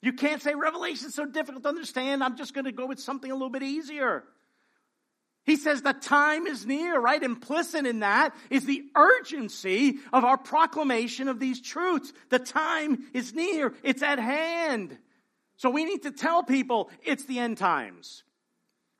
You 0.00 0.12
can't 0.12 0.42
say 0.42 0.54
Revelation 0.54 1.08
is 1.08 1.14
so 1.14 1.26
difficult 1.26 1.62
to 1.62 1.68
understand. 1.68 2.24
I'm 2.24 2.36
just 2.36 2.54
going 2.54 2.64
to 2.64 2.72
go 2.72 2.86
with 2.86 2.98
something 2.98 3.30
a 3.30 3.34
little 3.34 3.50
bit 3.50 3.62
easier. 3.62 4.24
He 5.44 5.56
says 5.56 5.82
the 5.82 5.92
time 5.92 6.46
is 6.46 6.66
near, 6.66 7.00
right? 7.00 7.22
Implicit 7.22 7.84
in 7.84 8.00
that 8.00 8.34
is 8.48 8.64
the 8.64 8.84
urgency 8.94 9.98
of 10.12 10.24
our 10.24 10.38
proclamation 10.38 11.26
of 11.28 11.40
these 11.40 11.60
truths. 11.60 12.12
The 12.28 12.38
time 12.38 13.06
is 13.12 13.34
near. 13.34 13.74
It's 13.82 14.02
at 14.02 14.20
hand. 14.20 14.96
So 15.56 15.68
we 15.70 15.84
need 15.84 16.04
to 16.04 16.12
tell 16.12 16.44
people 16.44 16.90
it's 17.04 17.24
the 17.24 17.40
end 17.40 17.58
times. 17.58 18.22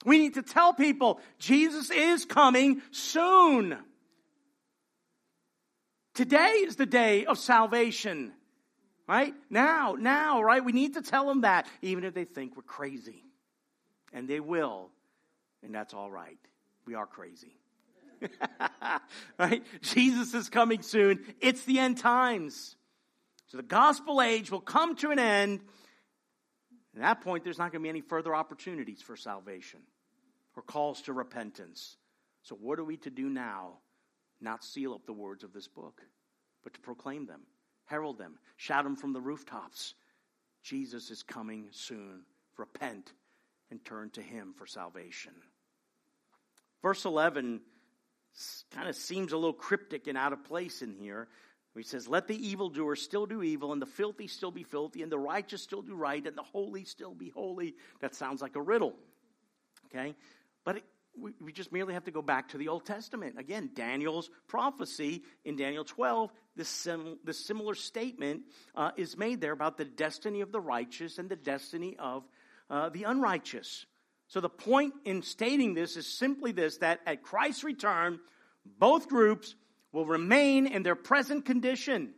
We 0.04 0.18
need 0.18 0.34
to 0.34 0.42
tell 0.42 0.74
people 0.74 1.20
Jesus 1.38 1.90
is 1.90 2.24
coming 2.24 2.82
soon. 2.90 3.76
Today 6.14 6.64
is 6.66 6.76
the 6.76 6.86
day 6.86 7.24
of 7.24 7.38
salvation. 7.38 8.32
Right? 9.08 9.34
Now, 9.50 9.96
now, 9.98 10.42
right? 10.42 10.64
We 10.64 10.72
need 10.72 10.94
to 10.94 11.02
tell 11.02 11.26
them 11.26 11.42
that, 11.42 11.66
even 11.82 12.04
if 12.04 12.14
they 12.14 12.24
think 12.24 12.56
we're 12.56 12.62
crazy. 12.62 13.24
And 14.12 14.28
they 14.28 14.40
will 14.40 14.91
and 15.62 15.74
that's 15.74 15.94
all 15.94 16.10
right. 16.10 16.38
We 16.86 16.94
are 16.94 17.06
crazy. 17.06 17.56
right? 19.38 19.62
Jesus 19.80 20.34
is 20.34 20.48
coming 20.48 20.82
soon. 20.82 21.24
It's 21.40 21.64
the 21.64 21.78
end 21.78 21.98
times. 21.98 22.76
So 23.48 23.56
the 23.56 23.62
gospel 23.62 24.22
age 24.22 24.50
will 24.50 24.60
come 24.60 24.96
to 24.96 25.10
an 25.10 25.18
end. 25.18 25.60
At 26.94 27.02
that 27.02 27.20
point, 27.22 27.44
there's 27.44 27.58
not 27.58 27.72
going 27.72 27.80
to 27.80 27.84
be 27.84 27.88
any 27.88 28.00
further 28.00 28.34
opportunities 28.34 29.00
for 29.00 29.16
salvation 29.16 29.80
or 30.56 30.62
calls 30.62 31.02
to 31.02 31.12
repentance. 31.12 31.96
So, 32.42 32.56
what 32.56 32.78
are 32.78 32.84
we 32.84 32.96
to 32.98 33.10
do 33.10 33.28
now? 33.28 33.78
Not 34.40 34.64
seal 34.64 34.92
up 34.92 35.06
the 35.06 35.12
words 35.12 35.44
of 35.44 35.52
this 35.52 35.68
book, 35.68 36.02
but 36.64 36.74
to 36.74 36.80
proclaim 36.80 37.26
them, 37.26 37.42
herald 37.84 38.18
them, 38.18 38.38
shout 38.56 38.84
them 38.84 38.96
from 38.96 39.12
the 39.12 39.20
rooftops. 39.20 39.94
Jesus 40.62 41.10
is 41.10 41.22
coming 41.22 41.68
soon. 41.70 42.22
Repent 42.56 43.12
and 43.70 43.82
turn 43.84 44.10
to 44.10 44.22
Him 44.22 44.52
for 44.56 44.66
salvation. 44.66 45.32
Verse 46.82 47.04
11 47.04 47.60
kind 48.74 48.88
of 48.88 48.96
seems 48.96 49.32
a 49.32 49.36
little 49.36 49.52
cryptic 49.52 50.06
and 50.06 50.18
out 50.18 50.32
of 50.32 50.44
place 50.44 50.82
in 50.82 50.94
here. 50.94 51.28
He 51.76 51.82
says, 51.82 52.06
Let 52.06 52.28
the 52.28 52.48
evildoer 52.48 52.96
still 52.96 53.24
do 53.24 53.42
evil, 53.42 53.72
and 53.72 53.80
the 53.80 53.86
filthy 53.86 54.26
still 54.26 54.50
be 54.50 54.62
filthy, 54.62 55.02
and 55.02 55.10
the 55.10 55.18
righteous 55.18 55.62
still 55.62 55.82
do 55.82 55.94
right, 55.94 56.24
and 56.26 56.36
the 56.36 56.42
holy 56.42 56.84
still 56.84 57.14
be 57.14 57.30
holy. 57.30 57.74
That 58.00 58.14
sounds 58.14 58.42
like 58.42 58.56
a 58.56 58.60
riddle. 58.60 58.94
Okay? 59.86 60.14
But 60.64 60.78
it, 60.78 60.84
we, 61.18 61.32
we, 61.40 61.52
just 61.52 61.72
merely 61.72 61.94
have 61.94 62.04
to 62.04 62.10
go 62.10 62.22
back 62.22 62.48
to 62.50 62.58
the 62.58 62.68
Old 62.68 62.84
Testament. 62.86 63.38
Again, 63.38 63.70
Daniel's 63.74 64.30
prophecy 64.48 65.22
in 65.44 65.56
Daniel 65.56 65.84
12, 65.84 66.30
this, 66.56 66.68
sim, 66.68 67.18
this 67.24 67.44
similar 67.44 67.74
statement 67.74 68.42
uh, 68.74 68.92
is 68.96 69.16
made 69.16 69.40
there 69.40 69.52
about 69.52 69.76
the 69.76 69.84
destiny 69.84 70.40
of 70.40 70.52
the 70.52 70.60
righteous 70.60 71.18
and 71.18 71.28
the 71.28 71.36
destiny 71.36 71.96
of 71.98 72.24
uh, 72.70 72.88
the 72.90 73.04
unrighteous. 73.04 73.86
So 74.32 74.40
the 74.40 74.48
point 74.48 74.94
in 75.04 75.20
stating 75.20 75.74
this 75.74 75.98
is 75.98 76.06
simply 76.06 76.52
this 76.52 76.78
that 76.78 77.00
at 77.04 77.22
Christ's 77.22 77.64
return, 77.64 78.18
both 78.78 79.06
groups 79.06 79.54
will 79.92 80.06
remain 80.06 80.66
in 80.66 80.82
their 80.82 80.94
present 80.94 81.44
condition. 81.44 82.14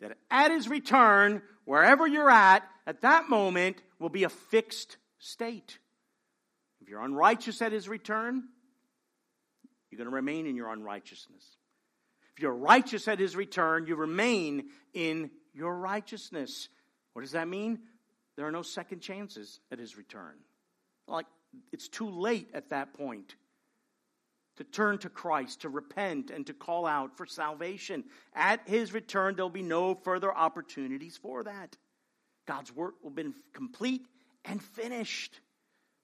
That 0.00 0.16
at 0.30 0.50
his 0.52 0.70
return, 0.70 1.42
wherever 1.66 2.06
you're 2.06 2.30
at, 2.30 2.62
at 2.86 3.02
that 3.02 3.28
moment 3.28 3.82
will 3.98 4.08
be 4.08 4.24
a 4.24 4.30
fixed 4.30 4.96
state. 5.18 5.78
If 6.80 6.88
you're 6.88 7.04
unrighteous 7.04 7.60
at 7.60 7.72
his 7.72 7.90
return, 7.90 8.44
you're 9.90 9.98
going 9.98 10.08
to 10.08 10.16
remain 10.16 10.46
in 10.46 10.56
your 10.56 10.72
unrighteousness. 10.72 11.44
If 12.34 12.42
you're 12.42 12.56
righteous 12.56 13.06
at 13.06 13.18
his 13.18 13.36
return, 13.36 13.86
you 13.86 13.96
remain 13.96 14.70
in 14.94 15.30
your 15.52 15.76
righteousness. 15.76 16.70
What 17.12 17.20
does 17.20 17.32
that 17.32 17.48
mean? 17.48 17.80
There 18.36 18.46
are 18.46 18.50
no 18.50 18.62
second 18.62 19.00
chances 19.00 19.60
at 19.70 19.78
his 19.78 19.98
return. 19.98 20.36
Like, 21.08 21.26
it's 21.72 21.88
too 21.88 22.08
late 22.08 22.48
at 22.54 22.70
that 22.70 22.94
point 22.94 23.34
to 24.56 24.64
turn 24.64 24.98
to 24.98 25.08
Christ, 25.08 25.62
to 25.62 25.68
repent, 25.68 26.30
and 26.30 26.46
to 26.46 26.54
call 26.54 26.86
out 26.86 27.16
for 27.16 27.26
salvation. 27.26 28.04
At 28.34 28.68
his 28.68 28.92
return, 28.92 29.34
there'll 29.34 29.50
be 29.50 29.62
no 29.62 29.94
further 29.94 30.32
opportunities 30.34 31.16
for 31.16 31.44
that. 31.44 31.76
God's 32.46 32.74
work 32.74 32.94
will 33.02 33.10
be 33.10 33.32
complete 33.52 34.02
and 34.44 34.62
finished. 34.62 35.40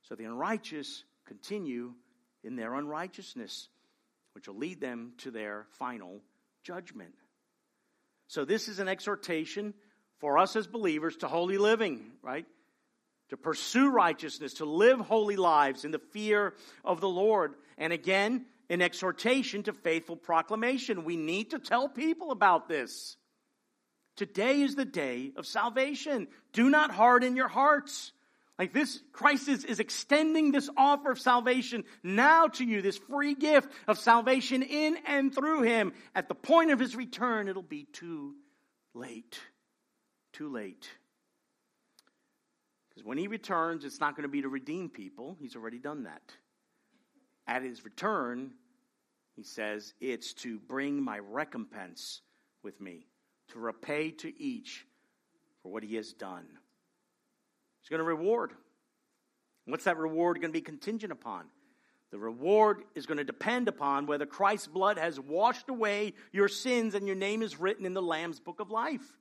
So 0.02 0.14
the 0.14 0.24
unrighteous 0.24 1.04
continue 1.26 1.94
in 2.42 2.56
their 2.56 2.74
unrighteousness, 2.74 3.68
which 4.34 4.48
will 4.48 4.56
lead 4.56 4.80
them 4.80 5.12
to 5.18 5.30
their 5.30 5.66
final 5.78 6.20
judgment. 6.64 7.14
So 8.26 8.44
this 8.44 8.68
is 8.68 8.78
an 8.78 8.88
exhortation 8.88 9.74
for 10.18 10.38
us 10.38 10.56
as 10.56 10.66
believers 10.66 11.16
to 11.18 11.28
holy 11.28 11.58
living, 11.58 12.12
right? 12.22 12.46
To 13.30 13.36
pursue 13.36 13.90
righteousness, 13.90 14.54
to 14.54 14.64
live 14.64 15.00
holy 15.00 15.36
lives 15.36 15.84
in 15.84 15.92
the 15.92 16.00
fear 16.12 16.54
of 16.84 17.00
the 17.00 17.08
Lord. 17.08 17.54
And 17.78 17.92
again, 17.92 18.44
an 18.68 18.82
exhortation 18.82 19.62
to 19.64 19.72
faithful 19.72 20.16
proclamation. 20.16 21.04
We 21.04 21.16
need 21.16 21.50
to 21.50 21.58
tell 21.58 21.88
people 21.88 22.32
about 22.32 22.68
this. 22.68 23.16
Today 24.16 24.60
is 24.60 24.74
the 24.74 24.84
day 24.84 25.32
of 25.36 25.46
salvation. 25.46 26.28
Do 26.52 26.68
not 26.70 26.90
harden 26.90 27.36
your 27.36 27.48
hearts. 27.48 28.12
Like 28.58 28.74
this, 28.74 29.00
Christ 29.12 29.48
is, 29.48 29.64
is 29.64 29.80
extending 29.80 30.52
this 30.52 30.68
offer 30.76 31.12
of 31.12 31.18
salvation 31.18 31.84
now 32.02 32.48
to 32.48 32.64
you, 32.64 32.82
this 32.82 32.98
free 32.98 33.34
gift 33.34 33.72
of 33.88 33.98
salvation 33.98 34.62
in 34.62 34.98
and 35.06 35.34
through 35.34 35.62
Him. 35.62 35.94
At 36.14 36.28
the 36.28 36.34
point 36.34 36.70
of 36.70 36.78
His 36.78 36.94
return, 36.94 37.48
it'll 37.48 37.62
be 37.62 37.84
too 37.84 38.34
late. 38.92 39.40
Too 40.32 40.50
late. 40.50 40.90
Because 43.00 43.08
when 43.08 43.16
He 43.16 43.28
returns, 43.28 43.86
it's 43.86 43.98
not 43.98 44.14
going 44.14 44.24
to 44.24 44.28
be 44.28 44.42
to 44.42 44.50
redeem 44.50 44.90
people, 44.90 45.34
He's 45.40 45.56
already 45.56 45.78
done 45.78 46.02
that. 46.02 46.20
At 47.46 47.62
His 47.62 47.82
return, 47.82 48.50
He 49.36 49.42
says, 49.42 49.94
it's 50.02 50.34
to 50.34 50.58
bring 50.58 51.02
my 51.02 51.18
recompense 51.18 52.20
with 52.62 52.78
me, 52.78 53.06
to 53.52 53.58
repay 53.58 54.10
to 54.10 54.42
each 54.42 54.84
for 55.62 55.72
what 55.72 55.82
He 55.82 55.94
has 55.94 56.12
done. 56.12 56.44
He's 57.80 57.88
going 57.88 58.00
to 58.00 58.04
reward. 58.04 58.52
What's 59.64 59.84
that 59.84 59.96
reward 59.96 60.38
going 60.42 60.52
to 60.52 60.58
be 60.58 60.60
contingent 60.60 61.10
upon? 61.10 61.46
The 62.10 62.18
reward 62.18 62.82
is 62.94 63.06
going 63.06 63.16
to 63.16 63.24
depend 63.24 63.68
upon 63.68 64.04
whether 64.04 64.26
Christ's 64.26 64.66
blood 64.66 64.98
has 64.98 65.18
washed 65.18 65.70
away 65.70 66.12
your 66.32 66.48
sins 66.48 66.94
and 66.94 67.06
your 67.06 67.16
name 67.16 67.40
is 67.40 67.58
written 67.58 67.86
in 67.86 67.94
the 67.94 68.02
Lamb's 68.02 68.40
book 68.40 68.60
of 68.60 68.70
life. 68.70 69.16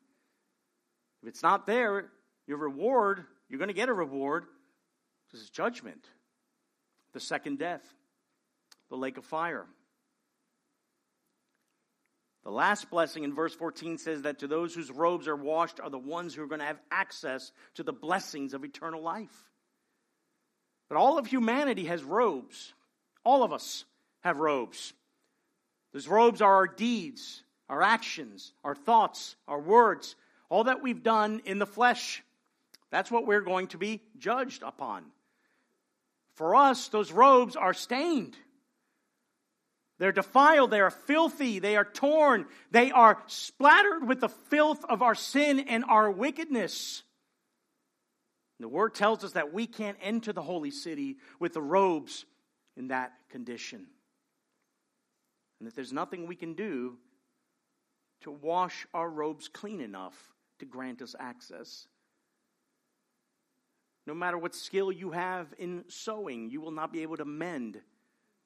If 1.22 1.30
it's 1.30 1.44
not 1.44 1.66
there, 1.66 2.10
your 2.46 2.58
reward, 2.58 3.24
you're 3.50 3.60
going 3.60 3.70
to 3.70 3.74
get 3.74 3.90
a 3.90 3.94
reward. 3.94 4.46
This 5.32 5.42
is 5.42 5.50
judgment, 5.50 6.06
the 7.14 7.20
second 7.20 7.60
death, 7.60 7.84
the 8.90 8.98
lake 8.98 9.18
of 9.18 9.26
fire. 9.26 9.66
The 12.44 12.52
last 12.52 12.90
blessing 12.90 13.24
in 13.24 13.36
verse 13.36 13.54
14 13.54 13.98
says 13.98 14.24
that 14.24 14.40
to 14.40 14.48
those 14.48 14.74
whose 14.74 14.90
robes 14.90 15.28
are 15.28 15.36
washed 15.36 15.80
are 15.80 15.90
the 15.90 16.00
ones 16.00 16.34
who 16.34 16.42
are 16.42 16.48
going 16.48 16.62
to 16.62 16.66
have 16.66 16.80
access 16.90 17.52
to 17.76 17.84
the 17.84 17.94
blessings 17.94 18.54
of 18.54 18.64
eternal 18.64 19.02
life. 19.02 19.50
But 20.88 20.98
all 20.98 21.20
of 21.20 21.28
humanity 21.28 21.86
has 21.86 22.04
robes. 22.04 22.74
All 23.24 23.44
of 23.44 23.54
us 23.54 23.86
have 24.22 24.40
robes. 24.40 24.94
Those 25.94 26.08
robes 26.08 26.42
are 26.42 26.56
our 26.56 26.68
deeds, 26.68 27.44
our 27.68 27.82
actions, 27.82 28.54
our 28.64 28.76
thoughts, 28.76 29.36
our 29.48 29.60
words, 29.60 30.16
all 30.50 30.64
that 30.64 30.82
we've 30.82 31.04
done 31.04 31.42
in 31.46 31.60
the 31.60 31.68
flesh. 31.68 32.24
That's 32.92 33.12
what 33.12 33.28
we're 33.28 33.42
going 33.42 33.68
to 33.68 33.78
be 33.78 34.02
judged 34.18 34.64
upon. 34.64 35.06
For 36.36 36.56
us, 36.56 36.88
those 36.88 37.12
robes 37.12 37.56
are 37.56 37.74
stained. 37.74 38.36
They're 40.00 40.14
defiled. 40.14 40.72
They 40.72 40.80
are 40.80 40.90
filthy. 40.90 41.60
They 41.60 41.76
are 41.76 41.84
torn. 41.84 42.46
They 42.72 42.92
are 42.92 43.22
splattered 43.28 44.08
with 44.08 44.22
the 44.22 44.30
filth 44.30 44.84
of 44.88 45.02
our 45.02 45.16
sin 45.16 45.60
and 45.60 45.84
our 45.84 46.10
wickedness. 46.10 47.04
The 48.62 48.70
word 48.70 48.96
tells 48.96 49.24
us 49.24 49.34
that 49.34 49.54
we 49.54 49.68
can't 49.68 49.98
enter 50.02 50.34
the 50.34 50.42
holy 50.42 50.72
city 50.72 51.18
with 51.40 51.54
the 51.54 51.62
robes 51.62 52.26
in 52.78 52.88
that 52.88 53.12
condition. 53.30 53.88
And 55.60 55.68
that 55.68 55.76
there's 55.76 55.94
nothing 55.94 56.28
we 56.28 56.36
can 56.36 56.54
do 56.54 56.98
to 58.22 58.32
wash 58.32 58.88
our 58.94 59.10
robes 59.10 59.50
clean 59.50 59.82
enough 59.82 60.16
to 60.60 60.66
grant 60.66 61.02
us 61.02 61.16
access. 61.20 61.88
No 64.10 64.16
matter 64.16 64.40
what 64.40 64.56
skill 64.56 64.92
you 64.92 65.12
have 65.12 65.54
in 65.60 65.84
sewing, 65.88 66.50
you 66.50 66.62
will 66.62 66.72
not 66.72 66.92
be 66.92 67.04
able 67.04 67.18
to 67.18 67.26
mend 67.26 67.80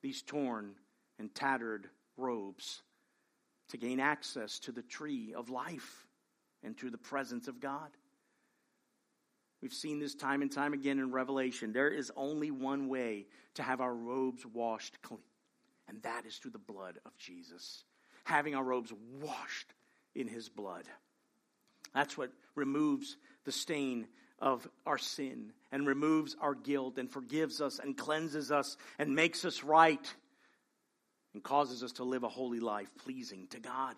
these 0.01 0.21
torn 0.21 0.75
and 1.17 1.33
tattered 1.33 1.87
robes 2.17 2.81
to 3.69 3.77
gain 3.77 4.01
access 4.01 4.59
to 4.59 4.73
the 4.73 4.81
tree 4.81 5.33
of 5.33 5.49
life 5.49 6.05
and 6.63 6.77
to 6.79 6.89
the 6.89 6.97
presence 6.97 7.47
of 7.47 7.61
God. 7.61 7.87
We've 9.61 9.71
seen 9.71 9.99
this 9.99 10.15
time 10.15 10.41
and 10.41 10.51
time 10.51 10.73
again 10.73 10.99
in 10.99 11.13
Revelation. 11.13 11.71
There 11.71 11.87
is 11.87 12.11
only 12.17 12.51
one 12.51 12.89
way 12.89 13.27
to 13.53 13.63
have 13.63 13.79
our 13.79 13.95
robes 13.95 14.45
washed 14.45 15.01
clean, 15.01 15.21
and 15.87 16.01
that 16.01 16.25
is 16.25 16.35
through 16.35 16.51
the 16.51 16.59
blood 16.59 16.99
of 17.05 17.17
Jesus. 17.17 17.85
Having 18.25 18.55
our 18.55 18.65
robes 18.65 18.91
washed 19.21 19.73
in 20.13 20.27
his 20.27 20.49
blood. 20.49 20.83
That's 21.95 22.17
what 22.17 22.33
removes 22.53 23.15
the 23.45 23.53
stain 23.53 24.07
of 24.43 24.67
our 24.85 24.97
sin 24.97 25.53
and 25.71 25.87
removes 25.87 26.35
our 26.41 26.53
guilt 26.53 26.97
and 26.97 27.09
forgives 27.09 27.61
us 27.61 27.79
and 27.79 27.97
cleanses 27.97 28.51
us 28.51 28.75
and 28.99 29.15
makes 29.15 29.45
us 29.45 29.63
right 29.63 30.13
and 31.33 31.41
causes 31.41 31.81
us 31.81 31.93
to 31.93 32.03
live 32.03 32.23
a 32.23 32.29
holy 32.29 32.59
life 32.59 32.89
pleasing 33.03 33.47
to 33.47 33.59
God. 33.59 33.95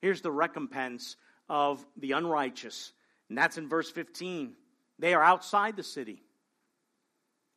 Here's 0.00 0.20
the 0.20 0.32
recompense 0.32 1.16
of 1.48 1.86
the 1.96 2.12
unrighteous, 2.12 2.92
and 3.28 3.38
that's 3.38 3.56
in 3.56 3.68
verse 3.68 3.88
15. 3.88 4.54
They 4.98 5.14
are 5.14 5.22
outside 5.22 5.76
the 5.76 5.84
city, 5.84 6.20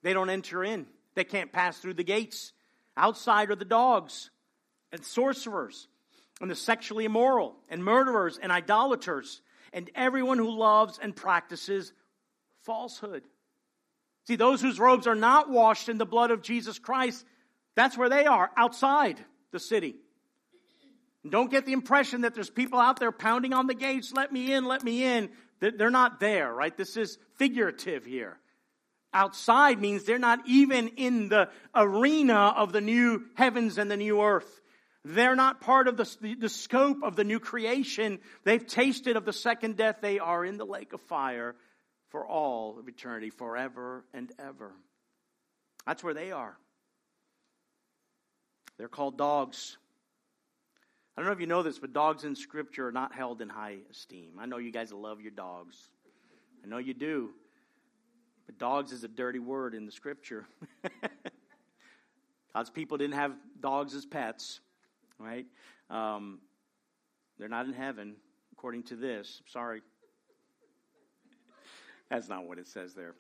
they 0.04 0.14
don't 0.14 0.30
enter 0.30 0.64
in, 0.64 0.86
they 1.16 1.24
can't 1.24 1.52
pass 1.52 1.80
through 1.80 1.96
the 1.96 2.04
gates. 2.04 2.54
Outside 2.98 3.50
are 3.50 3.56
the 3.56 3.66
dogs 3.66 4.30
and 4.94 5.04
sorcerers 5.04 5.88
and 6.40 6.50
the 6.50 6.56
sexually 6.56 7.04
immoral 7.04 7.56
and 7.68 7.84
murderers 7.84 8.38
and 8.42 8.54
idolaters 8.54 9.42
and 9.74 9.90
everyone 9.96 10.38
who 10.38 10.50
loves 10.50 11.00
and 11.02 11.16
practices 11.16 11.94
falsehood. 12.64 13.24
See, 14.28 14.36
those 14.36 14.62
whose 14.62 14.80
robes 14.80 15.08
are 15.08 15.16
not 15.16 15.50
washed 15.50 15.88
in 15.88 15.98
the 15.98 16.06
blood 16.06 16.32
of 16.32 16.42
Jesus 16.42 16.80
Christ 16.80 17.26
that's 17.76 17.98
where 17.98 18.10
they 18.10 18.26
are, 18.26 18.50
outside 18.58 19.24
the 19.52 19.60
city. 19.60 19.96
And 21.24 21.32
don't 21.32 21.52
get 21.52 21.66
the 21.66 21.74
impression 21.74 22.22
that 22.22 22.34
there's 22.34 22.50
people 22.50 22.80
out 22.80 23.00
there 23.00 23.12
pounding 23.12 23.54
on 23.54 23.68
the 23.68 23.74
gates, 23.74 24.14
let 24.14 24.32
me 24.32 24.54
in, 24.54 24.66
let 24.66 24.84
me 24.84 25.04
in. 25.04 25.30
They're 25.60 25.90
not 25.90 26.20
there, 26.20 26.54
right? 26.54 26.76
This 26.76 26.98
is 26.98 27.18
figurative 27.36 28.06
here. 28.06 28.38
Outside 29.14 29.80
means 29.80 30.04
they're 30.04 30.20
not 30.20 30.40
even 30.46 30.90
in 30.90 31.30
the 31.30 31.50
arena 31.74 32.54
of 32.56 32.74
the 32.74 32.82
new 32.82 33.24
heavens 33.36 33.78
and 33.78 33.90
the 33.90 33.98
new 33.98 34.22
earth. 34.22 34.62
They're 35.08 35.36
not 35.36 35.62
part 35.62 35.88
of 35.88 35.98
the, 35.98 36.36
the 36.40 36.50
scope 36.50 37.04
of 37.04 37.16
the 37.16 37.24
new 37.24 37.40
creation. 37.40 38.18
They've 38.44 38.66
tasted 38.66 39.18
of 39.18 39.24
the 39.24 39.34
second 39.34 39.78
death. 39.78 39.98
They 40.02 40.18
are 40.18 40.44
in 40.44 40.58
the 40.58 40.66
lake 40.66 40.94
of 40.94 41.02
fire 41.02 41.56
for 42.10 42.26
all 42.26 42.80
of 42.80 42.88
eternity, 42.88 43.30
forever 43.30 44.04
and 44.16 44.32
ever. 44.40 44.74
That's 45.86 46.04
where 46.04 46.16
they 46.16 46.32
are. 46.32 46.58
They're 48.80 48.88
called 48.88 49.16
dogs. 49.16 49.78
I 51.16 51.22
don't 51.22 51.28
know 51.28 51.34
if 51.34 51.40
you 51.40 51.46
know 51.46 51.62
this, 51.62 51.78
but 51.78 51.94
dogs 51.94 52.24
in 52.24 52.36
Scripture 52.36 52.88
are 52.88 52.92
not 52.92 53.14
held 53.14 53.44
in 53.44 53.50
high 53.50 53.78
esteem. 53.92 54.40
I 54.40 54.48
know 54.48 54.58
you 54.58 54.72
guys 54.72 54.92
love 54.92 55.22
your 55.22 55.32
dogs. 55.32 55.78
I 56.64 56.68
know 56.68 56.80
you 56.80 56.96
do. 56.96 57.30
But 58.48 58.58
dogs 58.58 58.92
is 58.92 59.04
a 59.04 59.08
dirty 59.08 59.40
word 59.40 59.76
in 59.76 59.86
the 59.86 59.92
Scripture. 59.92 60.48
God's 62.56 62.72
people 62.72 62.98
didn't 62.98 63.16
have 63.16 63.34
dogs 63.62 63.94
as 63.94 64.04
pets, 64.06 64.62
right? 65.20 65.46
Um, 65.90 66.40
they're 67.38 67.50
not 67.50 67.66
in 67.66 67.74
heaven, 67.74 68.16
according 68.54 68.84
to 68.84 68.96
this. 68.96 69.42
Sorry. 69.48 69.82
That's 72.10 72.30
not 72.30 72.46
what 72.46 72.60
it 72.60 72.68
says 72.68 72.94
there. 72.94 73.16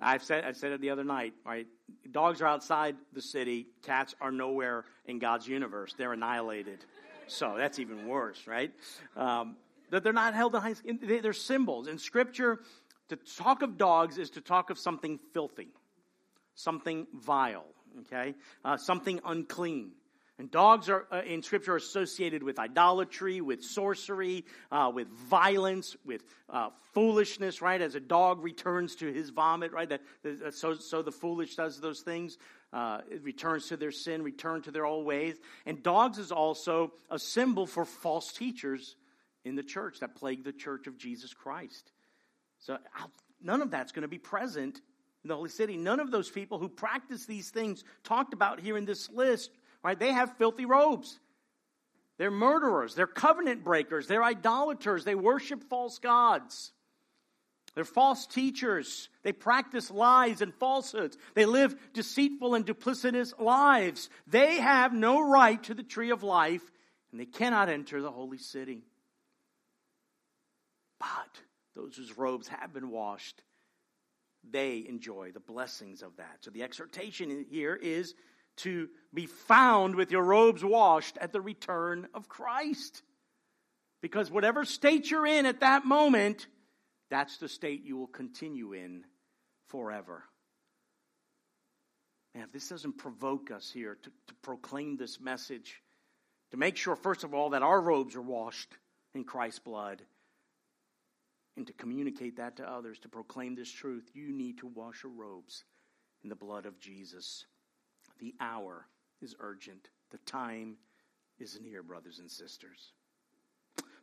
I 0.00 0.18
said 0.18 0.44
I 0.44 0.52
said 0.52 0.72
it 0.72 0.80
the 0.80 0.90
other 0.90 1.04
night, 1.04 1.32
right? 1.44 1.66
Dogs 2.12 2.40
are 2.42 2.46
outside 2.46 2.96
the 3.12 3.22
city, 3.22 3.66
cats 3.82 4.14
are 4.20 4.30
nowhere 4.30 4.84
in 5.06 5.18
God's 5.18 5.48
universe. 5.48 5.94
They're 5.96 6.12
annihilated. 6.12 6.84
So 7.26 7.54
that's 7.56 7.78
even 7.78 8.06
worse, 8.06 8.46
right? 8.46 8.72
Um, 9.16 9.56
that 9.90 10.04
they're 10.04 10.12
not 10.12 10.34
held 10.34 10.54
in 10.54 10.60
high 10.60 10.74
they're 11.02 11.32
symbols. 11.32 11.88
In 11.88 11.98
scripture, 11.98 12.60
to 13.08 13.16
talk 13.16 13.62
of 13.62 13.78
dogs 13.78 14.18
is 14.18 14.30
to 14.30 14.40
talk 14.40 14.70
of 14.70 14.78
something 14.78 15.18
filthy, 15.32 15.68
something 16.54 17.06
vile, 17.14 17.66
okay? 18.00 18.34
Uh, 18.64 18.76
something 18.76 19.20
unclean. 19.24 19.92
And 20.38 20.50
dogs 20.50 20.90
are 20.90 21.06
uh, 21.10 21.22
in 21.22 21.42
Scripture 21.42 21.76
associated 21.76 22.42
with 22.42 22.58
idolatry, 22.58 23.40
with 23.40 23.64
sorcery, 23.64 24.44
uh, 24.70 24.92
with 24.94 25.08
violence, 25.08 25.96
with 26.04 26.22
uh, 26.50 26.68
foolishness. 26.92 27.62
Right, 27.62 27.80
as 27.80 27.94
a 27.94 28.00
dog 28.00 28.44
returns 28.44 28.96
to 28.96 29.10
his 29.10 29.30
vomit. 29.30 29.72
Right, 29.72 29.88
that, 29.88 30.02
that, 30.22 30.54
so 30.54 30.74
so 30.74 31.00
the 31.00 31.12
foolish 31.12 31.56
does 31.56 31.80
those 31.80 32.00
things. 32.00 32.36
Uh, 32.70 33.00
it 33.10 33.22
returns 33.24 33.68
to 33.68 33.78
their 33.78 33.92
sin, 33.92 34.22
return 34.22 34.60
to 34.62 34.70
their 34.70 34.84
old 34.84 35.06
ways. 35.06 35.36
And 35.64 35.82
dogs 35.82 36.18
is 36.18 36.32
also 36.32 36.92
a 37.10 37.18
symbol 37.18 37.66
for 37.66 37.86
false 37.86 38.30
teachers 38.32 38.96
in 39.46 39.54
the 39.54 39.62
church 39.62 40.00
that 40.00 40.16
plague 40.16 40.44
the 40.44 40.52
church 40.52 40.86
of 40.86 40.98
Jesus 40.98 41.32
Christ. 41.32 41.92
So 42.58 42.76
none 43.42 43.62
of 43.62 43.70
that's 43.70 43.92
going 43.92 44.02
to 44.02 44.08
be 44.08 44.18
present 44.18 44.82
in 45.26 45.28
the 45.28 45.36
Holy 45.36 45.50
City. 45.50 45.76
None 45.76 46.00
of 46.00 46.10
those 46.10 46.30
people 46.30 46.58
who 46.58 46.68
practice 46.68 47.26
these 47.26 47.50
things 47.50 47.84
talked 48.04 48.32
about 48.32 48.60
here 48.60 48.76
in 48.76 48.84
this 48.84 49.10
list 49.10 49.50
right? 49.86 50.00
They 50.00 50.10
have 50.10 50.36
filthy 50.36 50.64
robes. 50.64 51.20
They're 52.18 52.32
murderers. 52.32 52.96
They're 52.96 53.06
covenant 53.06 53.62
breakers. 53.62 54.08
They're 54.08 54.24
idolaters. 54.24 55.04
They 55.04 55.14
worship 55.14 55.62
false 55.70 56.00
gods. 56.00 56.72
They're 57.76 57.84
false 57.84 58.26
teachers. 58.26 59.08
They 59.22 59.30
practice 59.30 59.88
lies 59.88 60.40
and 60.40 60.52
falsehoods. 60.54 61.16
They 61.34 61.46
live 61.46 61.76
deceitful 61.92 62.56
and 62.56 62.66
duplicitous 62.66 63.38
lives. 63.38 64.10
They 64.26 64.56
have 64.56 64.92
no 64.92 65.20
right 65.20 65.62
to 65.64 65.74
the 65.74 65.84
tree 65.84 66.10
of 66.10 66.24
life, 66.24 66.62
and 67.12 67.20
they 67.20 67.26
cannot 67.26 67.68
enter 67.68 68.02
the 68.02 68.10
holy 68.10 68.38
city. 68.38 68.82
But 70.98 71.30
those 71.76 71.94
whose 71.96 72.18
robes 72.18 72.48
have 72.48 72.74
been 72.74 72.90
washed, 72.90 73.40
they 74.50 74.84
enjoy 74.88 75.32
the 75.32 75.40
blessings 75.40 76.02
of 76.02 76.16
that. 76.16 76.38
So 76.40 76.50
the 76.50 76.62
exhortation 76.62 77.46
here 77.50 77.74
is 77.74 78.14
to 78.58 78.88
be 79.12 79.26
found 79.26 79.94
with 79.94 80.10
your 80.10 80.22
robes 80.22 80.64
washed 80.64 81.18
at 81.18 81.32
the 81.32 81.40
return 81.40 82.08
of 82.14 82.28
Christ. 82.28 83.02
Because 84.00 84.30
whatever 84.30 84.64
state 84.64 85.10
you're 85.10 85.26
in 85.26 85.46
at 85.46 85.60
that 85.60 85.84
moment, 85.84 86.46
that's 87.10 87.38
the 87.38 87.48
state 87.48 87.84
you 87.84 87.96
will 87.96 88.06
continue 88.06 88.72
in 88.72 89.04
forever. 89.68 90.24
And 92.34 92.44
if 92.44 92.52
this 92.52 92.68
doesn't 92.68 92.98
provoke 92.98 93.50
us 93.50 93.70
here 93.70 93.96
to, 94.02 94.10
to 94.10 94.34
proclaim 94.42 94.96
this 94.96 95.20
message, 95.20 95.82
to 96.50 96.56
make 96.56 96.76
sure, 96.76 96.94
first 96.94 97.24
of 97.24 97.34
all, 97.34 97.50
that 97.50 97.62
our 97.62 97.80
robes 97.80 98.14
are 98.14 98.22
washed 98.22 98.72
in 99.14 99.24
Christ's 99.24 99.60
blood, 99.60 100.02
and 101.56 101.66
to 101.66 101.72
communicate 101.72 102.36
that 102.36 102.56
to 102.56 102.70
others, 102.70 102.98
to 103.00 103.08
proclaim 103.08 103.54
this 103.54 103.70
truth, 103.70 104.10
you 104.14 104.30
need 104.30 104.58
to 104.58 104.66
wash 104.66 105.02
your 105.02 105.12
robes 105.12 105.64
in 106.22 106.28
the 106.28 106.36
blood 106.36 106.66
of 106.66 106.78
Jesus. 106.78 107.46
The 108.18 108.34
hour 108.40 108.86
is 109.22 109.34
urgent. 109.40 109.88
The 110.10 110.18
time 110.18 110.76
is 111.38 111.58
near, 111.60 111.82
brothers 111.82 112.18
and 112.18 112.30
sisters. 112.30 112.92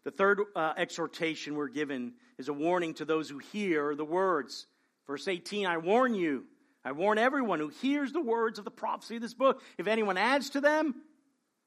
The 0.04 0.12
third 0.12 0.42
uh, 0.56 0.74
exhortation 0.76 1.56
we're 1.56 1.70
given 1.70 2.14
is 2.38 2.50
a 2.50 2.54
warning 2.54 2.94
to 2.96 3.06
those 3.06 3.30
who 3.30 3.38
hear 3.38 3.96
the 3.96 4.06
words. 4.06 4.68
Verse 5.08 5.28
18 5.28 5.66
I 5.66 5.78
warn 5.78 6.14
you, 6.16 6.46
I 6.84 6.92
warn 6.92 7.18
everyone 7.18 7.60
who 7.60 7.70
hears 7.70 8.12
the 8.12 8.22
words 8.22 8.60
of 8.60 8.66
the 8.66 8.72
prophecy 8.72 9.16
of 9.16 9.22
this 9.22 9.34
book. 9.34 9.62
If 9.78 9.88
anyone 9.88 10.18
adds 10.18 10.50
to 10.52 10.62
them, 10.62 10.96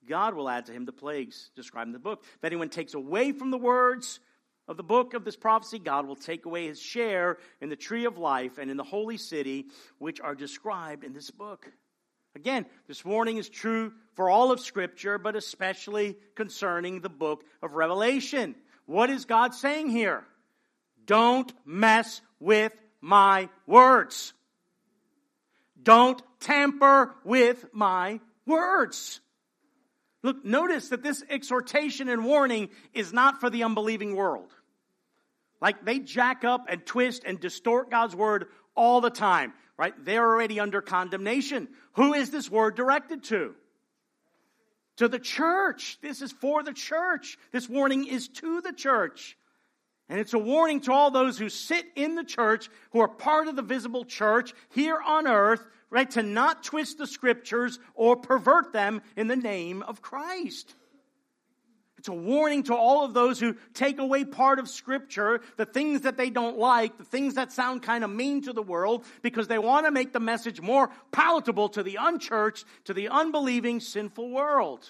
God 0.07 0.35
will 0.35 0.49
add 0.49 0.67
to 0.67 0.73
him 0.73 0.85
the 0.85 0.93
plagues 0.93 1.51
described 1.57 1.89
in 1.89 1.93
the 1.93 1.99
book. 1.99 2.25
If 2.37 2.45
anyone 2.45 2.69
takes 2.69 2.95
away 2.95 3.33
from 3.33 3.51
the 3.51 3.59
words 3.59 4.21
of 4.69 4.77
the 4.77 4.83
book 4.83 5.15
of 5.15 5.25
this 5.25 5.37
prophecy, 5.37 5.79
God 5.79 6.07
will 6.07 6.17
take 6.17 6.45
away 6.47 6.67
his 6.67 6.81
share 6.81 7.39
in 7.61 7.69
the 7.69 7.77
tree 7.77 8.05
of 8.05 8.19
life 8.19 8.59
and 8.59 8.71
in 8.71 8.77
the 8.77 8.85
holy 8.85 9.17
city, 9.17 9.67
which 9.99 10.21
are 10.21 10.35
described 10.35 11.05
in 11.05 11.13
this 11.13 11.31
book. 11.31 11.71
Again, 12.35 12.67
this 12.87 13.05
warning 13.05 13.39
is 13.39 13.49
true 13.49 13.93
for 14.15 14.29
all 14.29 14.53
of 14.53 14.61
Scripture, 14.61 15.19
but 15.19 15.37
especially 15.37 16.17
concerning 16.35 17.01
the 17.01 17.09
book 17.09 17.45
of 17.63 17.75
Revelation. 17.75 18.55
What 18.85 19.09
is 19.09 19.25
God 19.25 19.55
saying 19.55 19.89
here? 19.89 20.25
Don't 21.07 21.51
mess 21.65 22.21
with 22.41 22.73
my 23.01 23.49
words. 23.67 24.35
Don't 25.81 26.21
tamper 26.41 27.15
with 27.25 27.65
my 27.73 28.21
words. 28.47 29.21
Look, 30.23 30.45
notice 30.45 30.89
that 30.89 31.05
this 31.05 31.23
exhortation 31.31 32.09
and 32.09 32.25
warning 32.25 32.71
is 32.93 33.13
not 33.13 33.41
for 33.41 33.49
the 33.49 33.63
unbelieving 33.63 34.17
world. 34.17 34.53
Like 35.61 35.85
they 35.85 35.99
jack 35.99 36.45
up 36.45 36.67
and 36.69 36.85
twist 36.85 37.23
and 37.25 37.41
distort 37.41 37.91
God's 37.91 38.15
word 38.15 38.47
all 38.75 39.01
the 39.01 39.11
time 39.11 39.53
right? 39.77 39.95
They're 40.05 40.27
already 40.27 40.61
under 40.61 40.81
condemnation. 40.81 41.69
Who 41.95 42.15
is 42.15 42.31
this 42.31 42.51
word 42.51 42.77
directed 42.77 43.25
to? 43.25 43.55
To 44.97 45.09
the 45.09 45.19
church. 45.19 45.99
This 46.01 46.23
is 46.23 46.33
for 46.33 46.63
the 46.63 46.73
church. 46.73 47.37
This 47.53 47.69
warning 47.69 48.07
is 48.07 48.29
to 48.29 48.61
the 48.63 48.73
church. 48.73 49.37
And 50.09 50.21
it's 50.21 50.35
a 50.35 50.39
warning 50.39 50.81
to 50.83 50.93
all 50.93 51.11
those 51.11 51.37
who 51.37 51.49
sit 51.49 51.85
in 51.97 52.15
the 52.15 52.25
church, 52.25 52.71
who 52.93 53.01
are 53.01 53.09
part 53.09 53.49
of 53.49 53.57
the 53.57 53.63
visible 53.63 54.05
church 54.05 54.55
here 54.71 54.99
on 55.05 55.27
earth, 55.27 55.67
right? 55.91 56.11
To 56.13 56.23
not 56.23 56.63
twist 56.63 56.99
the 56.99 57.07
scriptures 57.07 57.79
or 57.95 58.17
pervert 58.17 58.73
them 58.73 59.03
in 59.17 59.27
the 59.27 59.37
name 59.37 59.83
of 59.83 60.01
Christ. 60.01 60.75
It's 62.07 62.13
a 62.13 62.15
warning 62.15 62.63
to 62.65 62.75
all 62.77 63.05
of 63.05 63.15
those 63.15 63.41
who 63.41 63.57
take 63.75 63.99
away 63.99 64.25
part 64.25 64.61
of 64.61 64.69
Scripture, 64.69 65.41
the 65.57 65.67
things 65.67 66.03
that 66.03 66.17
they 66.17 66.31
don't 66.31 66.57
like, 66.57 66.97
the 66.99 67.05
things 67.05 67.35
that 67.35 67.51
sound 67.51 67.83
kind 67.83 68.05
of 68.05 68.11
mean 68.11 68.43
to 68.43 68.53
the 68.53 68.63
world, 68.63 69.05
because 69.23 69.49
they 69.49 69.59
want 69.59 69.87
to 69.87 69.91
make 69.91 70.13
the 70.13 70.21
message 70.21 70.61
more 70.61 70.89
palatable 71.11 71.71
to 71.71 71.83
the 71.83 71.97
unchurched, 71.99 72.65
to 72.85 72.95
the 72.95 73.09
unbelieving, 73.09 73.81
sinful 73.81 74.31
world. 74.31 74.89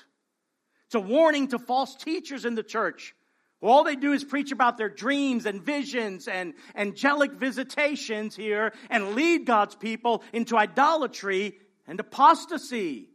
It's 0.84 0.94
a 0.94 1.00
warning 1.00 1.48
to 1.48 1.58
false 1.58 1.96
teachers 1.96 2.44
in 2.44 2.54
the 2.54 2.62
church. 2.62 3.14
all 3.62 3.82
they 3.82 3.96
do 3.96 4.12
is 4.12 4.22
preach 4.22 4.52
about 4.52 4.76
their 4.76 4.90
dreams 4.90 5.46
and 5.46 5.62
visions 5.62 6.28
and 6.28 6.52
angelic 6.74 7.32
visitations 7.32 8.36
here 8.36 8.74
and 8.90 9.14
lead 9.14 9.46
God's 9.46 9.74
people 9.74 10.22
into 10.34 10.54
idolatry 10.54 11.54
and 11.86 11.98
apostasy. 11.98 13.08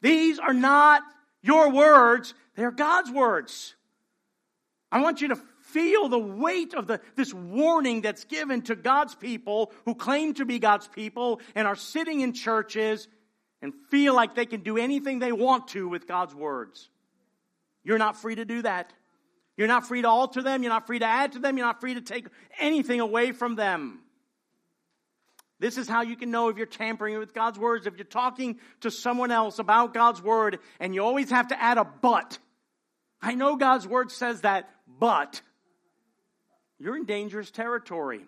These 0.00 0.38
are 0.38 0.54
not 0.54 1.02
your 1.42 1.70
words, 1.70 2.34
they're 2.56 2.70
God's 2.70 3.10
words. 3.10 3.74
I 4.90 5.00
want 5.00 5.20
you 5.20 5.28
to 5.28 5.36
feel 5.62 6.08
the 6.08 6.18
weight 6.18 6.74
of 6.74 6.86
the, 6.86 7.00
this 7.14 7.32
warning 7.34 8.00
that's 8.00 8.24
given 8.24 8.62
to 8.62 8.74
God's 8.74 9.14
people 9.14 9.72
who 9.84 9.94
claim 9.94 10.34
to 10.34 10.46
be 10.46 10.58
God's 10.58 10.88
people 10.88 11.40
and 11.54 11.66
are 11.66 11.76
sitting 11.76 12.20
in 12.20 12.32
churches 12.32 13.06
and 13.60 13.74
feel 13.90 14.14
like 14.14 14.34
they 14.34 14.46
can 14.46 14.62
do 14.62 14.78
anything 14.78 15.18
they 15.18 15.32
want 15.32 15.68
to 15.68 15.88
with 15.88 16.06
God's 16.06 16.34
words. 16.34 16.88
You're 17.84 17.98
not 17.98 18.16
free 18.16 18.36
to 18.36 18.44
do 18.44 18.62
that. 18.62 18.92
You're 19.56 19.68
not 19.68 19.86
free 19.86 20.02
to 20.02 20.08
alter 20.08 20.42
them. 20.42 20.62
You're 20.62 20.72
not 20.72 20.86
free 20.86 21.00
to 21.00 21.04
add 21.04 21.32
to 21.32 21.38
them. 21.38 21.58
You're 21.58 21.66
not 21.66 21.80
free 21.80 21.94
to 21.94 22.00
take 22.00 22.26
anything 22.58 23.00
away 23.00 23.32
from 23.32 23.56
them. 23.56 24.00
This 25.60 25.76
is 25.76 25.88
how 25.88 26.02
you 26.02 26.16
can 26.16 26.30
know 26.30 26.48
if 26.48 26.56
you're 26.56 26.66
tampering 26.66 27.18
with 27.18 27.34
God's 27.34 27.58
words. 27.58 27.86
If 27.86 27.96
you're 27.96 28.04
talking 28.04 28.58
to 28.80 28.90
someone 28.90 29.32
else 29.32 29.58
about 29.58 29.92
God's 29.92 30.22
word 30.22 30.60
and 30.78 30.94
you 30.94 31.02
always 31.02 31.30
have 31.30 31.48
to 31.48 31.60
add 31.60 31.78
a 31.78 31.84
but. 31.84 32.38
I 33.20 33.34
know 33.34 33.56
God's 33.56 33.86
word 33.86 34.12
says 34.12 34.42
that, 34.42 34.70
but 34.86 35.42
you're 36.78 36.96
in 36.96 37.04
dangerous 37.06 37.50
territory. 37.50 38.24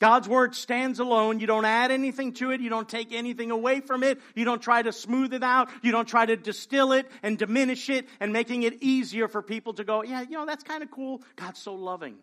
God's 0.00 0.28
word 0.28 0.54
stands 0.54 0.98
alone. 0.98 1.40
You 1.40 1.46
don't 1.46 1.66
add 1.66 1.90
anything 1.90 2.32
to 2.34 2.50
it. 2.50 2.62
You 2.62 2.70
don't 2.70 2.88
take 2.88 3.12
anything 3.12 3.50
away 3.50 3.80
from 3.80 4.02
it. 4.02 4.18
You 4.34 4.46
don't 4.46 4.62
try 4.62 4.80
to 4.80 4.92
smooth 4.92 5.34
it 5.34 5.42
out. 5.42 5.68
You 5.82 5.92
don't 5.92 6.08
try 6.08 6.24
to 6.24 6.36
distill 6.36 6.92
it 6.92 7.06
and 7.22 7.38
diminish 7.38 7.90
it 7.90 8.08
and 8.18 8.32
making 8.32 8.62
it 8.62 8.82
easier 8.82 9.28
for 9.28 9.42
people 9.42 9.74
to 9.74 9.84
go, 9.84 10.02
yeah, 10.02 10.22
you 10.22 10.30
know, 10.30 10.46
that's 10.46 10.64
kind 10.64 10.82
of 10.82 10.90
cool. 10.90 11.22
God's 11.36 11.60
so 11.60 11.74
loving. 11.74 12.16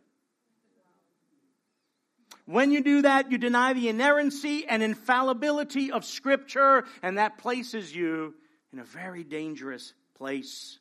When 2.48 2.72
you 2.72 2.82
do 2.82 3.02
that, 3.02 3.30
you 3.30 3.38
deny 3.38 3.74
the 3.74 3.90
inerrancy 3.90 4.66
and 4.66 4.82
infallibility 4.82 5.92
of 5.92 6.06
Scripture, 6.06 6.86
and 7.04 7.18
that 7.18 7.38
places 7.38 7.94
you 7.94 8.36
in 8.72 8.80
a 8.80 8.86
very 8.86 9.26
dangerous 9.26 9.94
place. 10.16 10.80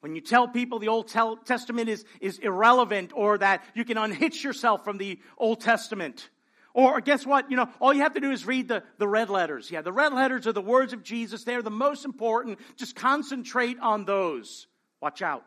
When 0.00 0.16
you 0.16 0.22
tell 0.22 0.48
people 0.48 0.80
the 0.80 0.88
Old 0.88 1.06
Testament 1.06 1.88
is, 1.88 2.04
is 2.20 2.38
irrelevant 2.38 3.12
or 3.14 3.38
that 3.38 3.62
you 3.74 3.84
can 3.84 3.96
unhitch 3.96 4.42
yourself 4.42 4.82
from 4.82 4.98
the 4.98 5.20
Old 5.38 5.60
Testament. 5.60 6.30
Or 6.74 7.00
guess 7.00 7.24
what? 7.24 7.48
You 7.48 7.56
know, 7.56 7.68
all 7.80 7.94
you 7.94 8.02
have 8.02 8.14
to 8.14 8.20
do 8.20 8.32
is 8.32 8.44
read 8.44 8.66
the, 8.66 8.82
the 8.98 9.06
red 9.06 9.30
letters. 9.30 9.70
Yeah, 9.70 9.82
the 9.82 9.92
red 9.92 10.12
letters 10.12 10.48
are 10.48 10.52
the 10.52 10.60
words 10.60 10.92
of 10.92 11.04
Jesus. 11.04 11.44
They're 11.44 11.62
the 11.62 11.70
most 11.70 12.04
important. 12.04 12.58
Just 12.76 12.96
concentrate 12.96 13.78
on 13.78 14.04
those. 14.04 14.66
Watch 15.00 15.22
out. 15.22 15.44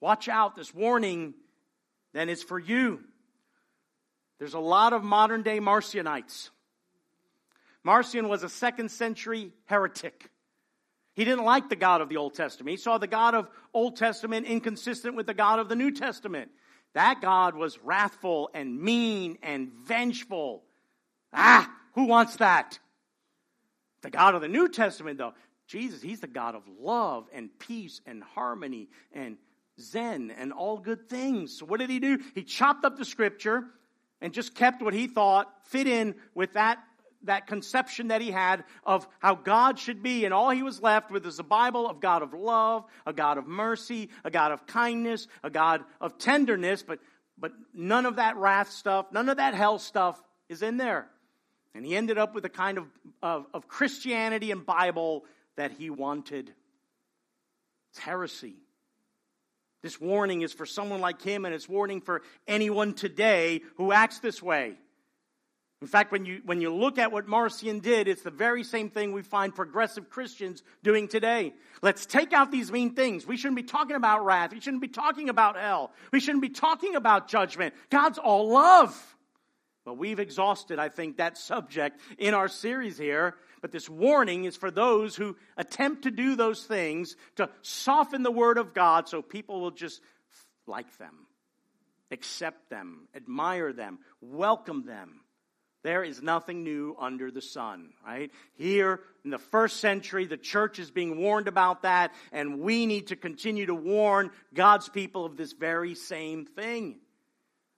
Watch 0.00 0.28
out. 0.28 0.56
This 0.56 0.72
warning 0.72 1.34
then 2.12 2.28
it's 2.28 2.42
for 2.42 2.58
you. 2.58 3.00
There's 4.38 4.54
a 4.54 4.60
lot 4.60 4.92
of 4.92 5.04
modern 5.04 5.42
day 5.42 5.60
Marcionites. 5.60 6.50
Marcion 7.84 8.28
was 8.28 8.42
a 8.42 8.48
second 8.48 8.90
century 8.90 9.52
heretic. 9.66 10.30
He 11.14 11.24
didn't 11.24 11.44
like 11.44 11.68
the 11.68 11.76
God 11.76 12.00
of 12.00 12.08
the 12.08 12.16
Old 12.16 12.34
Testament. 12.34 12.70
He 12.70 12.76
saw 12.76 12.98
the 12.98 13.06
God 13.06 13.34
of 13.34 13.48
Old 13.74 13.96
Testament 13.96 14.46
inconsistent 14.46 15.14
with 15.14 15.26
the 15.26 15.34
God 15.34 15.58
of 15.58 15.68
the 15.68 15.76
New 15.76 15.90
Testament. 15.90 16.50
That 16.94 17.20
God 17.20 17.54
was 17.54 17.78
wrathful 17.82 18.50
and 18.54 18.80
mean 18.80 19.38
and 19.42 19.70
vengeful. 19.84 20.62
Ah, 21.32 21.70
who 21.94 22.04
wants 22.04 22.36
that? 22.36 22.78
The 24.02 24.10
God 24.10 24.34
of 24.34 24.40
the 24.40 24.48
New 24.48 24.68
Testament, 24.68 25.18
though, 25.18 25.34
Jesus, 25.66 26.02
He's 26.02 26.20
the 26.20 26.26
God 26.26 26.54
of 26.54 26.62
love 26.80 27.28
and 27.32 27.56
peace 27.58 28.00
and 28.06 28.22
harmony 28.22 28.88
and 29.12 29.36
Zen 29.80 30.32
and 30.36 30.52
all 30.52 30.78
good 30.78 31.08
things. 31.08 31.58
So, 31.58 31.66
what 31.66 31.80
did 31.80 31.90
He 31.90 31.98
do? 31.98 32.18
He 32.34 32.42
chopped 32.42 32.84
up 32.84 32.96
the 32.96 33.04
scripture 33.04 33.64
and 34.20 34.32
just 34.32 34.54
kept 34.54 34.82
what 34.82 34.94
He 34.94 35.06
thought 35.06 35.48
fit 35.64 35.86
in 35.86 36.14
with 36.34 36.54
that 36.54 36.78
that 37.24 37.46
conception 37.46 38.08
that 38.08 38.20
he 38.20 38.30
had 38.30 38.64
of 38.84 39.06
how 39.20 39.34
God 39.34 39.78
should 39.78 40.02
be, 40.02 40.24
and 40.24 40.34
all 40.34 40.50
he 40.50 40.62
was 40.62 40.82
left 40.82 41.10
with 41.10 41.26
is 41.26 41.38
a 41.38 41.44
Bible 41.44 41.88
of 41.88 42.00
God 42.00 42.22
of 42.22 42.34
love, 42.34 42.84
a 43.06 43.12
God 43.12 43.38
of 43.38 43.46
mercy, 43.46 44.10
a 44.24 44.30
God 44.30 44.52
of 44.52 44.66
kindness, 44.66 45.26
a 45.42 45.50
God 45.50 45.82
of 46.00 46.18
tenderness, 46.18 46.82
but, 46.82 46.98
but 47.38 47.52
none 47.74 48.06
of 48.06 48.16
that 48.16 48.36
wrath 48.36 48.70
stuff, 48.70 49.06
none 49.12 49.28
of 49.28 49.36
that 49.36 49.54
hell 49.54 49.78
stuff 49.78 50.20
is 50.48 50.62
in 50.62 50.76
there. 50.76 51.08
And 51.74 51.86
he 51.86 51.96
ended 51.96 52.18
up 52.18 52.34
with 52.34 52.44
a 52.44 52.50
kind 52.50 52.78
of, 52.78 52.86
of, 53.22 53.46
of 53.54 53.66
Christianity 53.66 54.50
and 54.50 54.66
Bible 54.66 55.24
that 55.56 55.72
he 55.72 55.90
wanted. 55.90 56.52
It's 57.90 57.98
heresy. 57.98 58.56
This 59.82 60.00
warning 60.00 60.42
is 60.42 60.52
for 60.52 60.66
someone 60.66 61.00
like 61.00 61.20
him, 61.20 61.44
and 61.44 61.54
it's 61.54 61.68
warning 61.68 62.00
for 62.00 62.22
anyone 62.46 62.94
today 62.94 63.62
who 63.76 63.92
acts 63.92 64.20
this 64.20 64.42
way. 64.42 64.76
In 65.80 65.88
fact, 65.88 66.12
when 66.12 66.24
you, 66.24 66.40
when 66.44 66.60
you 66.60 66.72
look 66.72 66.96
at 66.96 67.10
what 67.10 67.26
Marcion 67.26 67.80
did, 67.80 68.06
it's 68.06 68.22
the 68.22 68.30
very 68.30 68.62
same 68.62 68.88
thing 68.88 69.10
we 69.10 69.22
find 69.22 69.52
progressive 69.52 70.08
Christians 70.08 70.62
doing 70.84 71.08
today. 71.08 71.54
Let's 71.82 72.06
take 72.06 72.32
out 72.32 72.52
these 72.52 72.70
mean 72.70 72.94
things. 72.94 73.26
We 73.26 73.36
shouldn't 73.36 73.56
be 73.56 73.64
talking 73.64 73.96
about 73.96 74.24
wrath. 74.24 74.52
We 74.52 74.60
shouldn't 74.60 74.80
be 74.80 74.86
talking 74.86 75.28
about 75.28 75.56
hell. 75.56 75.90
We 76.12 76.20
shouldn't 76.20 76.42
be 76.42 76.50
talking 76.50 76.94
about 76.94 77.26
judgment. 77.26 77.74
God's 77.90 78.18
all 78.18 78.50
love. 78.50 78.96
But 79.84 79.98
we've 79.98 80.20
exhausted, 80.20 80.78
I 80.78 80.88
think, 80.88 81.16
that 81.16 81.36
subject 81.36 81.98
in 82.16 82.34
our 82.34 82.46
series 82.46 82.96
here. 82.96 83.34
But 83.62 83.70
this 83.70 83.88
warning 83.88 84.44
is 84.44 84.56
for 84.56 84.72
those 84.72 85.14
who 85.14 85.36
attempt 85.56 86.02
to 86.02 86.10
do 86.10 86.34
those 86.34 86.64
things 86.64 87.16
to 87.36 87.48
soften 87.62 88.24
the 88.24 88.30
word 88.30 88.58
of 88.58 88.74
God 88.74 89.08
so 89.08 89.22
people 89.22 89.60
will 89.60 89.70
just 89.70 90.02
like 90.66 90.98
them, 90.98 91.26
accept 92.10 92.68
them, 92.70 93.08
admire 93.14 93.72
them, 93.72 94.00
welcome 94.20 94.84
them. 94.84 95.20
There 95.84 96.04
is 96.04 96.22
nothing 96.22 96.62
new 96.62 96.96
under 96.98 97.30
the 97.30 97.40
sun, 97.40 97.90
right? 98.06 98.30
Here 98.54 99.00
in 99.24 99.30
the 99.30 99.38
first 99.38 99.78
century, 99.78 100.26
the 100.26 100.36
church 100.36 100.78
is 100.78 100.90
being 100.90 101.18
warned 101.18 101.48
about 101.48 101.82
that, 101.82 102.12
and 102.30 102.60
we 102.60 102.86
need 102.86 103.08
to 103.08 103.16
continue 103.16 103.66
to 103.66 103.74
warn 103.74 104.30
God's 104.54 104.88
people 104.88 105.24
of 105.24 105.36
this 105.36 105.52
very 105.52 105.94
same 105.94 106.46
thing. 106.46 106.98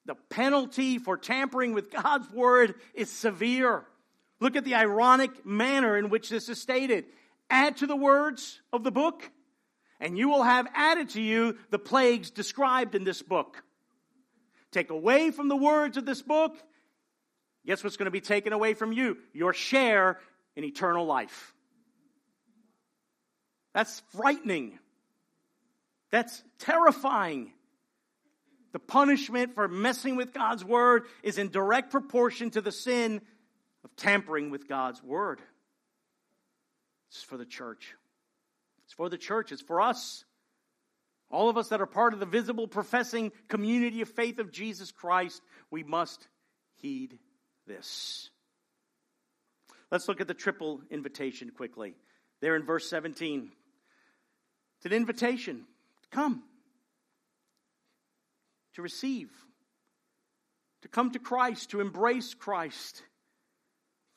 The 0.06 0.16
penalty 0.28 0.98
for 0.98 1.16
tampering 1.16 1.72
with 1.72 1.90
God's 1.90 2.30
word 2.30 2.74
is 2.92 3.10
severe. 3.10 3.84
Look 4.40 4.56
at 4.56 4.64
the 4.64 4.74
ironic 4.74 5.44
manner 5.46 5.96
in 5.96 6.10
which 6.10 6.28
this 6.28 6.48
is 6.48 6.60
stated. 6.60 7.06
Add 7.50 7.78
to 7.78 7.86
the 7.86 7.96
words 7.96 8.60
of 8.72 8.84
the 8.84 8.90
book, 8.90 9.30
and 10.00 10.18
you 10.18 10.28
will 10.28 10.42
have 10.42 10.66
added 10.74 11.10
to 11.10 11.20
you 11.20 11.56
the 11.70 11.78
plagues 11.78 12.30
described 12.30 12.94
in 12.94 13.04
this 13.04 13.22
book. 13.22 13.62
Take 14.72 14.90
away 14.90 15.30
from 15.30 15.48
the 15.48 15.56
words 15.56 15.96
of 15.96 16.04
this 16.04 16.20
book, 16.20 16.56
Guess 17.66 17.82
what's 17.82 17.96
going 17.96 18.06
to 18.06 18.10
be 18.10 18.20
taken 18.20 18.52
away 18.52 18.74
from 18.74 18.92
you? 18.92 19.16
Your 19.32 19.54
share 19.54 20.18
in 20.54 20.64
eternal 20.64 21.06
life. 21.06 21.54
That's 23.72 24.02
frightening. 24.14 24.78
That's 26.10 26.42
terrifying. 26.58 27.52
The 28.72 28.78
punishment 28.78 29.54
for 29.54 29.66
messing 29.66 30.16
with 30.16 30.32
God's 30.32 30.64
word 30.64 31.04
is 31.22 31.38
in 31.38 31.48
direct 31.50 31.90
proportion 31.90 32.50
to 32.50 32.60
the 32.60 32.72
sin 32.72 33.22
of 33.84 33.94
tampering 33.96 34.50
with 34.50 34.68
God's 34.68 35.02
word. 35.02 35.40
It's 37.10 37.22
for 37.22 37.36
the 37.36 37.44
church. 37.44 37.94
It's 38.84 38.94
for 38.94 39.08
the 39.08 39.18
church. 39.18 39.52
It's 39.52 39.62
for 39.62 39.80
us. 39.80 40.24
All 41.30 41.48
of 41.48 41.56
us 41.56 41.68
that 41.68 41.80
are 41.80 41.86
part 41.86 42.12
of 42.12 42.20
the 42.20 42.26
visible 42.26 42.68
professing 42.68 43.32
community 43.48 44.00
of 44.02 44.08
faith 44.08 44.38
of 44.38 44.52
Jesus 44.52 44.92
Christ, 44.92 45.42
we 45.70 45.82
must 45.82 46.26
heed 46.76 47.18
this. 47.66 48.30
Let's 49.90 50.08
look 50.08 50.20
at 50.20 50.28
the 50.28 50.34
triple 50.34 50.80
invitation 50.90 51.50
quickly. 51.50 51.94
There 52.40 52.56
in 52.56 52.64
verse 52.64 52.88
17. 52.88 53.50
It's 54.76 54.86
an 54.86 54.92
invitation 54.92 55.64
to 56.02 56.08
come, 56.10 56.42
to 58.74 58.82
receive, 58.82 59.30
to 60.82 60.88
come 60.88 61.12
to 61.12 61.18
Christ, 61.18 61.70
to 61.70 61.80
embrace 61.80 62.34
Christ. 62.34 63.02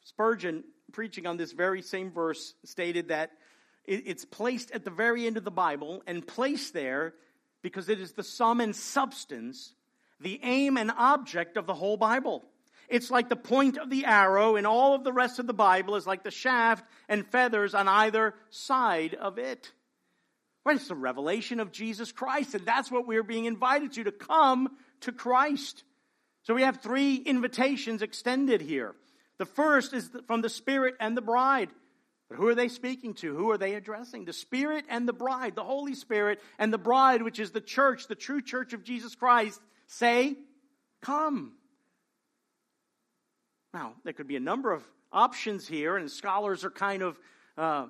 Spurgeon, 0.08 0.64
preaching 0.94 1.28
on 1.28 1.36
this 1.36 1.52
very 1.52 1.82
same 1.82 2.12
verse, 2.12 2.54
stated 2.64 3.10
that 3.10 3.32
it's 3.86 4.24
placed 4.24 4.72
at 4.72 4.86
the 4.86 4.90
very 4.90 5.28
end 5.28 5.36
of 5.36 5.44
the 5.44 5.52
Bible 5.52 6.02
and 6.08 6.26
placed 6.26 6.74
there 6.74 7.14
because 7.62 7.90
it 7.90 8.00
is 8.00 8.14
the 8.14 8.24
sum 8.24 8.62
and 8.62 8.74
substance, 8.74 9.74
the 10.22 10.40
aim 10.44 10.78
and 10.78 10.92
object 10.92 11.58
of 11.58 11.66
the 11.66 11.74
whole 11.74 11.98
Bible. 11.98 12.46
It's 12.88 13.12
like 13.12 13.28
the 13.28 13.36
point 13.36 13.78
of 13.78 13.90
the 13.90 14.06
arrow, 14.06 14.56
and 14.56 14.66
all 14.66 14.96
of 14.96 15.04
the 15.04 15.12
rest 15.12 15.40
of 15.40 15.48
the 15.48 15.54
Bible 15.54 15.98
is 15.98 16.08
like 16.08 16.24
the 16.24 16.32
shaft 16.32 16.86
and 17.10 17.28
feathers 17.28 17.74
on 17.74 17.90
either 17.90 18.34
side 18.50 19.14
of 19.14 19.38
it. 19.38 19.74
Right? 20.64 20.78
It's 20.78 20.88
the 20.88 20.96
revelation 20.96 21.60
of 21.60 21.74
Jesus 21.74 22.14
Christ, 22.14 22.56
and 22.56 22.66
that's 22.66 22.90
what 22.90 23.08
we're 23.08 23.24
being 23.24 23.44
invited 23.44 23.92
to, 23.94 24.06
to 24.06 24.14
come 24.14 24.70
to 25.02 25.12
Christ. 25.12 25.84
So 26.44 26.54
we 26.54 26.62
have 26.62 26.78
three 26.78 27.16
invitations 27.16 28.02
extended 28.02 28.62
here. 28.62 28.96
The 29.38 29.46
first 29.46 29.94
is 29.94 30.10
from 30.26 30.42
the 30.42 30.50
Spirit 30.50 30.96
and 31.00 31.16
the 31.16 31.22
bride. 31.22 31.70
But 32.30 32.38
who 32.38 32.48
are 32.48 32.56
they 32.56 32.68
speaking 32.68 33.14
to? 33.16 33.36
Who 33.36 33.52
are 33.52 33.58
they 33.58 33.76
addressing? 33.76 34.26
The 34.26 34.34
Spirit 34.34 34.86
and 34.90 35.08
the 35.08 35.14
bride, 35.14 35.56
the 35.56 35.64
Holy 35.64 35.96
Spirit 35.96 36.42
and 36.60 36.74
the 36.74 36.78
bride, 36.78 37.22
which 37.22 37.40
is 37.40 37.52
the 37.52 37.62
church, 37.62 38.08
the 38.08 38.16
true 38.16 38.42
church 38.42 38.74
of 38.74 38.84
Jesus 38.84 39.16
Christ, 39.16 39.62
say, 39.88 40.36
Come. 41.02 41.54
Now, 43.74 43.94
there 44.04 44.14
could 44.14 44.28
be 44.28 44.36
a 44.36 44.42
number 44.42 44.74
of 44.74 44.84
options 45.12 45.68
here, 45.68 45.96
and 45.96 46.10
scholars 46.10 46.66
are 46.66 46.72
kind 46.72 47.04
of, 47.04 47.20
uh, 47.58 47.86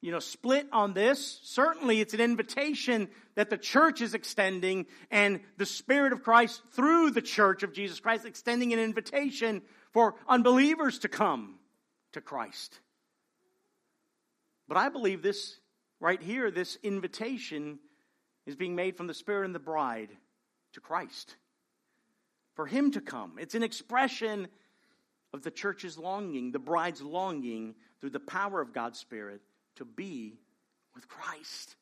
you 0.00 0.10
know, 0.10 0.18
split 0.18 0.66
on 0.72 0.92
this. 0.92 1.40
Certainly, 1.44 2.00
it's 2.00 2.12
an 2.12 2.20
invitation 2.20 3.08
that 3.36 3.48
the 3.48 3.56
church 3.56 4.00
is 4.00 4.14
extending, 4.14 4.86
and 5.10 5.40
the 5.56 5.66
Spirit 5.66 6.12
of 6.12 6.22
Christ 6.22 6.60
through 6.72 7.12
the 7.12 7.22
church 7.22 7.62
of 7.62 7.72
Jesus 7.72 8.00
Christ 8.00 8.26
extending 8.26 8.72
an 8.72 8.80
invitation 8.80 9.62
for 9.98 10.14
unbelievers 10.28 11.00
to 11.00 11.08
come 11.08 11.56
to 12.12 12.20
Christ. 12.20 12.78
But 14.68 14.76
I 14.76 14.90
believe 14.90 15.22
this 15.22 15.58
right 15.98 16.22
here, 16.22 16.52
this 16.52 16.78
invitation 16.84 17.80
is 18.46 18.54
being 18.54 18.76
made 18.76 18.96
from 18.96 19.08
the 19.08 19.14
Spirit 19.14 19.46
and 19.46 19.54
the 19.56 19.58
bride 19.58 20.10
to 20.74 20.80
Christ. 20.80 21.34
For 22.54 22.64
Him 22.64 22.92
to 22.92 23.00
come. 23.00 23.38
It's 23.40 23.56
an 23.56 23.64
expression 23.64 24.46
of 25.32 25.42
the 25.42 25.50
church's 25.50 25.98
longing, 25.98 26.52
the 26.52 26.60
bride's 26.60 27.02
longing 27.02 27.74
through 28.00 28.10
the 28.10 28.20
power 28.20 28.60
of 28.60 28.72
God's 28.72 29.00
Spirit 29.00 29.40
to 29.78 29.84
be 29.84 30.38
with 30.94 31.08
Christ. 31.08 31.74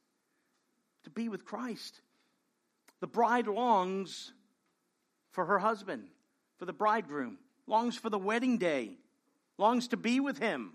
To 1.05 1.11
be 1.11 1.29
with 1.29 1.45
Christ. 1.45 2.01
The 3.01 3.09
bride 3.09 3.47
longs 3.47 4.33
for 5.33 5.45
her 5.45 5.59
husband, 5.59 6.09
for 6.59 6.65
the 6.65 6.73
bridegroom, 6.73 7.37
longs 7.67 7.97
for 7.97 8.11
the 8.11 8.19
wedding 8.19 8.59
day, 8.59 8.97
longs 9.59 9.89
to 9.89 9.97
be 9.97 10.21
with 10.21 10.39
him. 10.39 10.73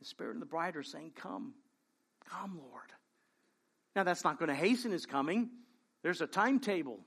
The 0.00 0.04
Spirit 0.04 0.34
and 0.34 0.42
the 0.42 0.46
bride 0.46 0.76
are 0.76 0.82
saying, 0.82 1.12
Come, 1.16 1.54
come, 2.30 2.60
Lord. 2.70 2.92
Now, 3.96 4.04
that's 4.04 4.24
not 4.24 4.38
going 4.38 4.48
to 4.48 4.54
hasten 4.54 4.92
his 4.92 5.06
coming. 5.06 5.50
There's 6.02 6.20
a 6.20 6.26
timetable, 6.26 7.00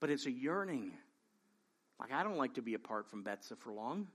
but 0.00 0.10
it's 0.10 0.26
a 0.26 0.30
yearning 0.30 0.92
like, 2.02 2.12
I 2.12 2.24
don't 2.24 2.36
like 2.36 2.54
to 2.54 2.62
be 2.62 2.74
apart 2.74 3.08
from 3.08 3.22
Betsa 3.22 3.56
for 3.56 3.72
long. 3.72 4.08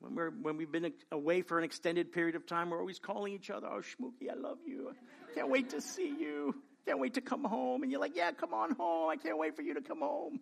When, 0.00 0.14
we're, 0.14 0.30
when 0.30 0.56
we've 0.56 0.72
been 0.72 0.94
away 1.12 1.42
for 1.42 1.58
an 1.58 1.64
extended 1.64 2.10
period 2.10 2.36
of 2.36 2.46
time, 2.46 2.70
we're 2.70 2.78
always 2.78 2.98
calling 2.98 3.34
each 3.34 3.50
other, 3.50 3.66
Oh, 3.66 3.80
Schmooky, 3.80 4.30
I 4.30 4.34
love 4.34 4.56
you. 4.66 4.94
Can't 5.34 5.50
wait 5.50 5.68
to 5.70 5.82
see 5.82 6.08
you. 6.08 6.54
Can't 6.88 7.00
wait 7.00 7.12
to 7.14 7.20
come 7.20 7.44
home. 7.44 7.82
And 7.82 7.92
you're 7.92 8.00
like, 8.00 8.16
Yeah, 8.16 8.32
come 8.32 8.54
on 8.54 8.74
home. 8.74 9.10
I 9.10 9.16
can't 9.16 9.36
wait 9.36 9.54
for 9.54 9.60
you 9.60 9.74
to 9.74 9.82
come 9.82 10.00
home. 10.00 10.40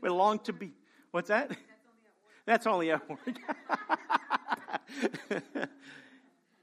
We 0.00 0.08
long 0.08 0.40
to 0.40 0.52
be. 0.52 0.72
What's 1.12 1.28
that? 1.28 1.56
That's 2.44 2.66
only 2.66 2.90
at 2.90 3.08
work. 3.08 3.20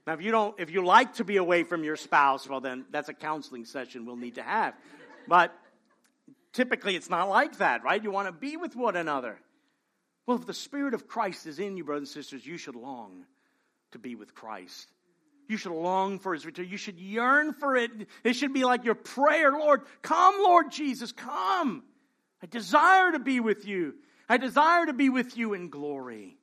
now, 0.06 0.14
if 0.14 0.22
you 0.22 0.32
don't, 0.32 0.60
if 0.60 0.72
you 0.72 0.84
like 0.84 1.14
to 1.14 1.24
be 1.24 1.38
away 1.38 1.64
from 1.64 1.86
your 1.86 1.96
spouse, 1.96 2.50
well, 2.50 2.60
then 2.60 2.84
that's 2.92 3.08
a 3.08 3.14
counseling 3.14 3.64
session 3.64 4.06
we'll 4.06 4.18
need 4.18 4.36
to 4.36 4.44
have. 4.44 4.74
But 5.26 5.58
typically 6.52 6.98
it's 6.98 7.10
not 7.10 7.30
like 7.30 7.60
that, 7.60 7.86
right? 7.86 8.04
You 8.04 8.12
want 8.12 8.28
to 8.28 8.34
be 8.34 8.58
with 8.58 8.76
one 8.76 8.98
another. 8.98 9.40
Well, 10.26 10.36
if 10.36 10.46
the 10.46 10.54
Spirit 10.54 10.94
of 10.94 11.08
Christ 11.08 11.48
is 11.48 11.60
in 11.60 11.78
you, 11.78 11.86
brothers 11.86 12.14
and 12.14 12.24
sisters, 12.24 12.46
you 12.46 12.58
should 12.58 12.76
long 12.76 13.24
to 13.94 14.00
be 14.00 14.16
with 14.16 14.36
Christ. 14.36 14.92
You 15.50 15.58
should 15.58 15.72
long 15.72 16.20
for 16.20 16.34
his 16.34 16.46
return. 16.46 16.70
You 16.70 16.78
should 16.78 17.00
yearn 17.00 17.54
for 17.54 17.76
it. 17.76 17.90
It 18.24 18.34
should 18.34 18.54
be 18.54 18.64
like 18.64 18.86
your 18.86 18.94
prayer, 18.96 19.52
Lord, 19.52 19.82
come, 20.04 20.36
Lord 20.38 20.72
Jesus, 20.72 21.12
come. 21.12 21.84
I 22.42 22.46
desire 22.46 23.12
to 23.14 23.20
be 23.20 23.40
with 23.40 23.66
you. 23.66 23.96
I 24.30 24.38
desire 24.38 24.86
to 24.86 24.94
be 24.94 25.10
with 25.10 25.36
you 25.36 25.56
in 25.56 25.70
glory. 25.70 26.38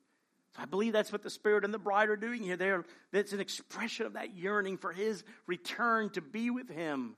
So 0.57 0.61
I 0.61 0.65
believe 0.65 0.91
that's 0.91 1.13
what 1.13 1.23
the 1.23 1.29
Spirit 1.29 1.63
and 1.63 1.73
the 1.73 1.79
bride 1.79 2.09
are 2.09 2.17
doing 2.17 2.43
here. 2.43 2.57
There, 2.57 2.83
that's 3.13 3.31
an 3.31 3.39
expression 3.39 4.05
of 4.05 4.13
that 4.13 4.35
yearning 4.35 4.77
for 4.77 4.91
his 4.91 5.23
return 5.47 6.09
to 6.11 6.21
be 6.21 6.49
with 6.49 6.69
him, 6.69 7.15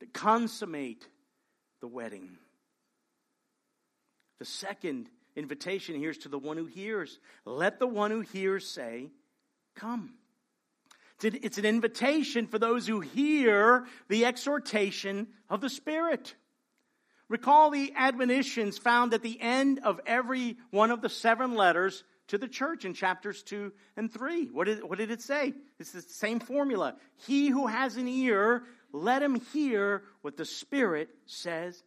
to 0.00 0.06
consummate 0.06 1.06
the 1.80 1.86
wedding. 1.86 2.30
The 4.40 4.46
second 4.46 5.08
invitation 5.36 5.94
here 5.94 6.10
is 6.10 6.18
to 6.18 6.28
the 6.28 6.40
one 6.40 6.56
who 6.56 6.66
hears. 6.66 7.20
Let 7.44 7.78
the 7.78 7.86
one 7.86 8.10
who 8.10 8.22
hears 8.22 8.66
say, 8.66 9.10
Come. 9.76 10.14
It's 11.22 11.58
an 11.58 11.64
invitation 11.64 12.46
for 12.46 12.58
those 12.58 12.86
who 12.86 13.00
hear 13.00 13.86
the 14.08 14.24
exhortation 14.24 15.28
of 15.48 15.60
the 15.60 15.70
Spirit. 15.70 16.34
Recall 17.28 17.70
the 17.70 17.92
admonitions 17.96 18.78
found 18.78 19.14
at 19.14 19.22
the 19.22 19.40
end 19.40 19.80
of 19.84 20.00
every 20.04 20.56
one 20.70 20.90
of 20.90 21.00
the 21.00 21.08
seven 21.08 21.54
letters 21.54 22.02
to 22.28 22.38
the 22.38 22.48
church 22.48 22.84
in 22.84 22.94
chapters 22.94 23.42
2 23.42 23.72
and 23.96 24.12
3. 24.12 24.46
What 24.46 24.64
did, 24.64 24.82
what 24.82 24.98
did 24.98 25.10
it 25.10 25.22
say? 25.22 25.52
It's 25.78 25.92
the 25.92 26.02
same 26.02 26.40
formula. 26.40 26.96
He 27.26 27.48
who 27.48 27.66
has 27.66 27.96
an 27.96 28.08
ear, 28.08 28.64
let 28.92 29.22
him 29.22 29.36
hear 29.52 30.02
what 30.22 30.36
the 30.36 30.44
Spirit 30.44 31.08
says 31.26 31.82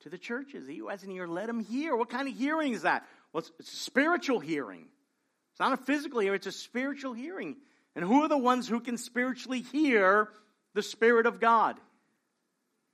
to 0.00 0.08
the 0.08 0.18
churches. 0.18 0.66
He 0.66 0.78
who 0.78 0.88
has 0.88 1.02
an 1.02 1.12
ear, 1.12 1.28
let 1.28 1.48
him 1.48 1.60
hear. 1.60 1.94
What 1.96 2.10
kind 2.10 2.28
of 2.28 2.36
hearing 2.36 2.72
is 2.72 2.82
that? 2.82 3.04
Well, 3.32 3.40
it's, 3.40 3.52
it's 3.58 3.72
a 3.72 3.76
spiritual 3.76 4.40
hearing. 4.40 4.86
It's 5.52 5.60
not 5.60 5.72
a 5.72 5.82
physical 5.82 6.20
hearing, 6.20 6.36
it's 6.36 6.46
a 6.46 6.52
spiritual 6.52 7.12
hearing. 7.12 7.56
And 7.98 8.06
who 8.06 8.22
are 8.22 8.28
the 8.28 8.38
ones 8.38 8.68
who 8.68 8.78
can 8.78 8.96
spiritually 8.96 9.60
hear 9.60 10.28
the 10.72 10.84
Spirit 10.84 11.26
of 11.26 11.40
God? 11.40 11.80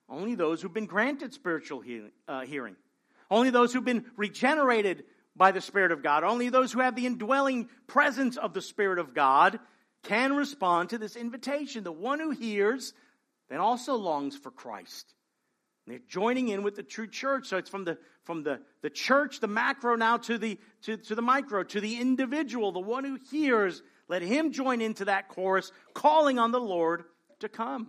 Only 0.09 0.35
those 0.35 0.63
who've 0.63 0.73
been 0.73 0.87
granted 0.87 1.35
spiritual 1.35 1.83
uh, 2.27 2.47
hearing. 2.47 2.75
Only 3.31 3.51
those 3.51 3.71
who've 3.71 3.85
been 3.85 4.07
regenerated 4.17 5.05
by 5.37 5.53
the 5.53 5.61
Spirit 5.61 5.93
of 5.93 6.03
God. 6.03 6.25
Only 6.25 6.49
those 6.49 6.73
who 6.73 6.81
have 6.81 6.97
the 6.97 7.05
indwelling 7.05 7.69
presence 7.87 8.39
of 8.39 8.55
the 8.55 8.63
Spirit 8.63 8.99
of 8.99 9.13
God 9.13 9.61
can 10.05 10.37
respond 10.37 10.89
to 10.89 10.97
this 10.97 11.17
invitation. 11.17 11.85
The 11.85 11.93
one 11.93 12.19
who 12.19 12.31
hears 12.31 12.95
then 13.51 13.61
also 13.61 13.97
longs 13.97 14.39
for 14.39 14.51
Christ. 14.51 15.13
They're 15.87 15.99
joining 16.09 16.49
in 16.49 16.63
with 16.63 16.77
the 16.77 16.83
true 16.83 17.09
church. 17.09 17.49
So 17.49 17.59
it's 17.59 17.69
from 17.69 17.85
the 17.85 17.99
from 18.23 18.43
the, 18.43 18.61
the 18.81 18.89
church, 18.89 19.41
the 19.41 19.49
macro 19.49 19.97
now 19.97 20.17
to 20.17 20.39
the 20.39 20.59
to, 20.85 20.97
to 20.97 21.15
the 21.15 21.21
micro, 21.21 21.63
to 21.63 21.81
the 21.83 22.01
individual, 22.01 22.73
the 22.73 22.81
one 22.81 23.05
who 23.05 23.19
hears, 23.31 23.83
let 24.09 24.23
him 24.23 24.53
join 24.53 24.81
into 24.81 25.07
that 25.07 25.29
chorus, 25.29 25.73
calling 25.95 26.39
on 26.39 26.53
the 26.53 26.61
Lord 26.61 27.05
to 27.41 27.49
come. 27.49 27.89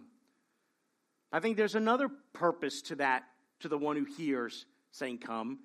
I 1.32 1.40
think 1.40 1.58
there's 1.58 1.76
another 1.76 2.10
purpose 2.34 2.82
to 2.84 2.96
that, 2.96 3.24
to 3.62 3.68
the 3.68 3.78
one 3.78 3.96
who 3.96 4.06
hears 4.06 4.66
saying, 4.92 5.20
Come. 5.20 5.60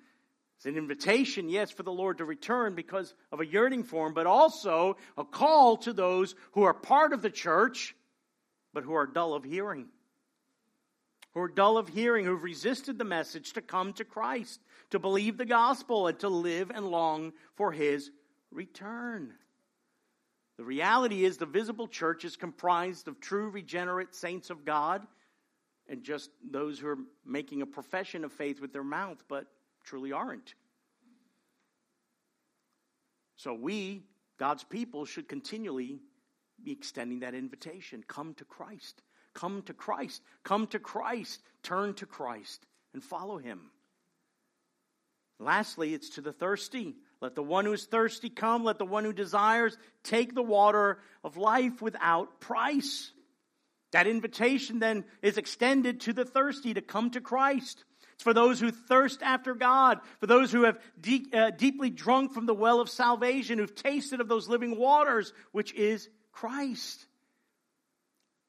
It's 0.57 0.65
an 0.67 0.77
invitation, 0.77 1.49
yes, 1.49 1.71
for 1.71 1.81
the 1.81 1.91
Lord 1.91 2.19
to 2.19 2.25
return 2.25 2.75
because 2.75 3.15
of 3.31 3.39
a 3.39 3.45
yearning 3.45 3.83
for 3.83 4.05
him, 4.05 4.13
but 4.13 4.27
also 4.27 4.97
a 5.17 5.23
call 5.23 5.77
to 5.77 5.93
those 5.93 6.35
who 6.51 6.63
are 6.63 6.73
part 6.73 7.13
of 7.13 7.23
the 7.23 7.31
church, 7.31 7.95
but 8.71 8.83
who 8.83 8.93
are 8.93 9.07
dull 9.07 9.33
of 9.33 9.43
hearing 9.43 9.87
who 11.33 11.41
are 11.41 11.47
dull 11.47 11.77
of 11.77 11.87
hearing, 11.87 12.25
who've 12.25 12.43
resisted 12.43 12.97
the 12.97 13.03
message 13.03 13.53
to 13.53 13.61
come 13.61 13.93
to 13.93 14.05
Christ, 14.05 14.59
to 14.89 14.99
believe 14.99 15.37
the 15.37 15.45
gospel, 15.45 16.07
and 16.07 16.19
to 16.19 16.29
live 16.29 16.71
and 16.71 16.87
long 16.87 17.33
for 17.55 17.71
his 17.71 18.11
return. 18.51 19.33
The 20.61 20.67
reality 20.67 21.25
is 21.25 21.37
the 21.37 21.47
visible 21.47 21.87
church 21.87 22.23
is 22.23 22.35
comprised 22.35 23.07
of 23.07 23.19
true 23.19 23.49
regenerate 23.49 24.13
saints 24.13 24.51
of 24.51 24.63
God 24.63 25.01
and 25.89 26.03
just 26.03 26.29
those 26.51 26.77
who 26.77 26.87
are 26.89 26.99
making 27.25 27.63
a 27.63 27.65
profession 27.65 28.23
of 28.23 28.31
faith 28.31 28.61
with 28.61 28.71
their 28.71 28.83
mouth 28.83 29.17
but 29.27 29.47
truly 29.83 30.11
aren't. 30.11 30.53
So 33.37 33.55
we, 33.55 34.03
God's 34.37 34.63
people, 34.63 35.05
should 35.05 35.27
continually 35.27 35.99
be 36.63 36.71
extending 36.71 37.21
that 37.21 37.33
invitation 37.33 38.03
come 38.07 38.35
to 38.35 38.45
Christ. 38.45 39.01
Come 39.33 39.63
to 39.63 39.73
Christ. 39.73 40.21
Come 40.43 40.67
to 40.67 40.77
Christ. 40.77 41.41
Turn 41.63 41.95
to 41.95 42.05
Christ 42.05 42.67
and 42.93 43.03
follow 43.03 43.39
him. 43.39 43.71
Lastly, 45.39 45.95
it's 45.95 46.11
to 46.11 46.21
the 46.21 46.31
thirsty. 46.31 46.97
Let 47.21 47.35
the 47.35 47.43
one 47.43 47.65
who 47.65 47.73
is 47.73 47.85
thirsty 47.85 48.29
come. 48.29 48.63
Let 48.63 48.79
the 48.79 48.85
one 48.85 49.05
who 49.05 49.13
desires 49.13 49.77
take 50.03 50.33
the 50.33 50.41
water 50.41 50.99
of 51.23 51.37
life 51.37 51.81
without 51.81 52.39
price. 52.39 53.11
That 53.91 54.07
invitation 54.07 54.79
then 54.79 55.05
is 55.21 55.37
extended 55.37 56.01
to 56.01 56.13
the 56.13 56.25
thirsty 56.25 56.73
to 56.73 56.81
come 56.81 57.11
to 57.11 57.21
Christ. 57.21 57.83
It's 58.13 58.23
for 58.23 58.33
those 58.33 58.59
who 58.59 58.71
thirst 58.71 59.21
after 59.21 59.53
God, 59.53 59.99
for 60.19 60.27
those 60.27 60.51
who 60.51 60.63
have 60.63 60.79
uh, 61.33 61.51
deeply 61.51 61.89
drunk 61.89 62.33
from 62.33 62.45
the 62.45 62.53
well 62.53 62.79
of 62.79 62.89
salvation, 62.89 63.59
who've 63.59 63.75
tasted 63.75 64.19
of 64.19 64.27
those 64.27 64.47
living 64.47 64.77
waters, 64.77 65.33
which 65.51 65.73
is 65.73 66.09
Christ. 66.31 67.05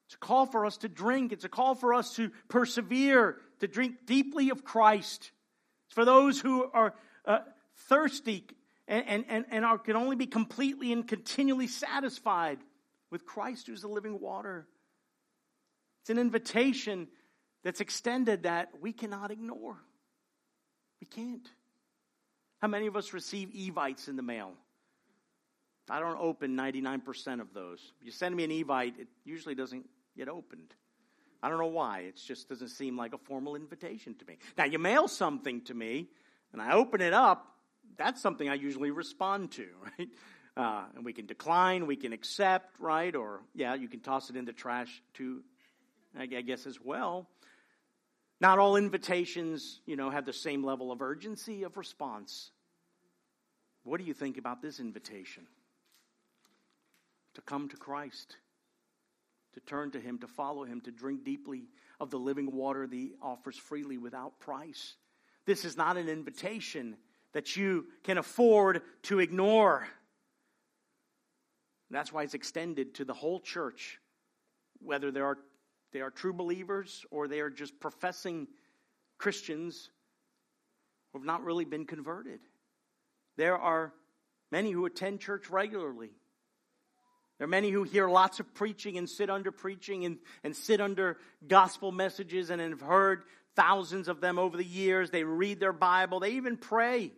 It's 0.07 0.15
a 0.15 0.19
call 0.19 0.45
for 0.45 0.65
us 0.65 0.77
to 0.77 0.89
drink. 0.89 1.31
It's 1.31 1.45
a 1.45 1.49
call 1.49 1.75
for 1.75 1.93
us 1.93 2.15
to 2.15 2.31
persevere, 2.47 3.37
to 3.59 3.67
drink 3.67 4.05
deeply 4.05 4.49
of 4.49 4.63
Christ. 4.63 5.31
It's 5.87 5.95
for 5.95 6.05
those 6.05 6.39
who 6.39 6.69
are 6.71 6.93
uh, 7.25 7.39
thirsty 7.89 8.45
and, 8.93 9.25
and, 9.27 9.45
and 9.49 9.65
are, 9.65 9.77
can 9.77 9.95
only 9.95 10.15
be 10.15 10.27
completely 10.27 10.91
and 10.91 11.07
continually 11.07 11.67
satisfied 11.67 12.59
with 13.09 13.25
Christ, 13.25 13.67
who's 13.67 13.81
the 13.81 13.87
living 13.87 14.19
water. 14.19 14.67
It's 16.01 16.09
an 16.09 16.19
invitation 16.19 17.07
that's 17.63 17.81
extended 17.81 18.43
that 18.43 18.69
we 18.81 18.91
cannot 18.93 19.31
ignore. 19.31 19.77
We 20.99 21.07
can't. 21.07 21.47
How 22.61 22.67
many 22.67 22.87
of 22.87 22.95
us 22.95 23.13
receive 23.13 23.49
evites 23.55 24.07
in 24.07 24.15
the 24.15 24.21
mail? 24.21 24.53
I 25.89 25.99
don't 25.99 26.19
open 26.19 26.55
99% 26.55 27.41
of 27.41 27.53
those. 27.53 27.79
You 28.01 28.11
send 28.11 28.35
me 28.35 28.43
an 28.43 28.51
evite, 28.51 28.99
it 28.99 29.07
usually 29.25 29.55
doesn't 29.55 29.85
get 30.15 30.29
opened. 30.29 30.73
I 31.41 31.49
don't 31.49 31.57
know 31.57 31.65
why. 31.65 32.01
It 32.01 32.15
just 32.25 32.47
doesn't 32.47 32.69
seem 32.69 32.95
like 32.95 33.13
a 33.13 33.17
formal 33.17 33.55
invitation 33.55 34.15
to 34.15 34.25
me. 34.25 34.37
Now, 34.57 34.63
you 34.63 34.79
mail 34.79 35.09
something 35.09 35.61
to 35.63 35.73
me, 35.73 36.07
and 36.53 36.61
I 36.61 36.73
open 36.73 37.01
it 37.01 37.13
up. 37.13 37.52
That's 37.97 38.21
something 38.21 38.49
I 38.49 38.55
usually 38.55 38.91
respond 38.91 39.51
to, 39.53 39.67
right? 39.99 40.09
Uh, 40.55 40.83
and 40.95 41.05
we 41.05 41.13
can 41.13 41.25
decline, 41.25 41.87
we 41.87 41.95
can 41.95 42.13
accept, 42.13 42.79
right? 42.79 43.15
Or, 43.15 43.41
yeah, 43.55 43.73
you 43.73 43.87
can 43.87 43.99
toss 43.99 44.29
it 44.29 44.35
in 44.35 44.45
the 44.45 44.53
trash 44.53 45.01
too, 45.13 45.43
I 46.17 46.25
guess, 46.25 46.67
as 46.67 46.79
well. 46.79 47.27
Not 48.39 48.59
all 48.59 48.75
invitations, 48.75 49.79
you 49.85 49.95
know, 49.95 50.09
have 50.09 50.25
the 50.25 50.33
same 50.33 50.63
level 50.63 50.91
of 50.91 51.01
urgency 51.01 51.63
of 51.63 51.77
response. 51.77 52.51
What 53.83 53.99
do 53.99 54.05
you 54.05 54.13
think 54.13 54.37
about 54.37 54.61
this 54.61 54.79
invitation? 54.79 55.47
To 57.35 57.41
come 57.41 57.69
to 57.69 57.77
Christ 57.77 58.37
to 59.53 59.59
turn 59.61 59.91
to 59.91 59.99
Him, 59.99 60.19
to 60.19 60.27
follow 60.27 60.63
Him, 60.63 60.81
to 60.81 60.91
drink 60.91 61.23
deeply 61.23 61.63
of 61.99 62.09
the 62.09 62.19
living 62.19 62.51
water 62.51 62.85
that 62.85 62.95
He 62.95 63.13
offers 63.21 63.57
freely 63.57 63.97
without 63.97 64.39
price. 64.39 64.95
This 65.45 65.65
is 65.65 65.77
not 65.77 65.97
an 65.97 66.09
invitation 66.09 66.97
that 67.33 67.55
you 67.55 67.87
can 68.03 68.17
afford 68.17 68.81
to 69.03 69.19
ignore. 69.19 69.87
That's 71.89 72.11
why 72.11 72.23
it's 72.23 72.33
extended 72.33 72.95
to 72.95 73.05
the 73.05 73.13
whole 73.13 73.39
church, 73.39 73.99
whether 74.79 75.11
they 75.11 75.19
are, 75.19 75.37
they 75.91 76.01
are 76.01 76.09
true 76.09 76.33
believers 76.33 77.05
or 77.11 77.27
they 77.27 77.39
are 77.39 77.49
just 77.49 77.79
professing 77.79 78.47
Christians 79.17 79.89
who 81.11 81.19
have 81.19 81.25
not 81.25 81.43
really 81.43 81.65
been 81.65 81.85
converted. 81.85 82.39
There 83.37 83.57
are 83.57 83.93
many 84.51 84.71
who 84.71 84.85
attend 84.85 85.19
church 85.19 85.49
regularly 85.49 86.11
there 87.37 87.45
are 87.45 87.49
many 87.49 87.71
who 87.71 87.83
hear 87.83 88.07
lots 88.07 88.39
of 88.39 88.53
preaching 88.53 88.97
and 88.97 89.09
sit 89.09 89.29
under 89.29 89.51
preaching 89.51 90.05
and, 90.05 90.19
and 90.43 90.55
sit 90.55 90.79
under 90.79 91.17
gospel 91.47 91.91
messages 91.91 92.49
and 92.49 92.61
have 92.61 92.81
heard 92.81 93.23
thousands 93.55 94.07
of 94.07 94.21
them 94.21 94.37
over 94.37 94.55
the 94.55 94.63
years. 94.63 95.09
They 95.09 95.23
read 95.23 95.59
their 95.59 95.73
Bible, 95.73 96.19
they 96.19 96.31
even 96.31 96.57
pray. 96.57 97.11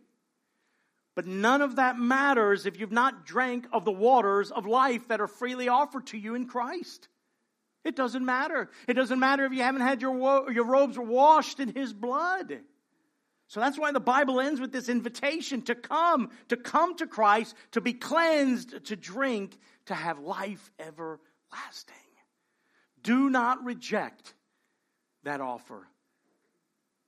But 1.16 1.26
none 1.26 1.62
of 1.62 1.78
that 1.78 1.98
matters 1.98 2.66
if 2.66 2.78
you've 2.80 2.92
not 2.92 3.26
drank 3.26 3.68
of 3.72 3.86
the 3.86 3.92
waters 3.92 4.52
of 4.52 4.66
life 4.66 5.08
that 5.08 5.22
are 5.22 5.28
freely 5.28 5.70
offered 5.70 6.08
to 6.08 6.18
you 6.18 6.36
in 6.36 6.46
Christ. 6.46 7.08
It 7.86 7.96
doesn't 7.96 8.26
matter. 8.26 8.70
It 8.88 8.94
doesn't 8.96 9.20
matter 9.20 9.46
if 9.46 9.54
you 9.54 9.62
haven't 9.62 9.82
had 9.82 10.02
your, 10.02 10.52
your 10.52 10.66
robes 10.66 10.98
washed 11.00 11.60
in 11.60 11.74
His 11.74 11.94
blood. 11.94 12.60
So 13.48 13.60
that's 13.60 13.78
why 13.78 13.92
the 13.92 14.00
Bible 14.00 14.42
ends 14.42 14.60
with 14.60 14.72
this 14.72 14.90
invitation 14.90 15.62
to 15.64 15.76
come, 15.76 16.32
to 16.50 16.58
come 16.58 16.98
to 16.98 17.08
Christ, 17.08 17.56
to 17.72 17.82
be 17.82 17.94
cleansed, 17.94 18.86
to 18.86 18.96
drink, 18.96 19.58
to 19.86 19.94
have 19.94 20.20
life 20.20 20.72
everlasting. 20.80 21.96
Do 23.04 23.30
not 23.30 23.64
reject 23.64 24.34
that 25.24 25.42
offer. 25.42 25.88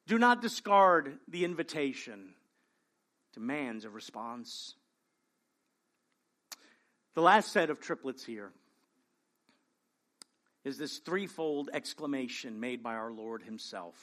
Do 0.06 0.20
not 0.20 0.42
discard 0.42 1.18
the 1.28 1.44
invitation. 1.44 2.36
Demands 3.38 3.86
a 3.86 3.90
response. 3.92 4.74
The 7.14 7.22
last 7.22 7.52
set 7.52 7.70
of 7.70 7.80
triplets 7.80 8.26
here 8.26 8.52
is 10.66 10.80
this 10.80 10.98
threefold 10.98 11.70
exclamation 11.72 12.60
made 12.60 12.82
by 12.82 12.96
our 12.96 13.12
Lord 13.12 13.44
Himself. 13.44 13.96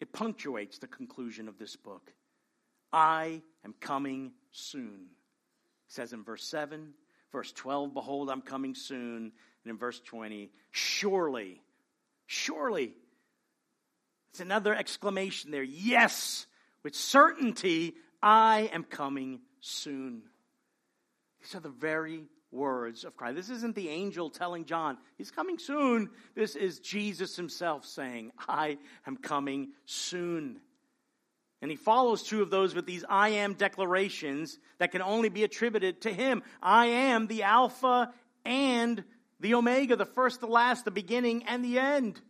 It 0.00 0.12
punctuates 0.12 0.76
the 0.76 0.86
conclusion 0.86 1.48
of 1.48 1.56
this 1.56 1.76
book 1.76 2.12
I 2.92 3.40
am 3.64 3.74
coming 3.80 4.32
soon. 4.52 5.06
It 5.88 5.94
says 5.94 6.12
in 6.12 6.22
verse 6.22 6.44
7, 6.44 6.92
verse 7.32 7.52
12, 7.52 7.94
Behold, 7.94 8.28
I'm 8.28 8.42
coming 8.42 8.74
soon. 8.74 9.32
And 9.64 9.70
in 9.70 9.78
verse 9.78 9.98
20, 9.98 10.50
Surely, 10.72 11.62
surely. 12.26 12.92
It's 14.32 14.40
another 14.40 14.74
exclamation 14.74 15.52
there. 15.52 15.62
Yes, 15.62 16.46
with 16.82 16.94
certainty, 16.94 17.94
I 18.22 18.70
am 18.72 18.84
coming 18.84 19.40
soon. 19.60 20.22
These 21.40 21.54
are 21.54 21.60
the 21.60 21.68
very 21.68 22.24
words 22.52 23.04
of 23.04 23.16
Christ. 23.16 23.36
This 23.36 23.50
isn't 23.50 23.74
the 23.74 23.88
angel 23.88 24.30
telling 24.30 24.64
John, 24.64 24.98
he's 25.16 25.30
coming 25.30 25.58
soon. 25.58 26.10
This 26.34 26.56
is 26.56 26.80
Jesus 26.80 27.36
himself 27.36 27.86
saying, 27.86 28.32
I 28.48 28.78
am 29.06 29.16
coming 29.16 29.68
soon. 29.86 30.60
And 31.62 31.70
he 31.70 31.76
follows 31.76 32.22
two 32.22 32.42
of 32.42 32.50
those 32.50 32.74
with 32.74 32.86
these 32.86 33.04
I 33.08 33.30
am 33.30 33.54
declarations 33.54 34.58
that 34.78 34.92
can 34.92 35.02
only 35.02 35.28
be 35.28 35.44
attributed 35.44 36.02
to 36.02 36.12
him. 36.12 36.42
I 36.62 36.86
am 36.86 37.26
the 37.26 37.42
Alpha 37.42 38.12
and 38.44 39.04
the 39.40 39.54
Omega, 39.54 39.96
the 39.96 40.06
first, 40.06 40.40
the 40.40 40.46
last, 40.46 40.84
the 40.84 40.90
beginning, 40.90 41.44
and 41.44 41.64
the 41.64 41.78
end. 41.78 42.20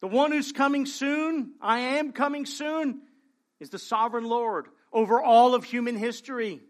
The 0.00 0.08
one 0.08 0.32
who's 0.32 0.52
coming 0.52 0.86
soon, 0.86 1.52
I 1.60 1.80
am 1.80 2.12
coming 2.12 2.46
soon, 2.46 3.02
is 3.60 3.70
the 3.70 3.78
sovereign 3.78 4.24
Lord 4.24 4.66
over 4.92 5.22
all 5.22 5.54
of 5.54 5.64
human 5.64 5.96
history 5.96 6.60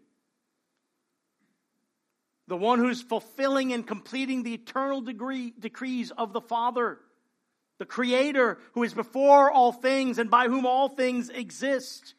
the 2.48 2.56
one 2.56 2.78
who's 2.78 3.02
fulfilling 3.02 3.72
and 3.72 3.86
completing 3.86 4.42
the 4.42 4.54
eternal 4.54 5.00
degree, 5.00 5.52
decrees 5.58 6.12
of 6.12 6.32
the 6.32 6.40
Father, 6.40 6.98
the 7.78 7.86
Creator 7.86 8.58
who 8.72 8.82
is 8.84 8.94
before 8.94 9.50
all 9.50 9.72
things 9.72 10.18
and 10.18 10.30
by 10.30 10.46
whom 10.46 10.64
all 10.64 10.88
things 10.88 11.28
exist. 11.28 12.14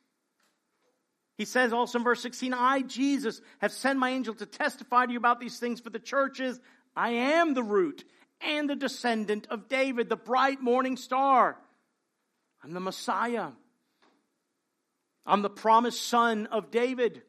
He 1.38 1.46
says 1.46 1.72
also 1.72 2.00
in 2.00 2.04
verse 2.04 2.22
16, 2.22 2.54
I, 2.54 2.82
Jesus, 2.82 3.42
have 3.60 3.72
sent 3.72 4.00
my 4.00 4.10
angel 4.10 4.34
to 4.36 4.46
testify 4.46 5.06
to 5.06 5.12
you 5.12 5.18
about 5.18 5.40
these 5.40 5.60
things 5.60 5.80
for 5.80 5.92
the 5.92 6.00
churches. 6.00 6.60
I 6.96 7.10
am 7.12 7.54
the 7.54 7.64
root 7.64 8.04
and 8.42 8.70
the 8.70 8.76
descendant 8.76 9.48
of 9.50 9.70
David, 9.70 10.10
the 10.10 10.16
bright 10.16 10.62
morning 10.62 10.98
star. 10.98 11.58
I'm 12.64 12.74
the 12.74 12.80
Messiah. 12.80 13.50
I'm 15.28 15.42
the 15.42 15.50
promised 15.50 16.08
son 16.08 16.48
of 16.48 16.72
David 16.72 17.22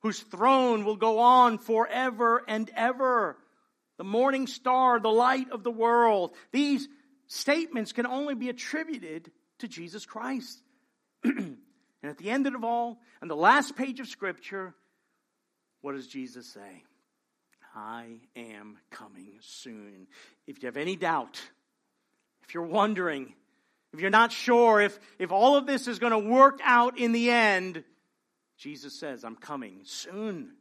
whose 0.00 0.20
throne 0.20 0.84
will 0.84 0.96
go 0.96 1.18
on 1.18 1.58
forever 1.58 2.44
and 2.46 2.70
ever. 2.76 3.36
The 3.96 4.04
morning 4.04 4.46
star, 4.46 5.00
the 5.00 5.08
light 5.08 5.50
of 5.50 5.64
the 5.64 5.70
world. 5.70 6.36
These 6.52 6.86
statements 7.26 7.92
can 7.92 8.06
only 8.06 8.34
be 8.34 8.48
attributed 8.48 9.32
to 9.58 9.68
Jesus 9.68 10.04
Christ. 10.06 10.62
and 11.24 11.56
at 12.04 12.18
the 12.18 12.30
end 12.30 12.46
of 12.46 12.62
all, 12.62 13.00
on 13.22 13.28
the 13.28 13.34
last 13.34 13.74
page 13.74 13.98
of 13.98 14.06
Scripture, 14.06 14.74
what 15.80 15.92
does 15.94 16.06
Jesus 16.06 16.46
say? 16.46 16.84
I 17.74 18.20
am 18.36 18.78
coming 18.90 19.38
soon. 19.40 20.06
If 20.46 20.62
you 20.62 20.66
have 20.66 20.76
any 20.76 20.94
doubt, 20.94 21.40
if 22.42 22.54
you're 22.54 22.62
wondering, 22.62 23.34
if 23.92 24.00
you're 24.00 24.10
not 24.10 24.32
sure 24.32 24.80
if, 24.80 24.98
if 25.18 25.32
all 25.32 25.56
of 25.56 25.66
this 25.66 25.88
is 25.88 25.98
going 25.98 26.12
to 26.12 26.18
work 26.18 26.60
out 26.62 26.98
in 26.98 27.12
the 27.12 27.30
end, 27.30 27.84
Jesus 28.58 28.98
says, 28.98 29.24
I'm 29.24 29.36
coming 29.36 29.80
soon. 29.84 30.52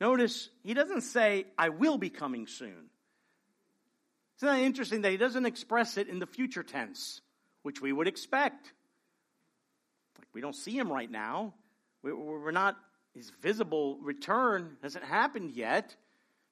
Notice, 0.00 0.50
he 0.62 0.74
doesn't 0.74 1.02
say, 1.02 1.46
I 1.56 1.70
will 1.70 1.98
be 1.98 2.10
coming 2.10 2.46
soon. 2.46 2.90
Isn't 4.38 4.48
that 4.48 4.60
interesting 4.60 5.02
that 5.02 5.10
he 5.10 5.16
doesn't 5.16 5.46
express 5.46 5.96
it 5.96 6.08
in 6.08 6.18
the 6.18 6.26
future 6.26 6.62
tense, 6.62 7.22
which 7.62 7.80
we 7.80 7.92
would 7.92 8.06
expect? 8.06 8.72
Like, 10.18 10.28
we 10.34 10.42
don't 10.42 10.54
see 10.54 10.76
him 10.76 10.92
right 10.92 11.10
now. 11.10 11.54
We're 12.02 12.50
not, 12.50 12.76
his 13.14 13.30
visible 13.40 13.98
return 14.02 14.76
hasn't 14.82 15.04
happened 15.04 15.52
yet. 15.52 15.96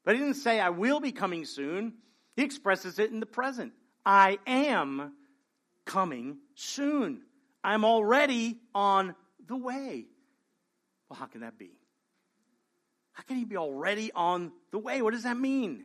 But 0.05 0.14
he 0.14 0.20
didn't 0.20 0.37
say, 0.37 0.61
I 0.61 0.70
will 0.70 1.01
be 1.01 1.12
coming 1.12 1.45
soon. 1.45 1.95
He 2.37 2.43
expresses 2.43 2.99
it 2.99 3.11
in 3.11 3.20
the 3.20 3.27
present. 3.27 3.72
I 4.05 4.39
am 4.47 5.12
coming 5.85 6.39
soon. 6.55 7.22
I'm 7.62 7.85
already 7.85 8.59
on 8.74 9.14
the 9.47 9.57
way. 9.57 10.07
Well, 11.09 11.18
how 11.18 11.26
can 11.26 11.43
that 11.43 11.59
be? 11.59 11.70
How 13.12 13.22
can 13.22 13.37
he 13.37 13.45
be 13.45 13.57
already 13.57 14.11
on 14.12 14.53
the 14.72 14.78
way? 14.78 15.01
What 15.03 15.12
does 15.12 15.22
that 15.22 15.39
mean? 15.39 15.85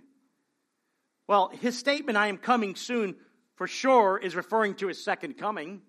Well, 1.27 1.51
his 1.61 1.77
statement, 1.77 2.17
I 2.17 2.27
am 2.27 2.37
coming 2.37 2.75
soon, 2.75 3.15
for 3.55 3.67
sure 3.67 4.17
is 4.17 4.35
referring 4.35 4.75
to 4.75 4.87
his 4.87 5.03
second 5.03 5.37
coming, 5.37 5.81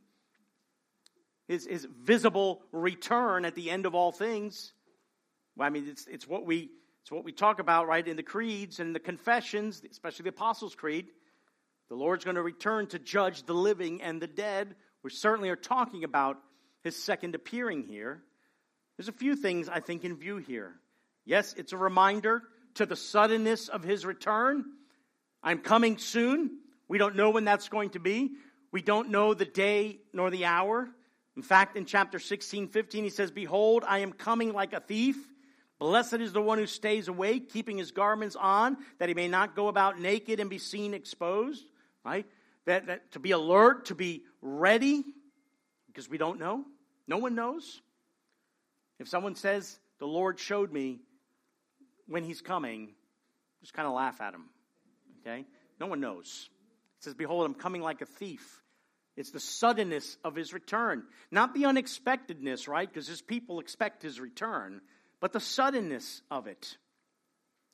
his, 1.49 1.67
his 1.67 1.87
visible 2.03 2.63
return 2.73 3.45
at 3.45 3.55
the 3.55 3.71
end 3.71 3.87
of 3.87 3.95
all 3.95 4.13
things. 4.13 4.75
Well, 5.57 5.67
I 5.67 5.71
mean, 5.71 5.89
it's, 5.89 6.07
it's, 6.07 6.29
what 6.29 6.45
we, 6.45 6.69
it's 7.03 7.11
what 7.11 7.25
we 7.25 7.33
talk 7.33 7.59
about, 7.59 7.89
right, 7.89 8.07
in 8.07 8.17
the 8.17 8.23
creeds 8.23 8.81
and 8.81 8.95
the 8.95 9.01
confessions, 9.01 9.83
especially 9.91 10.25
the 10.25 10.31
Apostles' 10.31 10.75
Creed. 10.75 11.07
The 11.91 11.97
Lord's 11.97 12.25
going 12.25 12.37
to 12.37 12.43
return 12.43 12.87
to 12.89 13.01
judge 13.01 13.43
the 13.43 13.53
living 13.53 14.01
and 14.01 14.23
the 14.23 14.29
dead. 14.29 14.77
We 15.03 15.11
certainly 15.11 15.51
are 15.51 15.57
talking 15.57 16.05
about 16.05 16.39
his 16.85 16.97
second 16.97 17.35
appearing 17.35 17.83
here. 17.83 18.23
There's 18.97 19.09
a 19.09 19.13
few 19.13 19.35
things 19.35 19.69
I 19.69 19.81
think 19.81 20.05
in 20.05 20.17
view 20.17 20.37
here. 20.37 20.77
Yes, 21.27 21.53
it's 21.57 21.73
a 21.73 21.77
reminder 21.77 22.45
to 22.75 22.87
the 22.87 22.95
suddenness 22.95 23.69
of 23.69 23.83
his 23.83 24.07
return. 24.07 24.65
I'm 25.43 25.59
coming 25.59 25.99
soon. 25.99 26.59
We 26.87 26.99
don't 26.99 27.17
know 27.17 27.31
when 27.31 27.45
that's 27.45 27.69
going 27.69 27.91
to 27.91 27.99
be. 27.99 28.31
We 28.71 28.83
don't 28.83 29.11
know 29.11 29.35
the 29.35 29.45
day 29.45 29.99
nor 30.13 30.31
the 30.31 30.45
hour. 30.45 30.89
In 31.37 31.43
fact, 31.43 31.77
in 31.77 31.87
chapter 31.87 32.21
16, 32.21 32.69
15, 32.69 33.03
he 33.03 33.11
says, 33.11 33.33
Behold, 33.33 33.83
I 33.87 33.99
am 34.01 34.13
coming 34.13 34.53
like 34.53 34.75
a 34.75 34.81
thief. 34.81 35.17
Blessed 35.81 36.15
is 36.15 36.33
the 36.33 36.43
one 36.43 36.59
who 36.59 36.67
stays 36.67 37.09
awake, 37.09 37.51
keeping 37.51 37.79
his 37.79 37.91
garments 37.91 38.37
on, 38.37 38.77
that 38.99 39.09
he 39.09 39.15
may 39.15 39.29
not 39.29 39.57
go 39.57 39.67
about 39.69 39.99
naked 39.99 40.39
and 40.39 40.51
be 40.51 40.59
seen 40.59 40.95
exposed. 40.95 41.65
Right? 42.05 42.27
That, 42.67 42.87
that 42.87 43.13
to 43.13 43.19
be 43.19 43.33
alert, 43.33 43.87
to 43.87 43.95
be 43.95 44.23
ready, 44.43 45.05
because 45.87 46.09
we 46.09 46.19
don't 46.19 46.39
know. 46.39 46.65
No 47.07 47.19
one 47.19 47.35
knows. 47.35 47.81
If 48.99 49.09
someone 49.09 49.35
says, 49.35 49.79
The 49.99 50.07
Lord 50.07 50.39
showed 50.39 50.73
me 50.73 51.01
when 52.07 52.25
he's 52.25 52.41
coming, 52.41 52.93
just 53.61 53.75
kind 53.75 53.89
of 53.89 53.95
laugh 53.95 54.21
at 54.21 54.35
him. 54.35 54.45
Okay? 55.21 55.45
No 55.79 55.87
one 55.87 56.01
knows. 56.01 56.49
It 56.99 57.05
says, 57.05 57.15
Behold, 57.15 57.47
I'm 57.47 57.55
coming 57.55 57.83
like 57.83 58.03
a 58.03 58.07
thief. 58.07 58.63
It's 59.17 59.33
the 59.33 59.41
suddenness 59.41 60.17
of 60.25 60.35
his 60.35 60.53
return, 60.53 61.03
not 61.31 61.53
the 61.55 61.67
unexpectedness, 61.67 62.69
right? 62.69 62.89
Because 62.89 63.07
his 63.07 63.21
people 63.21 63.61
expect 63.61 64.03
his 64.03 64.21
return, 64.21 64.81
but 65.21 65.33
the 65.33 65.41
suddenness 65.41 66.23
of 66.31 66.47
it. 66.47 66.77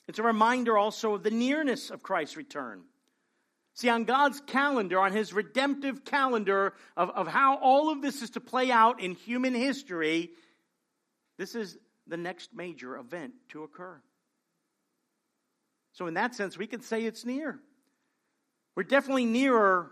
It's 0.07 0.19
a 0.19 0.23
reminder 0.23 0.77
also 0.77 1.13
of 1.13 1.23
the 1.23 1.31
nearness 1.31 1.89
of 1.89 2.01
Christ's 2.01 2.37
return. 2.37 2.83
See, 3.77 3.89
on 3.89 4.05
God's 4.05 4.41
calendar, 4.41 4.99
on 4.99 5.11
his 5.11 5.33
redemptive 5.33 6.03
calendar 6.03 6.73
of, 6.95 7.11
of 7.11 7.27
how 7.27 7.59
all 7.59 7.91
of 7.91 8.01
this 8.01 8.23
is 8.23 8.31
to 8.31 8.39
play 8.39 8.71
out 8.71 8.99
in 9.01 9.11
human 9.11 9.53
history, 9.53 10.31
this 11.37 11.53
is 11.53 11.77
the 12.07 12.17
next 12.17 12.55
major 12.55 12.97
event 12.97 13.33
to 13.49 13.61
occur. 13.61 14.01
So, 15.93 16.07
in 16.07 16.15
that 16.15 16.33
sense, 16.33 16.57
we 16.57 16.65
can 16.65 16.81
say 16.81 17.03
it's 17.03 17.23
near. 17.23 17.59
We're 18.75 18.81
definitely 18.81 19.25
nearer 19.25 19.91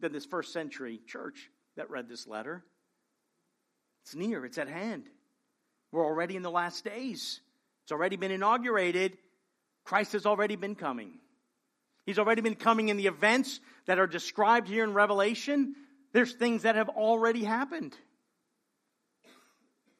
than 0.00 0.12
this 0.12 0.26
first 0.26 0.52
century 0.52 1.00
church 1.06 1.48
that 1.76 1.88
read 1.88 2.08
this 2.08 2.26
letter. 2.26 2.64
It's 4.02 4.16
near, 4.16 4.44
it's 4.44 4.58
at 4.58 4.68
hand. 4.68 5.04
We're 5.92 6.04
already 6.04 6.34
in 6.34 6.42
the 6.42 6.50
last 6.50 6.82
days. 6.84 7.40
It's 7.84 7.92
already 7.92 8.16
been 8.16 8.32
inaugurated. 8.32 9.18
Christ 9.84 10.14
has 10.14 10.26
already 10.26 10.56
been 10.56 10.74
coming. 10.74 11.20
He's 12.04 12.18
already 12.18 12.42
been 12.42 12.54
coming 12.54 12.88
in 12.88 12.96
the 12.96 13.06
events 13.06 13.60
that 13.86 13.98
are 13.98 14.06
described 14.06 14.68
here 14.68 14.84
in 14.84 14.92
Revelation. 14.92 15.74
There's 16.12 16.32
things 16.32 16.62
that 16.62 16.76
have 16.76 16.90
already 16.90 17.44
happened 17.44 17.96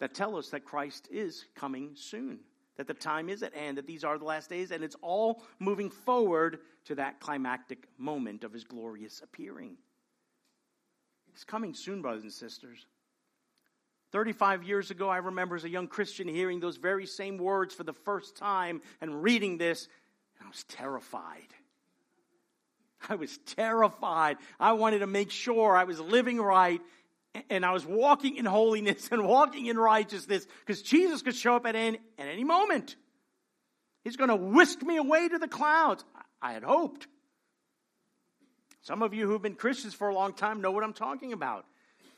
that 0.00 0.14
tell 0.14 0.36
us 0.36 0.50
that 0.50 0.64
Christ 0.64 1.08
is 1.10 1.46
coming 1.54 1.92
soon, 1.94 2.40
that 2.76 2.86
the 2.86 2.94
time 2.94 3.28
is 3.28 3.42
at 3.42 3.54
hand, 3.54 3.78
that 3.78 3.86
these 3.86 4.04
are 4.04 4.18
the 4.18 4.24
last 4.24 4.50
days, 4.50 4.70
and 4.70 4.84
it's 4.84 4.96
all 5.00 5.42
moving 5.58 5.88
forward 5.88 6.58
to 6.86 6.94
that 6.96 7.20
climactic 7.20 7.88
moment 7.96 8.44
of 8.44 8.52
his 8.52 8.64
glorious 8.64 9.22
appearing. 9.22 9.76
He's 11.32 11.44
coming 11.44 11.74
soon, 11.74 12.02
brothers 12.02 12.22
and 12.22 12.32
sisters. 12.32 12.86
35 14.12 14.62
years 14.62 14.90
ago, 14.90 15.08
I 15.08 15.16
remember 15.16 15.56
as 15.56 15.64
a 15.64 15.68
young 15.68 15.88
Christian 15.88 16.28
hearing 16.28 16.60
those 16.60 16.76
very 16.76 17.06
same 17.06 17.38
words 17.38 17.74
for 17.74 17.82
the 17.82 17.92
first 17.92 18.36
time 18.36 18.82
and 19.00 19.22
reading 19.22 19.58
this, 19.58 19.88
and 20.38 20.46
I 20.46 20.48
was 20.48 20.64
terrified. 20.64 21.48
I 23.08 23.14
was 23.16 23.38
terrified. 23.56 24.38
I 24.58 24.72
wanted 24.72 25.00
to 25.00 25.06
make 25.06 25.30
sure 25.30 25.76
I 25.76 25.84
was 25.84 26.00
living 26.00 26.40
right 26.40 26.80
and 27.50 27.64
I 27.64 27.72
was 27.72 27.84
walking 27.84 28.36
in 28.36 28.44
holiness 28.44 29.08
and 29.12 29.26
walking 29.26 29.66
in 29.66 29.76
righteousness 29.78 30.46
because 30.60 30.82
Jesus 30.82 31.22
could 31.22 31.34
show 31.34 31.56
up 31.56 31.66
at 31.66 31.76
any, 31.76 31.98
at 32.18 32.28
any 32.28 32.44
moment. 32.44 32.96
He's 34.04 34.16
going 34.16 34.28
to 34.28 34.36
whisk 34.36 34.82
me 34.82 34.98
away 34.98 35.28
to 35.28 35.38
the 35.38 35.48
clouds. 35.48 36.04
I 36.40 36.52
had 36.52 36.62
hoped. 36.62 37.06
Some 38.82 39.02
of 39.02 39.14
you 39.14 39.26
who've 39.26 39.40
been 39.40 39.54
Christians 39.54 39.94
for 39.94 40.08
a 40.08 40.14
long 40.14 40.34
time 40.34 40.60
know 40.60 40.70
what 40.70 40.84
I'm 40.84 40.92
talking 40.92 41.32
about. 41.32 41.64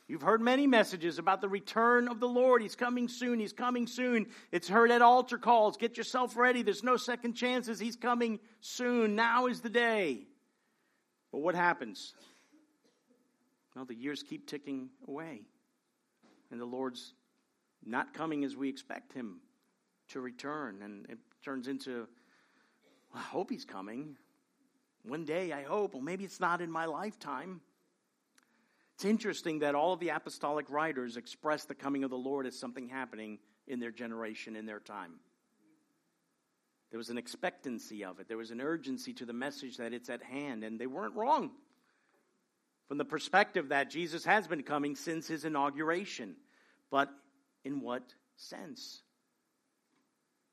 You've 0.08 0.22
heard 0.22 0.40
many 0.40 0.66
messages 0.66 1.18
about 1.18 1.40
the 1.40 1.48
return 1.48 2.08
of 2.08 2.20
the 2.20 2.28
Lord. 2.28 2.62
He's 2.62 2.76
coming 2.76 3.08
soon. 3.08 3.40
He's 3.40 3.52
coming 3.52 3.86
soon. 3.86 4.26
It's 4.52 4.68
heard 4.68 4.90
at 4.90 5.02
altar 5.02 5.38
calls. 5.38 5.76
Get 5.76 5.96
yourself 5.96 6.36
ready. 6.36 6.62
There's 6.62 6.84
no 6.84 6.96
second 6.96 7.34
chances. 7.34 7.78
He's 7.78 7.96
coming 7.96 8.38
soon. 8.60 9.16
Now 9.16 9.46
is 9.46 9.60
the 9.60 9.70
day. 9.70 10.26
What 11.40 11.54
happens? 11.54 12.14
Well, 13.74 13.84
the 13.84 13.94
years 13.94 14.22
keep 14.22 14.48
ticking 14.48 14.88
away. 15.06 15.42
And 16.50 16.60
the 16.60 16.64
Lord's 16.64 17.14
not 17.84 18.14
coming 18.14 18.44
as 18.44 18.56
we 18.56 18.68
expect 18.68 19.12
him 19.12 19.40
to 20.08 20.20
return. 20.20 20.80
And 20.82 21.06
it 21.10 21.18
turns 21.44 21.68
into, 21.68 22.08
well, 23.12 23.22
I 23.22 23.28
hope 23.28 23.50
he's 23.50 23.64
coming. 23.64 24.16
One 25.02 25.24
day, 25.24 25.52
I 25.52 25.62
hope. 25.62 25.92
Well, 25.92 26.02
maybe 26.02 26.24
it's 26.24 26.40
not 26.40 26.60
in 26.60 26.70
my 26.70 26.86
lifetime. 26.86 27.60
It's 28.94 29.04
interesting 29.04 29.58
that 29.58 29.74
all 29.74 29.92
of 29.92 30.00
the 30.00 30.08
apostolic 30.08 30.70
writers 30.70 31.18
express 31.18 31.66
the 31.66 31.74
coming 31.74 32.02
of 32.02 32.10
the 32.10 32.16
Lord 32.16 32.46
as 32.46 32.58
something 32.58 32.88
happening 32.88 33.38
in 33.66 33.78
their 33.78 33.90
generation, 33.90 34.56
in 34.56 34.64
their 34.64 34.80
time. 34.80 35.20
There 36.90 36.98
was 36.98 37.10
an 37.10 37.18
expectancy 37.18 38.04
of 38.04 38.20
it, 38.20 38.28
there 38.28 38.36
was 38.36 38.50
an 38.50 38.60
urgency 38.60 39.12
to 39.14 39.26
the 39.26 39.32
message 39.32 39.76
that 39.78 39.92
it's 39.92 40.08
at 40.08 40.22
hand, 40.22 40.64
and 40.64 40.78
they 40.78 40.86
weren't 40.86 41.14
wrong. 41.14 41.50
From 42.88 42.98
the 42.98 43.04
perspective 43.04 43.70
that 43.70 43.90
Jesus 43.90 44.24
has 44.24 44.46
been 44.46 44.62
coming 44.62 44.94
since 44.94 45.26
his 45.26 45.44
inauguration. 45.44 46.36
But 46.90 47.10
in 47.64 47.80
what 47.80 48.14
sense? 48.36 49.02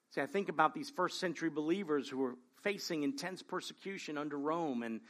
See, 0.10 0.22
I 0.22 0.26
think 0.26 0.50
about 0.50 0.74
these 0.74 0.90
first 0.90 1.20
century 1.20 1.50
believers 1.50 2.10
who 2.10 2.18
were 2.18 2.36
facing 2.64 3.04
intense 3.04 3.44
persecution 3.44 4.18
under 4.18 4.38
Rome 4.38 4.84
and 4.84 5.02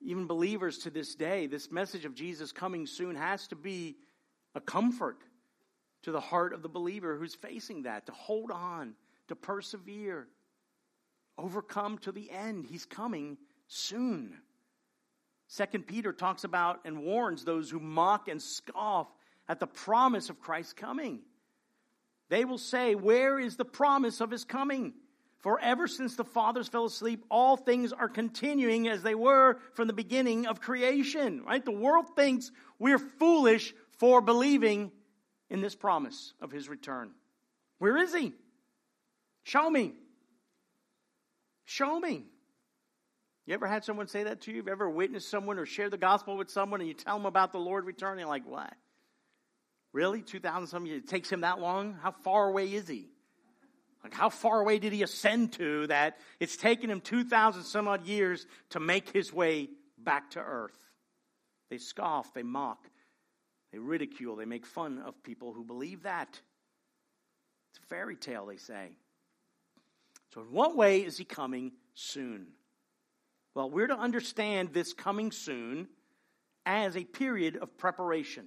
even 0.00 0.26
believers 0.26 0.78
to 0.78 0.90
this 0.90 1.14
day, 1.14 1.46
this 1.46 1.70
message 1.70 2.04
of 2.04 2.14
Jesus 2.14 2.50
coming 2.50 2.86
soon 2.86 3.14
has 3.14 3.46
to 3.48 3.56
be 3.56 3.96
a 4.54 4.60
comfort 4.60 5.18
to 6.02 6.10
the 6.10 6.20
heart 6.20 6.52
of 6.52 6.62
the 6.62 6.68
believer 6.68 7.16
who's 7.16 7.34
facing 7.34 7.82
that, 7.82 8.06
to 8.06 8.12
hold 8.12 8.50
on, 8.50 8.94
to 9.28 9.36
persevere, 9.36 10.26
overcome 11.42 11.98
to 11.98 12.12
the 12.12 12.30
end. 12.30 12.66
He's 12.66 12.86
coming 12.86 13.36
soon. 13.66 14.38
Second 15.48 15.86
Peter 15.86 16.12
talks 16.12 16.44
about 16.44 16.80
and 16.84 17.02
warns 17.02 17.44
those 17.44 17.70
who 17.70 17.80
mock 17.80 18.28
and 18.28 18.40
scoff 18.40 19.08
at 19.48 19.60
the 19.60 19.66
promise 19.66 20.30
of 20.30 20.40
Christ's 20.40 20.72
coming. 20.72 21.20
They 22.30 22.44
will 22.44 22.58
say, 22.58 22.94
Where 22.94 23.38
is 23.38 23.56
the 23.56 23.64
promise 23.64 24.20
of 24.20 24.30
his 24.30 24.44
coming? 24.44 24.94
For 25.40 25.58
ever 25.60 25.88
since 25.88 26.14
the 26.14 26.24
fathers 26.24 26.68
fell 26.68 26.84
asleep, 26.84 27.24
all 27.28 27.56
things 27.56 27.92
are 27.92 28.08
continuing 28.08 28.86
as 28.88 29.02
they 29.02 29.16
were 29.16 29.58
from 29.74 29.88
the 29.88 29.92
beginning 29.92 30.46
of 30.46 30.60
creation. 30.60 31.42
Right? 31.44 31.64
The 31.64 31.72
world 31.72 32.06
thinks 32.14 32.52
we're 32.78 32.98
foolish 32.98 33.74
for 33.98 34.20
believing 34.20 34.92
in 35.50 35.60
this 35.60 35.74
promise 35.74 36.32
of 36.40 36.52
his 36.52 36.68
return. 36.68 37.10
Where 37.78 37.96
is 37.96 38.14
he? 38.14 38.32
Show 39.42 39.68
me. 39.68 39.94
Show 41.72 41.98
me. 41.98 42.26
You 43.46 43.54
ever 43.54 43.66
had 43.66 43.82
someone 43.82 44.06
say 44.06 44.24
that 44.24 44.42
to 44.42 44.50
you? 44.50 44.58
You've 44.58 44.68
ever 44.68 44.90
witnessed 44.90 45.30
someone 45.30 45.58
or 45.58 45.64
shared 45.64 45.90
the 45.90 45.96
gospel 45.96 46.36
with 46.36 46.50
someone 46.50 46.80
and 46.82 46.88
you 46.88 46.92
tell 46.92 47.16
them 47.16 47.24
about 47.24 47.50
the 47.50 47.58
Lord 47.58 47.86
returning? 47.86 48.26
Like, 48.26 48.46
what? 48.46 48.74
Really? 49.94 50.20
2,000 50.20 50.66
some 50.66 50.84
years? 50.84 51.02
It 51.02 51.08
takes 51.08 51.30
him 51.30 51.40
that 51.40 51.60
long? 51.60 51.94
How 52.02 52.10
far 52.10 52.48
away 52.48 52.74
is 52.74 52.88
he? 52.88 53.08
Like, 54.04 54.12
how 54.12 54.28
far 54.28 54.60
away 54.60 54.80
did 54.80 54.92
he 54.92 55.02
ascend 55.02 55.52
to 55.54 55.86
that 55.86 56.18
it's 56.40 56.58
taken 56.58 56.90
him 56.90 57.00
2,000 57.00 57.62
some 57.62 57.88
odd 57.88 58.04
years 58.06 58.46
to 58.70 58.80
make 58.80 59.08
his 59.08 59.32
way 59.32 59.70
back 59.96 60.32
to 60.32 60.40
earth? 60.40 60.76
They 61.70 61.78
scoff, 61.78 62.34
they 62.34 62.42
mock, 62.42 62.86
they 63.72 63.78
ridicule, 63.78 64.36
they 64.36 64.44
make 64.44 64.66
fun 64.66 64.98
of 64.98 65.22
people 65.22 65.54
who 65.54 65.64
believe 65.64 66.02
that. 66.02 66.38
It's 67.70 67.82
a 67.82 67.86
fairy 67.86 68.16
tale, 68.16 68.44
they 68.44 68.58
say. 68.58 68.90
So, 70.32 70.40
in 70.40 70.46
what 70.50 70.76
way 70.76 71.00
is 71.00 71.18
he 71.18 71.24
coming 71.24 71.72
soon? 71.94 72.46
Well, 73.54 73.68
we're 73.68 73.88
to 73.88 73.98
understand 73.98 74.72
this 74.72 74.94
coming 74.94 75.30
soon 75.30 75.88
as 76.64 76.96
a 76.96 77.04
period 77.04 77.56
of 77.56 77.76
preparation. 77.76 78.46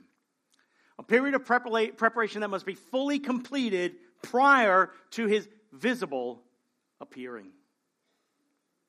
A 0.98 1.04
period 1.04 1.36
of 1.36 1.46
preparation 1.46 2.42
that 2.42 2.50
must 2.50 2.66
be 2.66 2.74
fully 2.76 3.20
completed 3.20 3.96
prior 4.24 4.92
to 5.12 5.28
his 5.28 5.48
visible 5.74 6.42
appearing. 7.02 7.52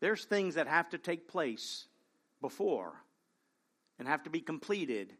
There's 0.00 0.24
things 0.24 0.54
that 0.54 0.68
have 0.68 0.88
to 0.90 0.98
take 0.98 1.28
place 1.28 1.86
before 2.40 2.94
and 3.98 4.06
have 4.06 4.22
to 4.22 4.30
be 4.30 4.40
completed 4.40 5.12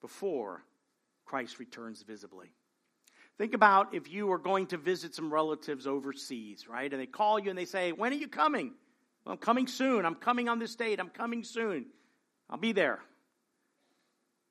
before 0.00 0.64
Christ 1.26 1.58
returns 1.58 2.02
visibly. 2.02 2.52
Think 3.40 3.54
about 3.54 3.94
if 3.94 4.12
you 4.12 4.30
are 4.32 4.38
going 4.38 4.66
to 4.66 4.76
visit 4.76 5.14
some 5.14 5.32
relatives 5.32 5.86
overseas, 5.86 6.68
right? 6.68 6.92
And 6.92 7.00
they 7.00 7.06
call 7.06 7.38
you 7.38 7.48
and 7.48 7.58
they 7.58 7.64
say, 7.64 7.90
When 7.90 8.12
are 8.12 8.16
you 8.16 8.28
coming? 8.28 8.74
Well, 9.24 9.32
I'm 9.32 9.38
coming 9.38 9.66
soon. 9.66 10.04
I'm 10.04 10.16
coming 10.16 10.50
on 10.50 10.58
this 10.58 10.76
date. 10.76 11.00
I'm 11.00 11.08
coming 11.08 11.42
soon. 11.42 11.86
I'll 12.50 12.58
be 12.58 12.72
there. 12.72 12.98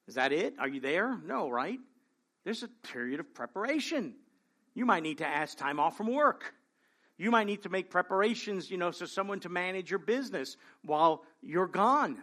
Is 0.08 0.16
that 0.16 0.32
it? 0.32 0.56
Are 0.58 0.68
you 0.68 0.80
there? 0.80 1.16
No, 1.24 1.52
right? 1.52 1.78
There's 2.46 2.64
a 2.64 2.68
period 2.68 3.20
of 3.20 3.32
preparation. 3.36 4.16
You 4.74 4.88
might 4.88 5.04
need 5.04 5.20
to 5.20 5.28
ask 5.28 5.56
time 5.56 5.80
off 5.80 5.96
from 5.96 6.12
work. 6.12 6.56
You 7.16 7.30
might 7.30 7.46
need 7.46 7.62
to 7.62 7.70
make 7.70 7.92
preparations, 7.92 8.72
you 8.72 8.80
know, 8.80 8.90
so 8.90 9.06
someone 9.06 9.40
to 9.42 9.50
manage 9.50 9.92
your 9.92 10.00
business 10.00 10.58
while 10.82 11.22
you're 11.44 11.68
gone. 11.68 12.18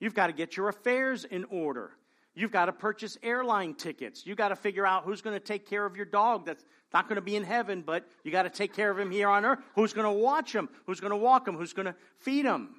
You've 0.00 0.14
got 0.14 0.28
to 0.28 0.32
get 0.32 0.56
your 0.56 0.70
affairs 0.70 1.26
in 1.26 1.44
order. 1.50 1.90
You've 2.34 2.50
got 2.50 2.66
to 2.66 2.72
purchase 2.72 3.18
airline 3.22 3.74
tickets. 3.74 4.26
You've 4.26 4.38
got 4.38 4.48
to 4.48 4.56
figure 4.56 4.86
out 4.86 5.04
who's 5.04 5.20
going 5.20 5.38
to 5.38 5.44
take 5.44 5.68
care 5.68 5.84
of 5.84 5.96
your 5.96 6.06
dog 6.06 6.46
that's 6.46 6.64
not 6.94 7.08
going 7.08 7.16
to 7.16 7.22
be 7.22 7.36
in 7.36 7.44
heaven, 7.44 7.82
but 7.82 8.08
you 8.24 8.32
got 8.32 8.44
to 8.44 8.50
take 8.50 8.74
care 8.74 8.90
of 8.90 8.98
him 8.98 9.10
here 9.10 9.28
on 9.28 9.44
earth. 9.44 9.58
Who's 9.74 9.92
going 9.92 10.06
to 10.06 10.18
watch 10.18 10.54
him? 10.54 10.68
Who's 10.86 11.00
going 11.00 11.10
to 11.10 11.16
walk 11.16 11.46
him? 11.46 11.56
Who's 11.56 11.74
going 11.74 11.86
to 11.86 11.94
feed 12.20 12.46
him? 12.46 12.70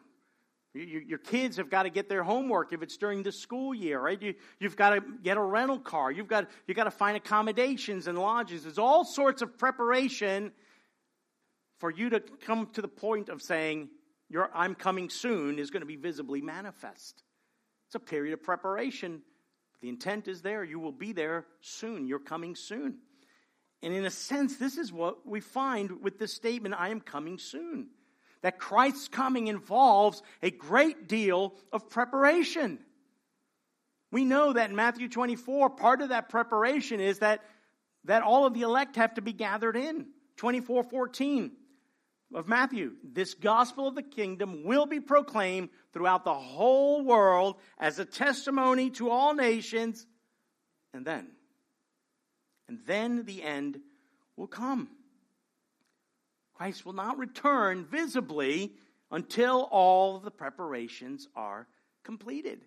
Your 0.74 1.20
kids 1.20 1.58
have 1.58 1.70
got 1.70 1.84
to 1.84 1.92
get 1.92 2.10
their 2.10 2.24
homework 2.24 2.74
if 2.74 2.82
it's 2.82 2.98
during 2.98 3.22
the 3.22 3.32
school 3.32 3.76
year, 3.76 4.00
right? 4.00 4.20
You, 4.20 4.34
have 4.62 4.76
got 4.76 4.90
to 4.90 5.02
get 5.22 5.38
a 5.38 5.42
rental 5.42 5.78
car. 5.78 6.12
You've 6.12 6.28
got, 6.28 6.50
you've 6.66 6.76
got 6.76 6.86
to 6.86 6.92
find 6.92 7.16
accommodations 7.16 8.08
and 8.08 8.18
lodges. 8.18 8.64
There's 8.64 8.80
all 8.80 9.06
sorts 9.06 9.44
of 9.44 9.60
preparation 9.60 10.52
for 11.78 11.92
you 11.92 12.10
to 12.10 12.22
come 12.46 12.70
to 12.74 12.82
the 12.82 12.88
point 12.88 13.30
of 13.30 13.40
saying, 13.40 13.90
I'm 14.52 14.74
coming 14.74 15.12
soon 15.12 15.60
is 15.60 15.70
going 15.70 15.82
to 15.82 15.88
be 15.88 15.96
visibly 15.96 16.42
manifest. 16.42 17.22
It's 17.88 17.96
a 17.96 18.00
period 18.00 18.34
of 18.34 18.42
preparation. 18.42 19.22
The 19.84 19.90
intent 19.90 20.30
is 20.30 20.42
there. 20.42 20.64
You 20.64 20.80
will 20.80 20.94
be 20.94 21.12
there 21.12 21.46
soon. 21.60 22.08
You're 22.08 22.18
coming 22.18 22.56
soon. 22.56 23.00
And 23.82 23.94
in 23.94 24.06
a 24.06 24.10
sense, 24.10 24.56
this 24.56 24.78
is 24.78 24.94
what 24.94 25.28
we 25.28 25.42
find 25.42 26.02
with 26.02 26.18
this 26.18 26.34
statement 26.34 26.74
I 26.78 26.88
am 26.88 27.02
coming 27.02 27.38
soon 27.38 27.90
that 28.44 28.60
Christ's 28.60 29.10
coming 29.10 29.48
involves 29.48 30.22
a 30.42 30.52
great 30.52 31.10
deal 31.10 31.54
of 31.74 31.90
preparation. 31.90 32.80
We 34.10 34.24
know 34.24 34.54
that 34.54 34.70
in 34.70 34.76
Matthew 34.76 35.10
24, 35.10 35.72
part 35.72 36.02
of 36.02 36.10
that 36.10 36.30
preparation 36.30 37.02
is 37.02 37.20
that, 37.20 37.42
that 38.06 38.24
all 38.24 38.46
of 38.46 38.54
the 38.54 38.62
elect 38.62 38.96
have 38.96 39.16
to 39.16 39.22
be 39.22 39.34
gathered 39.34 39.76
in. 39.76 40.08
24 40.38 40.84
14 40.84 41.52
of 42.34 42.48
Matthew. 42.48 42.94
This 43.04 43.34
gospel 43.34 43.88
of 43.88 43.96
the 43.96 44.04
kingdom 44.04 44.64
will 44.64 44.86
be 44.86 45.00
proclaimed 45.00 45.70
throughout 45.94 46.26
the 46.26 46.34
whole 46.34 47.04
world 47.04 47.56
as 47.78 48.00
a 48.00 48.06
testimony 48.06 48.90
to 48.92 49.10
all 49.10 49.34
nations. 49.34 50.06
And 50.94 51.06
then, 51.06 51.28
and 52.68 52.80
then 52.86 53.26
the 53.26 53.44
end 53.44 53.80
will 54.36 54.48
come. 54.48 54.90
Christ 56.56 56.86
will 56.86 56.94
not 56.94 57.18
return 57.18 57.86
visibly 57.86 58.74
until 59.12 59.68
all 59.72 60.20
the 60.20 60.32
preparations 60.32 61.28
are 61.36 61.68
completed. 62.04 62.62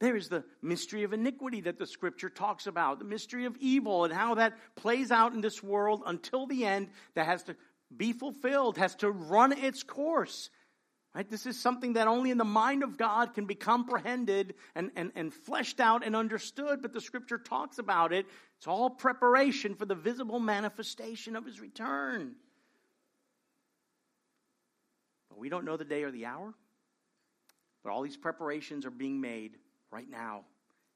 There 0.00 0.16
is 0.16 0.28
the 0.28 0.42
mystery 0.62 1.04
of 1.04 1.12
iniquity 1.12 1.60
that 1.60 1.78
the 1.78 1.86
scripture 1.86 2.28
talks 2.28 2.66
about, 2.66 2.98
the 2.98 3.04
mystery 3.04 3.44
of 3.44 3.56
evil 3.58 4.04
and 4.04 4.12
how 4.12 4.34
that 4.34 4.58
plays 4.74 5.12
out 5.12 5.32
in 5.32 5.40
this 5.40 5.62
world 5.62 6.02
until 6.04 6.46
the 6.46 6.64
end 6.64 6.88
that 7.14 7.26
has 7.26 7.44
to 7.44 7.56
be 7.96 8.12
fulfilled, 8.12 8.78
has 8.78 8.94
to 8.96 9.10
run 9.10 9.52
its 9.52 9.82
course. 9.82 10.50
Right? 11.14 11.28
This 11.28 11.44
is 11.44 11.60
something 11.60 11.94
that 11.94 12.08
only 12.08 12.30
in 12.30 12.38
the 12.38 12.44
mind 12.44 12.82
of 12.82 12.96
God 12.96 13.34
can 13.34 13.44
be 13.44 13.54
comprehended 13.54 14.54
and, 14.74 14.90
and, 14.96 15.12
and 15.14 15.32
fleshed 15.32 15.78
out 15.78 16.04
and 16.04 16.16
understood, 16.16 16.80
but 16.80 16.94
the 16.94 17.02
scripture 17.02 17.36
talks 17.36 17.78
about 17.78 18.14
it. 18.14 18.26
It's 18.56 18.66
all 18.66 18.88
preparation 18.88 19.74
for 19.74 19.84
the 19.84 19.94
visible 19.94 20.40
manifestation 20.40 21.36
of 21.36 21.44
his 21.44 21.60
return. 21.60 22.34
But 25.28 25.38
we 25.38 25.50
don't 25.50 25.66
know 25.66 25.76
the 25.76 25.84
day 25.84 26.02
or 26.02 26.10
the 26.10 26.24
hour. 26.24 26.54
But 27.84 27.90
all 27.90 28.02
these 28.02 28.16
preparations 28.16 28.86
are 28.86 28.90
being 28.90 29.20
made 29.20 29.58
right 29.90 30.08
now. 30.08 30.44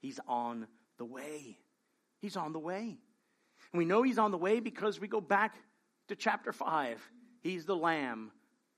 He's 0.00 0.20
on 0.26 0.66
the 0.96 1.04
way. 1.04 1.58
He's 2.20 2.36
on 2.36 2.52
the 2.52 2.58
way. 2.58 2.96
And 3.72 3.78
we 3.78 3.84
know 3.84 4.02
he's 4.02 4.18
on 4.18 4.30
the 4.30 4.38
way 4.38 4.60
because 4.60 4.98
we 4.98 5.08
go 5.08 5.20
back 5.20 5.56
to 6.08 6.16
chapter 6.16 6.52
5. 6.52 7.00
He's 7.42 7.64
the 7.64 7.76
Lamb 7.76 8.30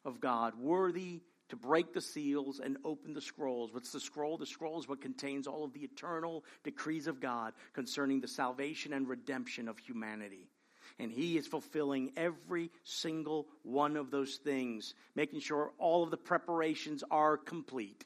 of 0.05 0.21
God, 0.21 0.55
worthy 0.59 1.21
to 1.49 1.57
break 1.57 1.95
the 1.95 2.01
seals 2.01 2.61
and 2.61 2.77
open 2.85 3.15
the 3.15 3.21
scrolls. 3.21 3.73
What's 3.73 3.93
the 3.93 4.01
scroll? 4.01 4.37
The 4.37 4.47
scroll 4.47 4.79
is 4.79 4.89
what 4.89 5.01
contains 5.01 5.47
all 5.47 5.65
of 5.65 5.73
the 5.73 5.81
eternal 5.81 6.45
decrees 6.63 7.07
of 7.07 7.21
God 7.21 7.55
concerning 7.73 8.21
the 8.21 8.29
salvation 8.29 8.93
and 8.93 9.09
redemption 9.09 9.69
of 9.69 9.79
humanity. 9.79 10.51
And 10.99 11.11
he 11.13 11.37
is 11.37 11.47
fulfilling 11.47 12.13
every 12.17 12.71
single 12.85 13.47
one 13.63 13.97
of 13.97 14.11
those 14.11 14.37
things, 14.37 14.95
making 15.15 15.41
sure 15.41 15.73
all 15.79 16.03
of 16.03 16.11
the 16.11 16.17
preparations 16.17 17.05
are 17.11 17.37
complete. 17.37 18.05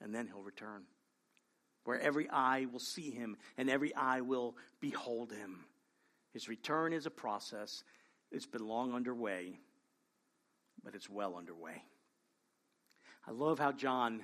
And 0.00 0.14
then 0.14 0.26
he'll 0.26 0.42
return, 0.42 0.82
where 1.84 2.00
every 2.00 2.28
eye 2.30 2.66
will 2.70 2.80
see 2.80 3.10
him 3.10 3.36
and 3.56 3.70
every 3.70 3.94
eye 3.94 4.22
will 4.22 4.56
behold 4.80 5.32
him. 5.32 5.64
His 6.32 6.48
return 6.48 6.92
is 6.92 7.06
a 7.06 7.10
process. 7.10 7.84
It's 8.32 8.46
been 8.46 8.66
long 8.66 8.94
underway, 8.94 9.58
but 10.84 10.94
it's 10.94 11.10
well 11.10 11.34
underway. 11.36 11.82
I 13.26 13.32
love 13.32 13.58
how 13.58 13.72
John, 13.72 14.22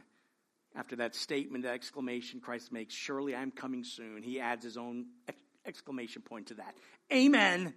after 0.75 0.97
that 0.97 1.15
statement, 1.15 1.65
that 1.65 1.75
exclamation 1.75 2.41
Christ 2.41 2.73
makes, 2.73 2.95
Surely 2.95 3.35
I'm 3.35 3.51
coming 3.51 3.85
soon, 3.85 4.23
he 4.23 4.41
adds 4.41 4.65
his 4.65 4.77
own 4.77 5.07
exclamation 5.67 6.23
point 6.23 6.47
to 6.49 6.55
that. 6.55 6.77
Amen. 7.13 7.75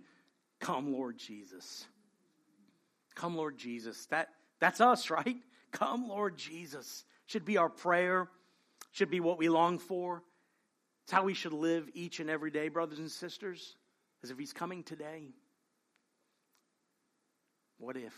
Come, 0.60 0.94
Lord 0.94 1.18
Jesus. 1.18 1.86
Come, 3.16 3.36
Lord 3.36 3.58
Jesus. 3.58 4.06
That, 4.08 4.30
that's 4.60 4.82
us, 4.82 5.10
right? 5.10 5.38
Come, 5.72 6.08
Lord 6.08 6.38
Jesus. 6.38 7.06
Should 7.26 7.46
be 7.46 7.58
our 7.58 7.70
prayer, 7.70 8.30
should 8.92 9.10
be 9.10 9.20
what 9.20 9.38
we 9.38 9.50
long 9.50 9.80
for. 9.80 10.24
It's 11.04 11.12
how 11.12 11.24
we 11.24 11.34
should 11.34 11.54
live 11.54 11.90
each 11.94 12.20
and 12.20 12.30
every 12.30 12.52
day, 12.52 12.70
brothers 12.70 13.00
and 13.00 13.10
sisters, 13.10 13.76
as 14.24 14.32
if 14.32 14.38
He's 14.38 14.54
coming 14.54 14.84
today. 14.84 15.34
What 17.80 17.98
if 17.98 18.14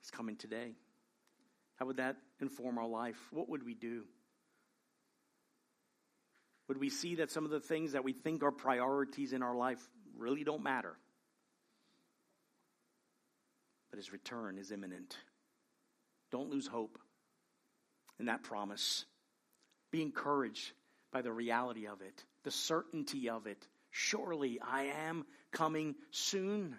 He's 0.00 0.10
coming 0.10 0.36
today? 0.36 0.74
How 1.76 1.86
would 1.86 1.96
that 1.96 2.16
inform 2.40 2.78
our 2.78 2.86
life? 2.86 3.18
What 3.32 3.48
would 3.48 3.64
we 3.64 3.74
do? 3.74 4.04
Would 6.68 6.78
we 6.78 6.90
see 6.90 7.16
that 7.16 7.30
some 7.30 7.44
of 7.44 7.50
the 7.50 7.60
things 7.60 7.92
that 7.92 8.04
we 8.04 8.12
think 8.12 8.42
are 8.42 8.52
priorities 8.52 9.32
in 9.32 9.42
our 9.42 9.56
life 9.56 9.80
really 10.16 10.44
don't 10.44 10.62
matter? 10.62 10.96
But 13.90 13.98
his 13.98 14.12
return 14.12 14.58
is 14.58 14.70
imminent. 14.70 15.16
Don't 16.30 16.50
lose 16.50 16.66
hope 16.66 16.98
in 18.18 18.26
that 18.26 18.42
promise. 18.42 19.04
Be 19.90 20.02
encouraged 20.02 20.72
by 21.12 21.22
the 21.22 21.32
reality 21.32 21.86
of 21.86 22.00
it, 22.00 22.24
the 22.42 22.50
certainty 22.50 23.28
of 23.28 23.46
it. 23.46 23.68
Surely 23.90 24.58
I 24.60 24.84
am 25.06 25.24
coming 25.52 25.94
soon. 26.10 26.76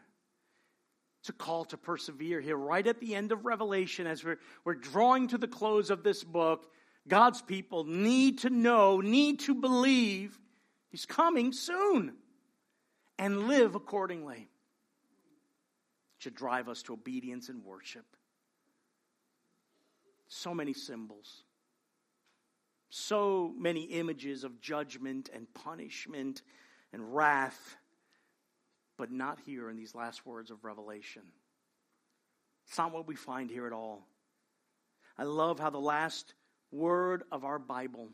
It's 1.26 1.32
a 1.32 1.34
call 1.34 1.66
to 1.66 1.78
persevere 1.78 2.40
here, 2.40 2.56
right 2.56 2.86
at 2.86 3.00
the 3.00 3.16
end 3.16 3.32
of 3.32 3.48
Revelation, 3.48 4.06
as 4.06 4.24
we're, 4.24 4.38
we're 4.64 4.76
drawing 4.76 5.30
to 5.30 5.40
the 5.40 5.48
close 5.48 5.90
of 5.90 6.04
this 6.04 6.24
book. 6.24 6.72
God's 7.08 7.42
people 7.42 7.84
need 7.84 8.42
to 8.42 8.52
know, 8.52 9.02
need 9.02 9.40
to 9.40 9.56
believe 9.56 10.40
He's 10.90 11.08
coming 11.08 11.52
soon 11.52 12.14
and 13.18 13.48
live 13.48 13.74
accordingly. 13.74 14.38
It 14.38 14.48
should 16.20 16.36
drive 16.36 16.70
us 16.70 16.84
to 16.84 16.94
obedience 16.94 17.50
and 17.50 17.66
worship. 17.66 18.06
So 20.28 20.54
many 20.54 20.74
symbols, 20.74 21.42
so 22.92 23.52
many 23.58 23.86
images 23.86 24.44
of 24.44 24.62
judgment 24.62 25.32
and 25.34 25.52
punishment 25.56 26.44
and 26.94 27.16
wrath 27.16 27.78
but 28.98 29.12
not 29.12 29.40
here 29.46 29.70
in 29.70 29.76
these 29.76 29.96
last 29.96 30.26
words 30.26 30.52
of 30.52 30.64
Revelation. 30.64 31.24
It's 32.68 32.78
not 32.78 32.94
what 32.94 33.08
we 33.08 33.16
find 33.16 33.50
here 33.50 33.68
at 33.68 33.74
all. 33.74 34.08
I 35.18 35.24
love 35.24 35.60
how 35.60 35.70
the 35.70 35.78
last 35.80 36.34
word 36.72 37.24
of 37.32 37.46
our 37.46 37.60
Bible, 37.60 38.10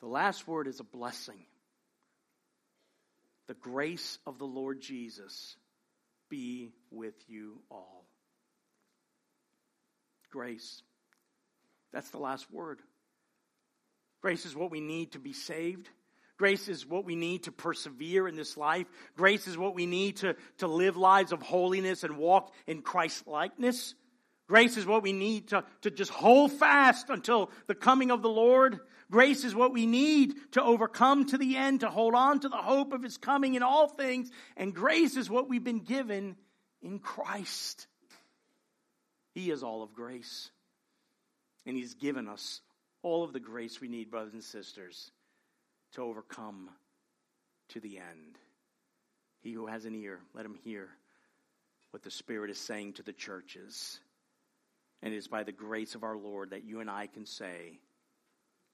the 0.00 0.08
last 0.08 0.46
word 0.46 0.66
is 0.66 0.80
a 0.80 0.84
blessing. 0.84 1.46
The 3.46 3.54
grace 3.54 4.18
of 4.26 4.38
the 4.38 4.46
Lord 4.46 4.80
Jesus 4.80 5.56
be 6.28 6.72
with 6.90 7.14
you 7.28 7.60
all. 7.70 8.04
Grace. 10.30 10.82
That's 11.92 12.10
the 12.10 12.18
last 12.18 12.50
word. 12.52 12.80
Grace 14.20 14.44
is 14.44 14.56
what 14.56 14.70
we 14.70 14.80
need 14.80 15.12
to 15.12 15.18
be 15.18 15.32
saved. 15.32 15.88
Grace 16.38 16.68
is 16.68 16.84
what 16.84 17.04
we 17.04 17.16
need 17.16 17.44
to 17.44 17.52
persevere 17.52 18.28
in 18.28 18.36
this 18.36 18.56
life. 18.56 18.86
Grace 19.16 19.46
is 19.46 19.56
what 19.56 19.74
we 19.74 19.86
need 19.86 20.16
to, 20.16 20.36
to 20.58 20.66
live 20.66 20.96
lives 20.96 21.32
of 21.32 21.40
holiness 21.40 22.04
and 22.04 22.18
walk 22.18 22.52
in 22.66 22.82
Christ 22.82 23.26
likeness. 23.26 23.94
Grace 24.46 24.76
is 24.76 24.86
what 24.86 25.02
we 25.02 25.12
need 25.12 25.48
to, 25.48 25.64
to 25.80 25.90
just 25.90 26.10
hold 26.10 26.52
fast 26.52 27.08
until 27.08 27.50
the 27.66 27.74
coming 27.74 28.10
of 28.10 28.22
the 28.22 28.28
Lord. 28.28 28.78
Grace 29.10 29.44
is 29.44 29.54
what 29.54 29.72
we 29.72 29.86
need 29.86 30.34
to 30.52 30.62
overcome 30.62 31.26
to 31.26 31.38
the 31.38 31.56
end, 31.56 31.80
to 31.80 31.88
hold 31.88 32.14
on 32.14 32.40
to 32.40 32.48
the 32.48 32.56
hope 32.56 32.92
of 32.92 33.02
His 33.02 33.16
coming 33.16 33.54
in 33.54 33.62
all 33.62 33.88
things. 33.88 34.30
And 34.56 34.74
grace 34.74 35.16
is 35.16 35.30
what 35.30 35.48
we've 35.48 35.64
been 35.64 35.84
given 35.84 36.36
in 36.82 36.98
Christ. 36.98 37.86
He 39.34 39.50
is 39.50 39.62
all 39.62 39.82
of 39.82 39.94
grace. 39.94 40.50
And 41.64 41.76
He's 41.76 41.94
given 41.94 42.28
us 42.28 42.60
all 43.02 43.24
of 43.24 43.32
the 43.32 43.40
grace 43.40 43.80
we 43.80 43.88
need, 43.88 44.10
brothers 44.10 44.34
and 44.34 44.44
sisters 44.44 45.10
to 45.96 46.02
overcome 46.02 46.70
to 47.70 47.80
the 47.80 47.98
end. 47.98 48.38
He 49.40 49.52
who 49.52 49.66
has 49.66 49.84
an 49.84 49.94
ear, 49.94 50.20
let 50.34 50.46
him 50.46 50.56
hear 50.62 50.88
what 51.90 52.02
the 52.02 52.10
Spirit 52.10 52.50
is 52.50 52.58
saying 52.58 52.94
to 52.94 53.02
the 53.02 53.12
churches. 53.12 53.98
And 55.02 55.12
it 55.12 55.16
is 55.16 55.28
by 55.28 55.42
the 55.42 55.52
grace 55.52 55.94
of 55.94 56.04
our 56.04 56.16
Lord 56.16 56.50
that 56.50 56.64
you 56.64 56.80
and 56.80 56.90
I 56.90 57.06
can 57.06 57.26
say, 57.26 57.80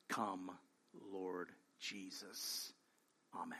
Come, 0.08 0.50
Lord 1.12 1.48
Jesus. 1.80 2.72
Amen. 3.34 3.58